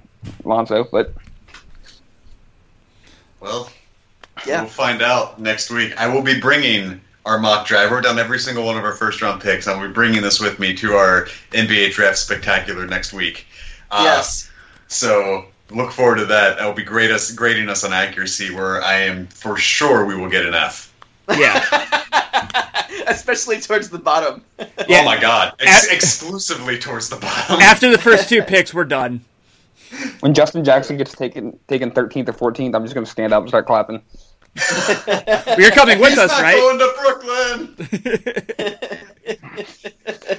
Lonzo, 0.45 0.85
but 0.89 1.13
Well, 3.39 3.69
Yeah. 4.45 4.61
we'll 4.61 4.69
find 4.69 5.01
out 5.01 5.39
next 5.39 5.69
week. 5.69 5.95
I 5.97 6.07
will 6.07 6.21
be 6.21 6.39
bringing 6.39 7.01
our 7.25 7.39
mock 7.39 7.67
draft. 7.67 7.91
We're 7.91 8.01
done 8.01 8.19
every 8.19 8.39
single 8.39 8.65
one 8.65 8.77
of 8.77 8.83
our 8.83 8.93
first 8.93 9.21
round 9.21 9.41
picks. 9.41 9.67
I 9.67 9.77
will 9.79 9.87
be 9.87 9.93
bringing 9.93 10.21
this 10.21 10.39
with 10.39 10.59
me 10.59 10.73
to 10.75 10.93
our 10.93 11.27
NBA 11.51 11.91
draft 11.93 12.17
spectacular 12.17 12.85
next 12.87 13.13
week. 13.13 13.45
Uh, 13.91 14.01
yes. 14.05 14.49
So 14.87 15.45
look 15.71 15.91
forward 15.91 16.17
to 16.17 16.25
that. 16.25 16.57
That 16.57 16.65
will 16.65 16.73
be 16.73 16.83
great 16.83 17.11
us 17.11 17.31
grading 17.31 17.69
us 17.69 17.83
on 17.83 17.93
accuracy, 17.93 18.53
where 18.53 18.81
I 18.81 19.01
am 19.01 19.27
for 19.27 19.57
sure 19.57 20.05
we 20.05 20.15
will 20.15 20.29
get 20.29 20.45
an 20.45 20.53
F. 20.53 20.93
Yeah. 21.31 21.63
Especially 23.07 23.59
towards 23.59 23.89
the 23.89 23.99
bottom. 23.99 24.43
Yeah. 24.59 25.01
Oh 25.01 25.05
my 25.05 25.19
god! 25.19 25.53
Ex- 25.59 25.87
At- 25.87 25.93
exclusively 25.95 26.77
towards 26.79 27.09
the 27.09 27.17
bottom. 27.17 27.59
After 27.61 27.89
the 27.91 27.97
first 27.97 28.29
two 28.29 28.41
picks, 28.43 28.73
we're 28.73 28.85
done. 28.85 29.21
when 30.19 30.33
Justin 30.33 30.63
Jackson 30.63 30.97
gets 30.97 31.11
taken 31.13 31.57
taken 31.67 31.91
13th 31.91 32.29
or 32.29 32.51
14th, 32.51 32.75
I'm 32.75 32.83
just 32.83 32.93
going 32.93 33.05
to 33.05 33.11
stand 33.11 33.33
up 33.33 33.41
and 33.41 33.49
start 33.49 33.65
clapping. 33.65 34.01
You're 35.57 35.71
coming 35.71 35.99
with 35.99 36.09
He's 36.09 36.17
us, 36.19 36.31
not 36.31 36.41
right? 36.41 36.55
going 36.57 36.79
to 36.79 36.93
Brooklyn. 37.01 37.75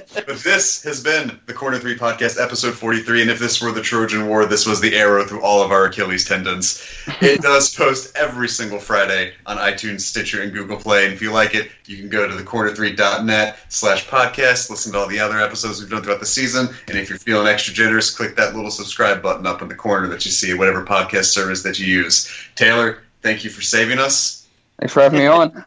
But 0.31 0.39
this 0.39 0.83
has 0.83 1.03
been 1.03 1.41
the 1.45 1.53
Corner 1.53 1.77
Three 1.77 1.97
Podcast, 1.97 2.41
episode 2.41 2.73
forty-three. 2.73 3.21
And 3.21 3.29
if 3.29 3.37
this 3.37 3.61
were 3.61 3.73
the 3.73 3.81
Trojan 3.81 4.29
War, 4.29 4.45
this 4.45 4.65
was 4.65 4.79
the 4.79 4.95
arrow 4.95 5.25
through 5.25 5.41
all 5.41 5.61
of 5.61 5.71
our 5.71 5.87
Achilles 5.87 6.23
tendons. 6.23 6.81
It 7.19 7.41
does 7.41 7.75
post 7.75 8.15
every 8.15 8.47
single 8.47 8.79
Friday 8.79 9.33
on 9.45 9.57
iTunes, 9.57 10.01
Stitcher, 10.01 10.41
and 10.41 10.53
Google 10.53 10.77
Play. 10.77 11.03
And 11.03 11.13
if 11.13 11.21
you 11.21 11.33
like 11.33 11.53
it, 11.53 11.69
you 11.85 11.97
can 11.97 12.07
go 12.07 12.25
to 12.29 12.33
thecorner3.net 12.33 13.59
slash 13.67 14.07
podcast, 14.07 14.69
listen 14.69 14.93
to 14.93 14.99
all 14.99 15.07
the 15.07 15.19
other 15.19 15.37
episodes 15.37 15.81
we've 15.81 15.89
done 15.89 16.01
throughout 16.01 16.21
the 16.21 16.25
season. 16.25 16.69
And 16.87 16.97
if 16.97 17.09
you're 17.09 17.19
feeling 17.19 17.47
extra 17.47 17.73
generous, 17.73 18.15
click 18.15 18.37
that 18.37 18.55
little 18.55 18.71
subscribe 18.71 19.21
button 19.21 19.45
up 19.45 19.61
in 19.61 19.67
the 19.67 19.75
corner 19.75 20.07
that 20.07 20.23
you 20.23 20.31
see 20.31 20.53
whatever 20.53 20.85
podcast 20.85 21.25
service 21.25 21.63
that 21.63 21.77
you 21.77 21.87
use. 21.87 22.33
Taylor, 22.55 22.99
thank 23.21 23.43
you 23.43 23.49
for 23.49 23.61
saving 23.61 23.99
us. 23.99 24.47
Thanks 24.79 24.93
for 24.93 25.01
having 25.01 25.19
me 25.19 25.25
on. 25.25 25.65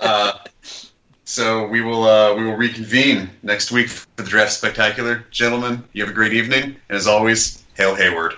Uh, 0.00 0.32
so 1.28 1.66
we 1.66 1.82
will 1.82 2.04
uh, 2.04 2.34
we 2.34 2.42
will 2.42 2.56
reconvene 2.56 3.28
next 3.42 3.70
week 3.70 3.90
for 3.90 4.06
the 4.16 4.22
draft 4.22 4.52
spectacular, 4.52 5.26
gentlemen. 5.30 5.84
You 5.92 6.02
have 6.02 6.10
a 6.10 6.14
great 6.14 6.32
evening, 6.32 6.62
and 6.62 6.96
as 6.96 7.06
always, 7.06 7.62
hail 7.76 7.94
Hayward. 7.94 8.32